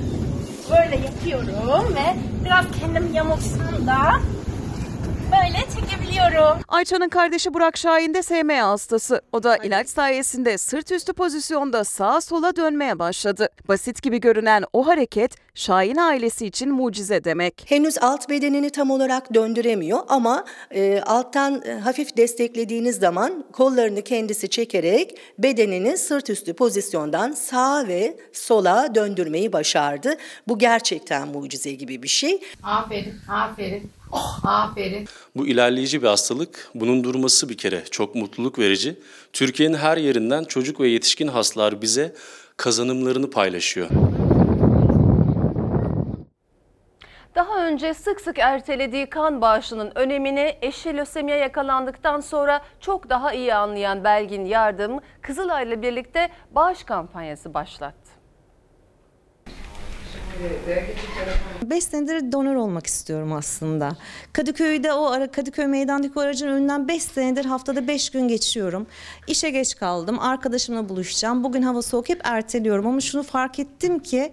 böyle 0.70 0.96
yapıyorum 0.96 1.94
ve 1.94 2.14
biraz 2.44 2.64
kendim 2.80 3.14
yamulsam 3.14 3.86
da 3.86 4.20
böyle 5.32 5.58
çekebiliyorum. 5.58 6.58
Ayça'nın 6.68 7.08
kardeşi 7.08 7.54
Burak 7.54 7.76
Şahin 7.76 8.14
de 8.14 8.22
SMA 8.22 8.68
hastası. 8.68 9.22
O 9.32 9.42
da 9.42 9.56
ilaç 9.56 9.88
sayesinde 9.88 10.58
sırt 10.58 10.92
üstü 10.92 11.12
pozisyonda 11.12 11.84
sağa 11.84 12.20
sola 12.20 12.56
dönmeye 12.56 12.98
başladı. 12.98 13.48
Basit 13.68 14.02
gibi 14.02 14.20
görünen 14.20 14.64
o 14.72 14.86
hareket 14.86 15.36
Şahin 15.54 15.96
ailesi 15.96 16.46
için 16.46 16.72
mucize 16.72 17.24
demek. 17.24 17.64
Henüz 17.66 17.98
alt 17.98 18.28
bedenini 18.30 18.70
tam 18.70 18.90
olarak 18.90 19.34
döndüremiyor 19.34 19.98
ama 20.08 20.44
e, 20.70 21.00
alttan 21.00 21.62
e, 21.66 21.72
hafif 21.72 22.16
desteklediğiniz 22.16 22.96
zaman 22.96 23.44
kollarını 23.52 24.02
kendisi 24.02 24.50
çekerek 24.50 25.18
bedenini 25.38 25.98
sırt 25.98 26.30
üstü 26.30 26.54
pozisyondan 26.54 27.32
sağa 27.32 27.88
ve 27.88 28.16
sola 28.32 28.94
döndürmeyi 28.94 29.52
başardı. 29.52 30.16
Bu 30.48 30.58
gerçekten 30.58 31.28
mucize 31.28 31.72
gibi 31.72 32.02
bir 32.02 32.08
şey. 32.08 32.40
Aferin, 32.62 33.14
aferin. 33.28 33.90
Aferin. 34.44 35.08
Bu 35.36 35.46
ilerleyici 35.46 36.02
bir 36.02 36.06
hastalık. 36.06 36.70
Bunun 36.74 37.04
durması 37.04 37.48
bir 37.48 37.56
kere 37.56 37.84
çok 37.90 38.14
mutluluk 38.14 38.58
verici. 38.58 38.96
Türkiye'nin 39.32 39.74
her 39.74 39.96
yerinden 39.96 40.44
çocuk 40.44 40.80
ve 40.80 40.88
yetişkin 40.88 41.28
hastalar 41.28 41.82
bize 41.82 42.14
kazanımlarını 42.56 43.30
paylaşıyor. 43.30 43.88
Daha 47.34 47.66
önce 47.66 47.94
sık 47.94 48.20
sık 48.20 48.38
ertelediği 48.38 49.06
kan 49.06 49.40
bağışının 49.40 49.92
önemini 49.94 50.58
eşi 50.62 50.96
lösemiye 50.96 51.36
yakalandıktan 51.36 52.20
sonra 52.20 52.62
çok 52.80 53.08
daha 53.10 53.32
iyi 53.32 53.54
anlayan 53.54 54.04
Belgin 54.04 54.44
Yardım, 54.44 54.98
Kızılay 55.22 55.64
ile 55.66 55.82
birlikte 55.82 56.28
bağış 56.50 56.84
kampanyası 56.84 57.54
başlattı. 57.54 58.03
5 61.62 61.84
senedir 61.84 62.32
donör 62.32 62.54
olmak 62.54 62.86
istiyorum 62.86 63.32
aslında. 63.32 63.96
Kadıköy'de 64.32 64.92
o 64.92 65.04
ara 65.04 65.30
Kadıköy 65.30 65.66
meydandaki 65.66 66.20
aracın 66.20 66.48
önünden 66.48 66.88
5 66.88 67.02
senedir 67.02 67.44
haftada 67.44 67.88
5 67.88 68.10
gün 68.10 68.28
geçiyorum. 68.28 68.86
İşe 69.26 69.50
geç 69.50 69.76
kaldım. 69.76 70.18
Arkadaşımla 70.18 70.88
buluşacağım. 70.88 71.44
Bugün 71.44 71.62
hava 71.62 71.82
soğuk 71.82 72.08
hep 72.08 72.20
erteliyorum 72.24 72.86
ama 72.86 73.00
şunu 73.00 73.22
fark 73.22 73.58
ettim 73.58 73.98
ki 73.98 74.32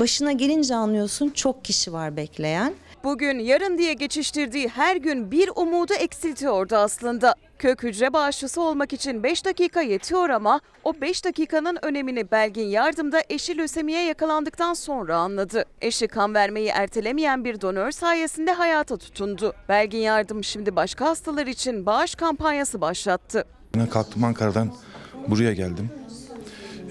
başına 0.00 0.32
gelince 0.32 0.74
anlıyorsun 0.74 1.28
çok 1.30 1.64
kişi 1.64 1.92
var 1.92 2.16
bekleyen. 2.16 2.74
Bugün 3.04 3.38
yarın 3.38 3.78
diye 3.78 3.92
geçiştirdiği 3.92 4.68
her 4.68 4.96
gün 4.96 5.30
bir 5.30 5.50
umudu 5.56 5.94
eksiltiyordu 5.94 6.76
aslında. 6.76 7.34
Kök 7.62 7.82
hücre 7.82 8.12
bağışçısı 8.12 8.62
olmak 8.62 8.92
için 8.92 9.22
5 9.22 9.44
dakika 9.44 9.82
yetiyor 9.82 10.30
ama 10.30 10.60
o 10.84 11.00
5 11.00 11.24
dakikanın 11.24 11.78
önemini 11.82 12.30
Belgin 12.30 12.66
Yardım'da 12.66 13.22
eşi 13.30 13.58
lösemiye 13.58 14.04
yakalandıktan 14.04 14.74
sonra 14.74 15.16
anladı. 15.16 15.64
Eşi 15.80 16.08
kan 16.08 16.34
vermeyi 16.34 16.68
ertelemeyen 16.68 17.44
bir 17.44 17.60
donör 17.60 17.90
sayesinde 17.90 18.52
hayata 18.52 18.96
tutundu. 18.96 19.54
Belgin 19.68 19.98
Yardım 19.98 20.44
şimdi 20.44 20.76
başka 20.76 21.06
hastalar 21.06 21.46
için 21.46 21.86
bağış 21.86 22.14
kampanyası 22.14 22.80
başlattı. 22.80 23.44
Ben 23.74 23.86
kalktım 23.86 24.24
Ankara'dan 24.24 24.72
buraya 25.28 25.52
geldim. 25.52 25.90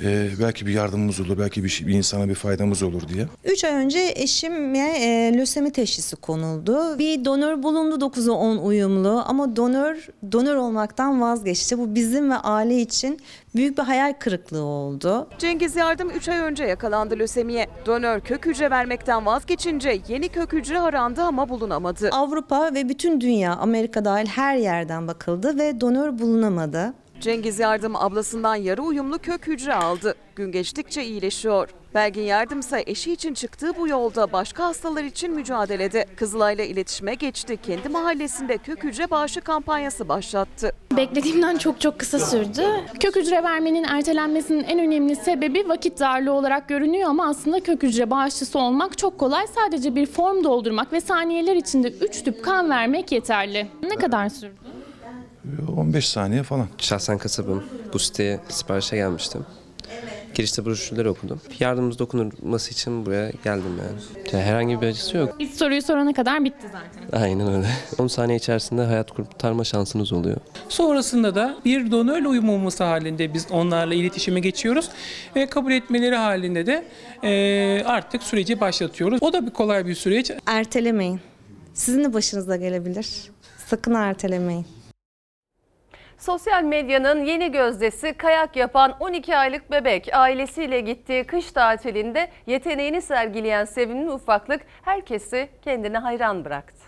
Ee, 0.04 0.28
belki 0.42 0.66
bir 0.66 0.74
yardımımız 0.74 1.20
olur, 1.20 1.38
belki 1.40 1.64
bir, 1.64 1.70
şey- 1.70 1.88
bir 1.88 1.94
insana 1.94 2.30
bir 2.30 2.36
faydamız 2.36 2.84
olur 2.84 3.02
diye. 3.08 3.28
3 3.46 3.64
ay 3.64 3.72
önce 3.74 4.14
eşime 4.16 4.80
e, 5.00 5.38
lösemi 5.38 5.72
teşhisi 5.72 6.16
konuldu. 6.16 7.00
Bir 7.00 7.26
donör 7.26 7.64
bulundu 7.64 8.06
9'a 8.06 8.32
10 8.34 8.58
uyumlu 8.58 9.24
ama 9.28 9.56
donör 9.56 10.08
donör 10.32 10.56
olmaktan 10.56 11.22
vazgeçti. 11.22 11.78
Bu 11.78 11.96
bizim 11.96 12.32
ve 12.32 12.36
aile 12.36 12.82
için 12.82 13.20
büyük 13.56 13.78
bir 13.78 13.84
hayal 13.84 14.14
kırıklığı 14.20 14.64
oldu. 14.64 15.28
Cengiz 15.38 15.76
Yardım 15.76 16.10
3 16.10 16.30
ay 16.30 16.38
önce 16.40 16.64
yakalandı 16.64 17.20
lösemiye. 17.20 17.68
Donör 17.86 18.20
kök 18.20 18.46
hücre 18.46 18.70
vermekten 18.70 19.26
vazgeçince 19.26 20.02
yeni 20.08 20.30
kök 20.30 20.54
hücre 20.54 20.80
arandı 20.80 21.22
ama 21.22 21.50
bulunamadı. 21.50 22.10
Avrupa 22.12 22.74
ve 22.74 22.90
bütün 22.90 23.22
dünya 23.22 23.56
Amerika 23.56 24.06
dahil 24.06 24.28
her 24.28 24.56
yerden 24.58 25.08
bakıldı 25.08 25.58
ve 25.58 25.82
donör 25.82 26.20
bulunamadı. 26.20 26.94
Cengiz 27.22 27.60
Yardım 27.60 27.96
ablasından 27.96 28.56
yarı 28.56 28.82
uyumlu 28.82 29.20
kök 29.20 29.48
hücre 29.48 29.74
aldı. 29.74 30.16
Gün 30.36 30.52
geçtikçe 30.52 31.04
iyileşiyor. 31.04 31.70
Belgin 31.94 32.22
Yardım 32.22 32.60
ise 32.60 32.84
eşi 32.88 33.14
için 33.14 33.34
çıktığı 33.34 33.78
bu 33.78 33.88
yolda 33.88 34.32
başka 34.32 34.64
hastalar 34.66 35.04
için 35.04 35.32
mücadelede. 35.32 36.06
Kızılay'la 36.16 36.64
iletişime 36.64 37.14
geçti. 37.14 37.58
Kendi 37.64 37.90
mahallesinde 37.90 38.58
kök 38.58 38.84
hücre 38.84 39.10
bağışı 39.10 39.42
kampanyası 39.42 40.10
başlattı. 40.10 40.72
Beklediğimden 40.98 41.58
çok 41.58 41.82
çok 41.82 42.00
kısa 42.00 42.20
sürdü. 42.20 42.64
Kök 43.00 43.16
hücre 43.16 43.44
vermenin 43.44 43.84
ertelenmesinin 43.84 44.64
en 44.64 44.80
önemli 44.80 45.16
sebebi 45.16 45.70
vakit 45.70 46.00
darlığı 46.00 46.32
olarak 46.34 46.70
görünüyor 46.70 47.10
ama 47.10 47.28
aslında 47.30 47.60
kök 47.60 47.84
hücre 47.84 48.10
bağışçısı 48.10 48.60
olmak 48.60 48.98
çok 48.98 49.18
kolay. 49.20 49.48
Sadece 49.48 49.96
bir 49.96 50.06
form 50.06 50.44
doldurmak 50.44 50.94
ve 50.94 51.02
saniyeler 51.02 51.56
içinde 51.56 51.92
3 51.92 52.24
tüp 52.24 52.44
kan 52.44 52.70
vermek 52.70 53.12
yeterli. 53.12 53.68
Ne 53.84 53.96
kadar 53.96 54.30
sürdü? 54.30 54.81
15 55.78 56.10
saniye 56.10 56.44
falan. 56.44 56.68
Şahsen 56.78 57.18
kasabım. 57.18 57.64
Bu 57.94 58.00
siteye 58.00 58.40
siparişe 58.50 58.96
gelmiştim. 58.96 59.46
Girişte 60.34 60.66
broşürleri 60.66 61.10
okudum. 61.10 61.42
Yardımımız 61.60 62.00
dokunulması 62.00 62.72
için 62.72 63.06
buraya 63.06 63.32
geldim 63.44 63.72
yani. 63.80 64.00
Ya 64.34 64.40
herhangi 64.48 64.82
bir 64.82 64.88
acısı 64.88 65.18
yok. 65.18 65.36
İlk 65.40 65.54
soruyu 65.54 65.82
sorana 65.82 66.14
kadar 66.14 66.44
bitti 66.44 66.68
zaten. 66.72 67.22
Aynen 67.24 67.54
öyle. 67.54 67.68
10 67.98 68.08
saniye 68.08 68.38
içerisinde 68.38 68.82
hayat 68.82 69.12
kurtarma 69.12 69.64
şansınız 69.64 70.14
oluyor. 70.14 70.38
Sonrasında 70.70 71.36
da 71.36 71.58
bir 71.66 71.92
donörle 71.92 72.28
uyum 72.28 72.50
olması 72.50 72.84
halinde 72.84 73.34
biz 73.34 73.48
onlarla 73.52 73.94
iletişime 73.94 74.40
geçiyoruz 74.40 74.90
ve 75.36 75.46
kabul 75.46 75.72
etmeleri 75.72 76.16
halinde 76.16 76.66
de 76.66 76.86
eee, 77.24 77.84
artık 77.86 78.24
süreci 78.24 78.60
başlatıyoruz. 78.60 79.18
O 79.22 79.34
da 79.34 79.46
bir 79.46 79.52
kolay 79.52 79.86
bir 79.86 79.96
süreç. 79.96 80.32
Ertelemeyin. 80.46 81.20
Sizin 81.74 82.04
de 82.04 82.14
başınıza 82.14 82.56
gelebilir. 82.56 83.08
Sakın 83.68 83.94
ertelemeyin. 83.94 84.66
Sosyal 86.22 86.64
medyanın 86.64 87.26
yeni 87.26 87.52
gözdesi 87.52 88.14
kayak 88.14 88.56
yapan 88.56 88.96
12 89.00 89.38
aylık 89.38 89.72
bebek 89.72 90.10
ailesiyle 90.14 90.80
gittiği 90.80 91.24
kış 91.24 91.52
tatilinde 91.52 92.32
yeteneğini 92.48 93.02
sergileyen 93.02 93.66
sevimli 93.66 94.12
ufaklık 94.12 94.62
herkesi 94.82 95.50
kendine 95.62 95.98
hayran 95.98 96.46
bıraktı. 96.46 96.82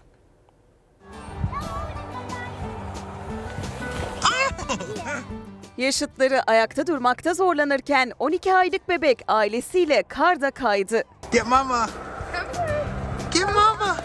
Yaşıtları 5.77 6.41
ayakta 6.47 6.87
durmakta 6.87 7.33
zorlanırken 7.33 8.11
12 8.19 8.55
aylık 8.55 8.89
bebek 8.89 9.19
ailesiyle 9.27 10.03
karda 10.03 10.51
kaydı. 10.51 11.03
Get 11.31 11.47
mama. 11.47 11.87
Get 13.33 13.45
mama. 13.45 13.97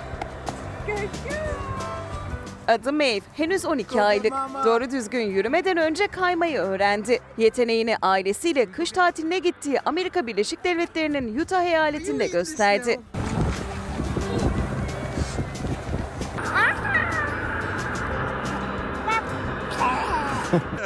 Adı 2.68 2.92
Maeve, 2.92 3.20
henüz 3.34 3.64
12 3.64 4.02
aylık. 4.02 4.32
Doğru 4.64 4.90
düzgün 4.90 5.20
yürümeden 5.20 5.76
önce 5.76 6.06
kaymayı 6.06 6.58
öğrendi. 6.58 7.18
Yeteneğini 7.38 7.96
ailesiyle 8.02 8.70
kış 8.72 8.92
tatiline 8.92 9.38
gittiği 9.38 9.80
Amerika 9.80 10.26
Birleşik 10.26 10.64
Devletleri'nin 10.64 11.38
Utah 11.40 11.64
eyaletinde 11.64 12.26
gösterdi. 12.26 13.00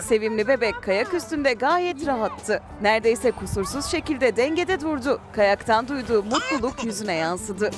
Sevimli 0.02 0.48
bebek 0.48 0.82
kayak 0.82 1.14
üstünde 1.14 1.52
gayet 1.52 2.06
rahattı. 2.06 2.62
Neredeyse 2.82 3.30
kusursuz 3.30 3.86
şekilde 3.86 4.36
dengede 4.36 4.80
durdu. 4.80 5.20
Kayaktan 5.32 5.88
duyduğu 5.88 6.22
mutluluk 6.22 6.84
yüzüne 6.84 7.14
yansıdı. 7.14 7.70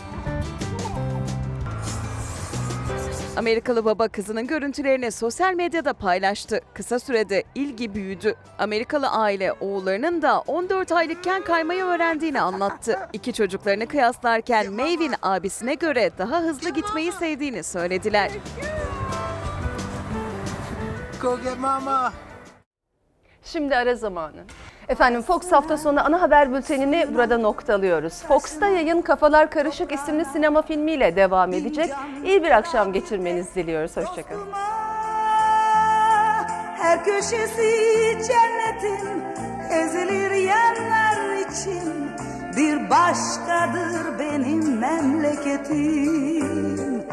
Amerikalı 3.37 3.85
baba 3.85 4.09
kızının 4.09 4.47
görüntülerini 4.47 5.13
sosyal 5.13 5.55
medyada 5.55 5.93
paylaştı. 5.93 6.61
Kısa 6.75 6.99
sürede 6.99 7.45
ilgi 7.55 7.95
büyüdü. 7.95 8.35
Amerikalı 8.59 9.09
aile 9.09 9.53
oğullarının 9.53 10.23
da 10.23 10.41
14 10.41 10.93
aylıkken 10.93 11.45
kaymayı 11.45 11.85
öğrendiğini 11.85 12.41
anlattı. 12.41 12.99
İki 13.13 13.33
çocuklarını 13.33 13.87
kıyaslarken 13.87 14.73
Maeve'in 14.73 15.15
abisine 15.23 15.75
göre 15.75 16.11
daha 16.19 16.41
hızlı 16.41 16.71
gitmeyi 16.71 17.13
sevdiğini 17.13 17.63
söylediler. 17.63 18.31
Go 21.23 21.37
get 21.37 21.59
mama. 21.59 22.13
Şimdi 23.45 23.77
ara 23.77 23.95
zamanı. 23.95 24.45
Efendim 24.89 25.23
Fox 25.23 25.53
hafta 25.53 25.77
sonu 25.79 26.07
ana 26.07 26.23
haber 26.23 26.53
bültenini 26.55 27.07
burada 27.15 27.39
noktalıyoruz. 27.39 28.23
Fox'ta 28.23 28.67
yayın 28.69 29.03
Kafalar 29.03 29.51
Karışık 29.51 29.93
isimli 29.93 30.25
sinema 30.25 30.63
filmiyle 30.63 31.17
devam 31.17 31.53
edecek. 31.53 31.91
İyi 32.25 32.43
bir 32.45 32.51
akşam 32.51 32.93
geçirmenizi 32.93 33.55
diliyoruz. 33.55 33.97
Hoşçakalın. 33.97 34.49
Her 36.79 37.05
köşesi 37.05 37.71
cennetin 38.29 39.23
ezilir 39.71 40.31
yerler 40.31 41.37
için 41.51 42.11
Bir 42.57 42.91
başkadır 42.91 44.19
benim 44.19 44.79
memleketim 44.79 46.74